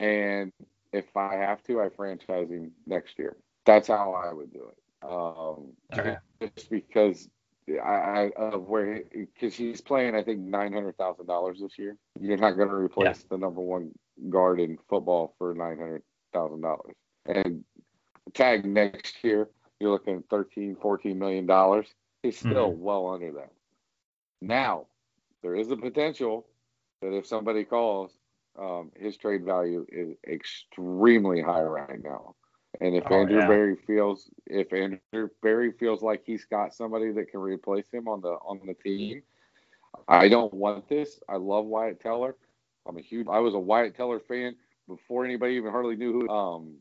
and 0.00 0.52
if 0.92 1.16
I 1.16 1.34
have 1.36 1.62
to, 1.64 1.80
I 1.80 1.88
franchise 1.90 2.50
him 2.50 2.72
next 2.86 3.18
year. 3.18 3.36
That's 3.66 3.88
how 3.88 4.12
I 4.12 4.32
would 4.32 4.52
do 4.52 4.68
it. 4.68 5.06
Um, 5.06 5.72
okay. 5.92 6.16
Just 6.40 6.70
because 6.70 7.28
I, 7.68 8.30
I 8.30 8.30
of 8.36 8.68
where 8.68 9.02
because 9.12 9.54
he's 9.54 9.80
playing, 9.80 10.14
I 10.14 10.22
think 10.22 10.40
nine 10.40 10.72
hundred 10.72 10.96
thousand 10.96 11.26
dollars 11.26 11.60
this 11.60 11.78
year. 11.78 11.96
You're 12.20 12.36
not 12.36 12.52
going 12.52 12.68
to 12.68 12.74
replace 12.74 13.20
yeah. 13.20 13.26
the 13.30 13.38
number 13.38 13.60
one 13.60 13.90
guard 14.28 14.60
in 14.60 14.78
football 14.88 15.34
for 15.38 15.54
nine 15.54 15.78
hundred 15.78 16.02
thousand 16.32 16.60
dollars, 16.60 16.94
and 17.26 17.64
tag 18.34 18.64
next 18.64 19.22
year 19.22 19.48
you're 19.80 19.90
looking 19.90 20.16
at 20.16 20.28
13, 20.30 20.76
14 20.80 21.18
million 21.18 21.46
dollars. 21.46 21.86
He's 22.22 22.38
still 22.38 22.70
mm-hmm. 22.70 22.82
well 22.82 23.08
under 23.08 23.32
that. 23.32 23.52
Now, 24.40 24.86
there 25.42 25.54
is 25.54 25.70
a 25.70 25.76
potential 25.76 26.46
that 27.02 27.14
if 27.14 27.26
somebody 27.26 27.64
calls, 27.64 28.12
um, 28.58 28.92
his 28.96 29.16
trade 29.16 29.44
value 29.44 29.84
is 29.90 30.16
extremely 30.26 31.42
high 31.42 31.62
right 31.62 32.02
now. 32.02 32.34
And 32.80 32.94
if 32.96 33.04
oh, 33.10 33.20
Andrew 33.20 33.38
yeah. 33.38 33.46
Berry 33.46 33.76
feels 33.86 34.30
if 34.46 34.72
Andrew 34.72 35.28
Berry 35.42 35.72
feels 35.72 36.02
like 36.02 36.22
he's 36.24 36.44
got 36.44 36.74
somebody 36.74 37.12
that 37.12 37.30
can 37.30 37.40
replace 37.40 37.86
him 37.92 38.08
on 38.08 38.20
the 38.20 38.30
on 38.30 38.60
the 38.66 38.74
team, 38.74 39.22
I 40.08 40.28
don't 40.28 40.52
want 40.52 40.88
this. 40.88 41.20
I 41.28 41.36
love 41.36 41.66
Wyatt 41.66 42.00
Teller. 42.00 42.36
I'm 42.86 42.96
a 42.96 43.02
huge 43.02 43.26
I 43.30 43.38
was 43.38 43.54
a 43.54 43.58
Wyatt 43.58 43.96
Teller 43.96 44.20
fan 44.20 44.56
before 44.88 45.24
anybody 45.24 45.54
even 45.54 45.70
hardly 45.70 45.96
knew 45.96 46.12
who 46.12 46.28
um 46.28 46.74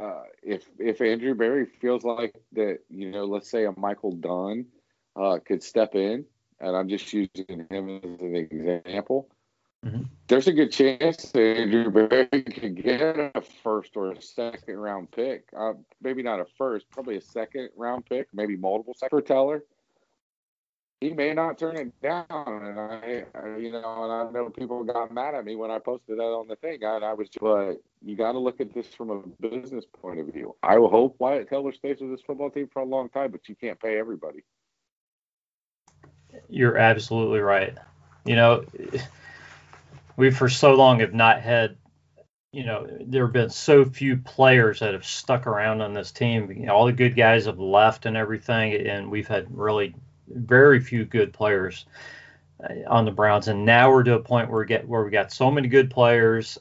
uh, 0.00 0.22
if 0.42 0.66
if 0.78 1.00
Andrew 1.00 1.34
Berry 1.34 1.66
feels 1.66 2.04
like 2.04 2.34
that, 2.52 2.78
you 2.88 3.10
know, 3.10 3.24
let's 3.24 3.50
say 3.50 3.64
a 3.64 3.72
Michael 3.78 4.12
Dunn 4.12 4.66
uh, 5.14 5.38
could 5.44 5.62
step 5.62 5.94
in, 5.94 6.24
and 6.60 6.76
I'm 6.76 6.88
just 6.88 7.12
using 7.12 7.66
him 7.70 8.00
as 8.02 8.20
an 8.20 8.36
example. 8.36 9.28
Mm-hmm. 9.84 10.02
There's 10.28 10.48
a 10.48 10.52
good 10.52 10.72
chance 10.72 11.30
that 11.30 11.56
Andrew 11.56 11.90
Berry 11.90 12.42
could 12.42 12.82
get 12.82 13.00
a 13.00 13.42
first 13.62 13.96
or 13.96 14.12
a 14.12 14.20
second 14.20 14.76
round 14.76 15.10
pick. 15.12 15.48
Uh, 15.56 15.74
maybe 16.02 16.22
not 16.22 16.40
a 16.40 16.46
first, 16.58 16.90
probably 16.90 17.16
a 17.16 17.20
second 17.20 17.70
round 17.76 18.06
pick, 18.06 18.28
maybe 18.34 18.56
multiple 18.56 18.94
second 18.94 19.18
for 19.18 19.22
Teller 19.22 19.62
he 21.00 21.10
may 21.10 21.34
not 21.34 21.58
turn 21.58 21.76
it 21.76 22.00
down. 22.00 22.24
And 22.30 22.80
I, 22.80 23.24
I, 23.34 23.56
you 23.58 23.70
know, 23.70 24.04
and 24.04 24.12
I 24.12 24.30
know 24.30 24.48
people 24.50 24.82
got 24.84 25.12
mad 25.12 25.34
at 25.34 25.44
me 25.44 25.54
when 25.54 25.70
I 25.70 25.78
posted 25.78 26.18
that 26.18 26.22
on 26.22 26.48
the 26.48 26.56
thing. 26.56 26.78
And 26.82 27.04
I 27.04 27.12
was, 27.12 27.28
but 27.40 27.74
you 28.04 28.16
got 28.16 28.32
to 28.32 28.38
look 28.38 28.60
at 28.60 28.72
this 28.72 28.86
from 28.88 29.10
a 29.10 29.48
business 29.48 29.84
point 30.00 30.20
of 30.20 30.26
view. 30.28 30.56
I 30.62 30.78
will 30.78 30.88
hope 30.88 31.16
Wyatt 31.18 31.48
Teller 31.48 31.72
stays 31.72 31.98
with 32.00 32.10
this 32.10 32.22
football 32.26 32.50
team 32.50 32.68
for 32.72 32.80
a 32.80 32.86
long 32.86 33.08
time, 33.10 33.30
but 33.30 33.48
you 33.48 33.54
can't 33.54 33.80
pay 33.80 33.98
everybody. 33.98 34.42
You're 36.48 36.76
absolutely 36.76 37.40
right. 37.40 37.76
You 38.24 38.36
know, 38.36 38.64
we 40.16 40.30
for 40.30 40.48
so 40.48 40.74
long 40.74 41.00
have 41.00 41.14
not 41.14 41.40
had. 41.40 41.76
You 42.52 42.64
know, 42.64 42.86
there 43.02 43.26
have 43.26 43.34
been 43.34 43.50
so 43.50 43.84
few 43.84 44.16
players 44.16 44.80
that 44.80 44.94
have 44.94 45.04
stuck 45.04 45.46
around 45.46 45.82
on 45.82 45.92
this 45.92 46.10
team. 46.10 46.50
You 46.50 46.66
know, 46.66 46.72
all 46.74 46.86
the 46.86 46.92
good 46.92 47.14
guys 47.14 47.44
have 47.44 47.58
left 47.58 48.06
and 48.06 48.16
everything, 48.16 48.72
and 48.86 49.10
we've 49.10 49.28
had 49.28 49.46
really 49.50 49.94
very 50.28 50.80
few 50.80 51.04
good 51.04 51.32
players 51.32 51.86
uh, 52.62 52.88
on 52.88 53.04
the 53.04 53.10
Browns, 53.10 53.48
and 53.48 53.64
now 53.64 53.90
we're 53.90 54.02
to 54.04 54.14
a 54.14 54.20
point 54.20 54.50
where 54.50 54.60
we 54.60 54.66
get 54.66 54.88
where 54.88 55.04
we 55.04 55.10
got 55.10 55.32
so 55.32 55.50
many 55.50 55.68
good 55.68 55.90
players, 55.90 56.58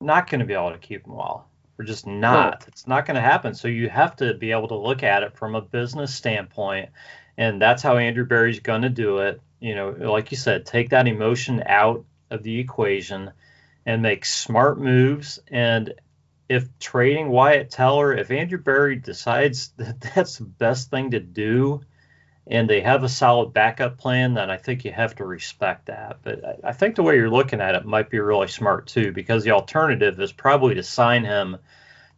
not 0.00 0.28
going 0.28 0.40
to 0.40 0.46
be 0.46 0.54
able 0.54 0.72
to 0.72 0.78
keep 0.78 1.04
them 1.04 1.14
all. 1.14 1.50
We're 1.76 1.84
just 1.84 2.06
not. 2.06 2.64
It's 2.68 2.86
not 2.86 3.06
going 3.06 3.14
to 3.14 3.20
happen. 3.20 3.54
So 3.54 3.68
you 3.68 3.88
have 3.88 4.16
to 4.16 4.34
be 4.34 4.52
able 4.52 4.68
to 4.68 4.76
look 4.76 5.02
at 5.02 5.22
it 5.22 5.36
from 5.36 5.54
a 5.54 5.60
business 5.60 6.14
standpoint, 6.14 6.90
and 7.36 7.60
that's 7.60 7.82
how 7.82 7.96
Andrew 7.96 8.26
Berry's 8.26 8.60
going 8.60 8.82
to 8.82 8.88
do 8.88 9.18
it. 9.18 9.40
You 9.60 9.74
know, 9.74 9.90
like 9.90 10.30
you 10.30 10.36
said, 10.36 10.66
take 10.66 10.90
that 10.90 11.06
emotion 11.06 11.62
out 11.66 12.04
of 12.30 12.42
the 12.42 12.58
equation 12.58 13.30
and 13.86 14.02
make 14.02 14.24
smart 14.24 14.78
moves. 14.78 15.38
And 15.48 15.94
if 16.48 16.66
trading 16.78 17.28
Wyatt 17.28 17.70
Teller, 17.70 18.12
if 18.12 18.30
Andrew 18.30 18.58
Berry 18.58 18.96
decides 18.96 19.68
that 19.76 20.00
that's 20.00 20.38
the 20.38 20.44
best 20.44 20.90
thing 20.90 21.12
to 21.12 21.20
do, 21.20 21.82
and 22.46 22.68
they 22.68 22.80
have 22.80 23.04
a 23.04 23.08
solid 23.08 23.52
backup 23.52 23.98
plan, 23.98 24.34
then 24.34 24.50
I 24.50 24.56
think 24.56 24.84
you 24.84 24.92
have 24.92 25.14
to 25.16 25.24
respect 25.24 25.86
that. 25.86 26.18
But 26.22 26.60
I 26.64 26.72
think 26.72 26.96
the 26.96 27.02
way 27.02 27.16
you're 27.16 27.30
looking 27.30 27.60
at 27.60 27.74
it 27.74 27.84
might 27.84 28.10
be 28.10 28.18
really 28.18 28.48
smart 28.48 28.86
too, 28.88 29.12
because 29.12 29.44
the 29.44 29.52
alternative 29.52 30.20
is 30.20 30.32
probably 30.32 30.74
to 30.74 30.82
sign 30.82 31.24
him 31.24 31.58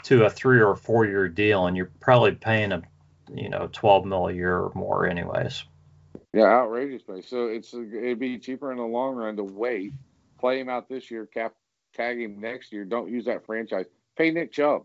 to 0.05 0.25
a 0.25 0.31
three 0.31 0.61
or 0.61 0.77
four 0.77 1.05
year 1.07 1.29
deal, 1.29 1.67
and 1.67 1.77
you're 1.77 1.91
probably 2.01 2.33
paying 2.33 2.71
him, 2.71 2.85
you 3.35 3.49
know, 3.49 3.69
12 3.73 4.07
mil 4.07 4.29
a 4.29 4.33
year 4.33 4.57
or 4.57 4.73
more, 4.75 5.07
anyways. 5.07 5.65
Yeah, 6.33 6.45
outrageous 6.47 7.03
price. 7.03 7.29
So 7.29 7.47
it's 7.47 7.73
it'd 7.73 8.19
be 8.19 8.39
cheaper 8.39 8.73
in 8.73 8.79
the 8.79 8.85
long 8.85 9.15
run 9.15 9.37
to 9.37 9.45
wait, 9.45 9.93
play 10.41 10.59
him 10.61 10.69
out 10.69 10.89
this 10.89 11.11
year, 11.11 11.27
cap 11.27 11.55
tag 11.95 12.21
him 12.21 12.41
next 12.41 12.73
year. 12.73 12.85
Don't 12.85 13.11
use 13.11 13.27
that 13.27 13.47
franchise. 13.47 13.87
Pay 14.17 14.31
Nick 14.31 14.53
Chubb. 14.53 14.85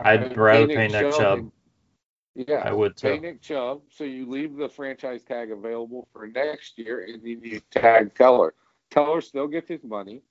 I'd 0.00 0.36
rather 0.36 0.66
pay 0.66 0.74
Nick, 0.74 0.76
pay 0.76 0.88
Nick 0.88 1.12
Chubb. 1.12 1.20
Chubb. 1.20 1.50
Yeah, 2.34 2.62
I 2.64 2.72
would 2.72 2.96
too. 2.96 3.08
Pay 3.08 3.18
Nick 3.18 3.40
Chubb, 3.40 3.82
so 3.88 4.02
you 4.02 4.28
leave 4.28 4.56
the 4.56 4.68
franchise 4.68 5.22
tag 5.22 5.52
available 5.52 6.08
for 6.12 6.26
next 6.26 6.78
year, 6.78 7.04
and 7.04 7.22
then 7.22 7.40
you 7.42 7.60
tag 7.70 8.14
Teller. 8.14 8.54
Teller 8.90 9.20
still 9.20 9.46
gets 9.46 9.68
his 9.68 9.84
money, 9.84 10.22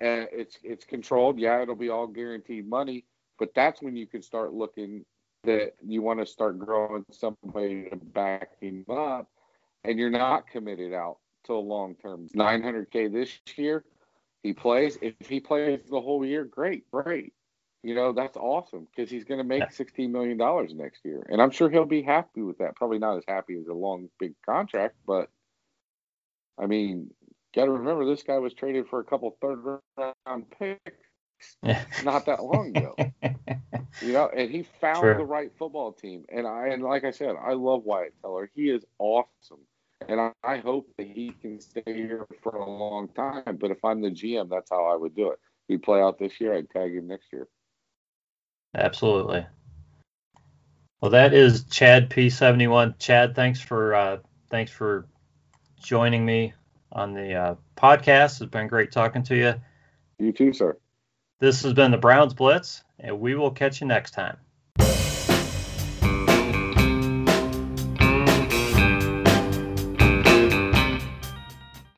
and 0.00 0.28
it's 0.32 0.58
it's 0.64 0.84
controlled. 0.84 1.38
Yeah, 1.38 1.62
it'll 1.62 1.76
be 1.76 1.88
all 1.88 2.08
guaranteed 2.08 2.68
money, 2.68 3.04
but 3.38 3.54
that's 3.54 3.80
when 3.80 3.96
you 3.96 4.06
can 4.06 4.22
start 4.22 4.52
looking 4.52 5.04
that 5.44 5.74
you 5.84 6.02
want 6.02 6.20
to 6.20 6.26
start 6.26 6.58
growing 6.58 7.04
somebody 7.10 7.88
to 7.90 7.96
back 7.96 8.60
him 8.60 8.84
up, 8.90 9.28
and 9.84 9.98
you're 9.98 10.10
not 10.10 10.48
committed 10.48 10.92
out 10.92 11.18
to 11.44 11.54
long 11.54 11.94
term. 11.96 12.28
900k 12.34 13.12
this 13.12 13.38
year, 13.56 13.84
he 14.42 14.52
plays. 14.52 14.98
If 15.00 15.14
he 15.28 15.38
plays 15.38 15.80
the 15.88 16.00
whole 16.00 16.24
year, 16.24 16.44
great, 16.44 16.90
great. 16.90 17.32
You 17.82 17.96
know 17.96 18.12
that's 18.12 18.36
awesome 18.36 18.86
because 18.94 19.10
he's 19.10 19.24
going 19.24 19.38
to 19.38 19.44
make 19.44 19.72
16 19.72 20.12
million 20.12 20.36
dollars 20.38 20.72
next 20.72 21.04
year, 21.04 21.26
and 21.28 21.42
I'm 21.42 21.50
sure 21.50 21.68
he'll 21.68 21.84
be 21.84 22.02
happy 22.02 22.42
with 22.42 22.58
that. 22.58 22.76
Probably 22.76 22.98
not 22.98 23.16
as 23.16 23.24
happy 23.26 23.56
as 23.56 23.66
a 23.66 23.74
long 23.74 24.08
big 24.20 24.34
contract, 24.46 24.94
but 25.04 25.30
I 26.58 26.66
mean, 26.66 27.10
got 27.54 27.64
to 27.64 27.72
remember 27.72 28.06
this 28.06 28.22
guy 28.22 28.38
was 28.38 28.54
traded 28.54 28.86
for 28.88 29.00
a 29.00 29.04
couple 29.04 29.36
third 29.40 29.80
round 29.96 30.44
picks 30.58 31.56
not 32.04 32.26
that 32.26 32.42
long 32.42 32.68
ago. 32.76 32.94
you 34.00 34.12
know, 34.12 34.30
and 34.36 34.50
he 34.50 34.64
found 34.80 35.00
True. 35.00 35.14
the 35.16 35.24
right 35.24 35.50
football 35.58 35.92
team. 35.92 36.24
And 36.28 36.46
I 36.46 36.68
and 36.68 36.82
like 36.82 37.04
I 37.04 37.10
said, 37.10 37.34
I 37.42 37.52
love 37.54 37.84
Wyatt 37.84 38.14
Teller. 38.20 38.50
He 38.54 38.70
is 38.70 38.84
awesome. 38.98 39.60
And 40.08 40.20
I, 40.20 40.32
I 40.42 40.58
hope 40.58 40.88
that 40.98 41.06
he 41.06 41.32
can 41.40 41.60
stay 41.60 41.82
here 41.86 42.26
for 42.42 42.56
a 42.56 42.68
long 42.68 43.08
time. 43.08 43.56
But 43.60 43.70
if 43.70 43.84
I'm 43.84 44.02
the 44.02 44.10
GM, 44.10 44.50
that's 44.50 44.70
how 44.70 44.84
I 44.86 44.96
would 44.96 45.14
do 45.14 45.30
it. 45.30 45.38
He'd 45.68 45.82
play 45.82 46.00
out 46.00 46.18
this 46.18 46.40
year, 46.40 46.54
I'd 46.54 46.70
tag 46.70 46.92
him 46.92 47.06
next 47.06 47.32
year. 47.32 47.46
Absolutely. 48.74 49.46
Well, 51.00 51.10
that 51.10 51.34
is 51.34 51.64
Chad 51.64 52.10
P71. 52.10 52.98
Chad, 52.98 53.34
thanks 53.34 53.60
for 53.60 53.94
uh, 53.94 54.18
thanks 54.50 54.70
for 54.70 55.06
joining 55.82 56.24
me 56.24 56.54
on 56.92 57.12
the 57.12 57.34
uh, 57.34 57.54
podcast. 57.76 58.40
It's 58.40 58.50
been 58.50 58.68
great 58.68 58.92
talking 58.92 59.22
to 59.24 59.36
you. 59.36 59.54
You 60.18 60.32
too, 60.32 60.52
sir. 60.52 60.78
This 61.40 61.62
has 61.62 61.72
been 61.72 61.90
the 61.90 61.98
Browns 61.98 62.34
Blitz, 62.34 62.84
and 63.00 63.18
we 63.18 63.34
will 63.34 63.50
catch 63.50 63.80
you 63.80 63.86
next 63.88 64.12
time. 64.12 64.36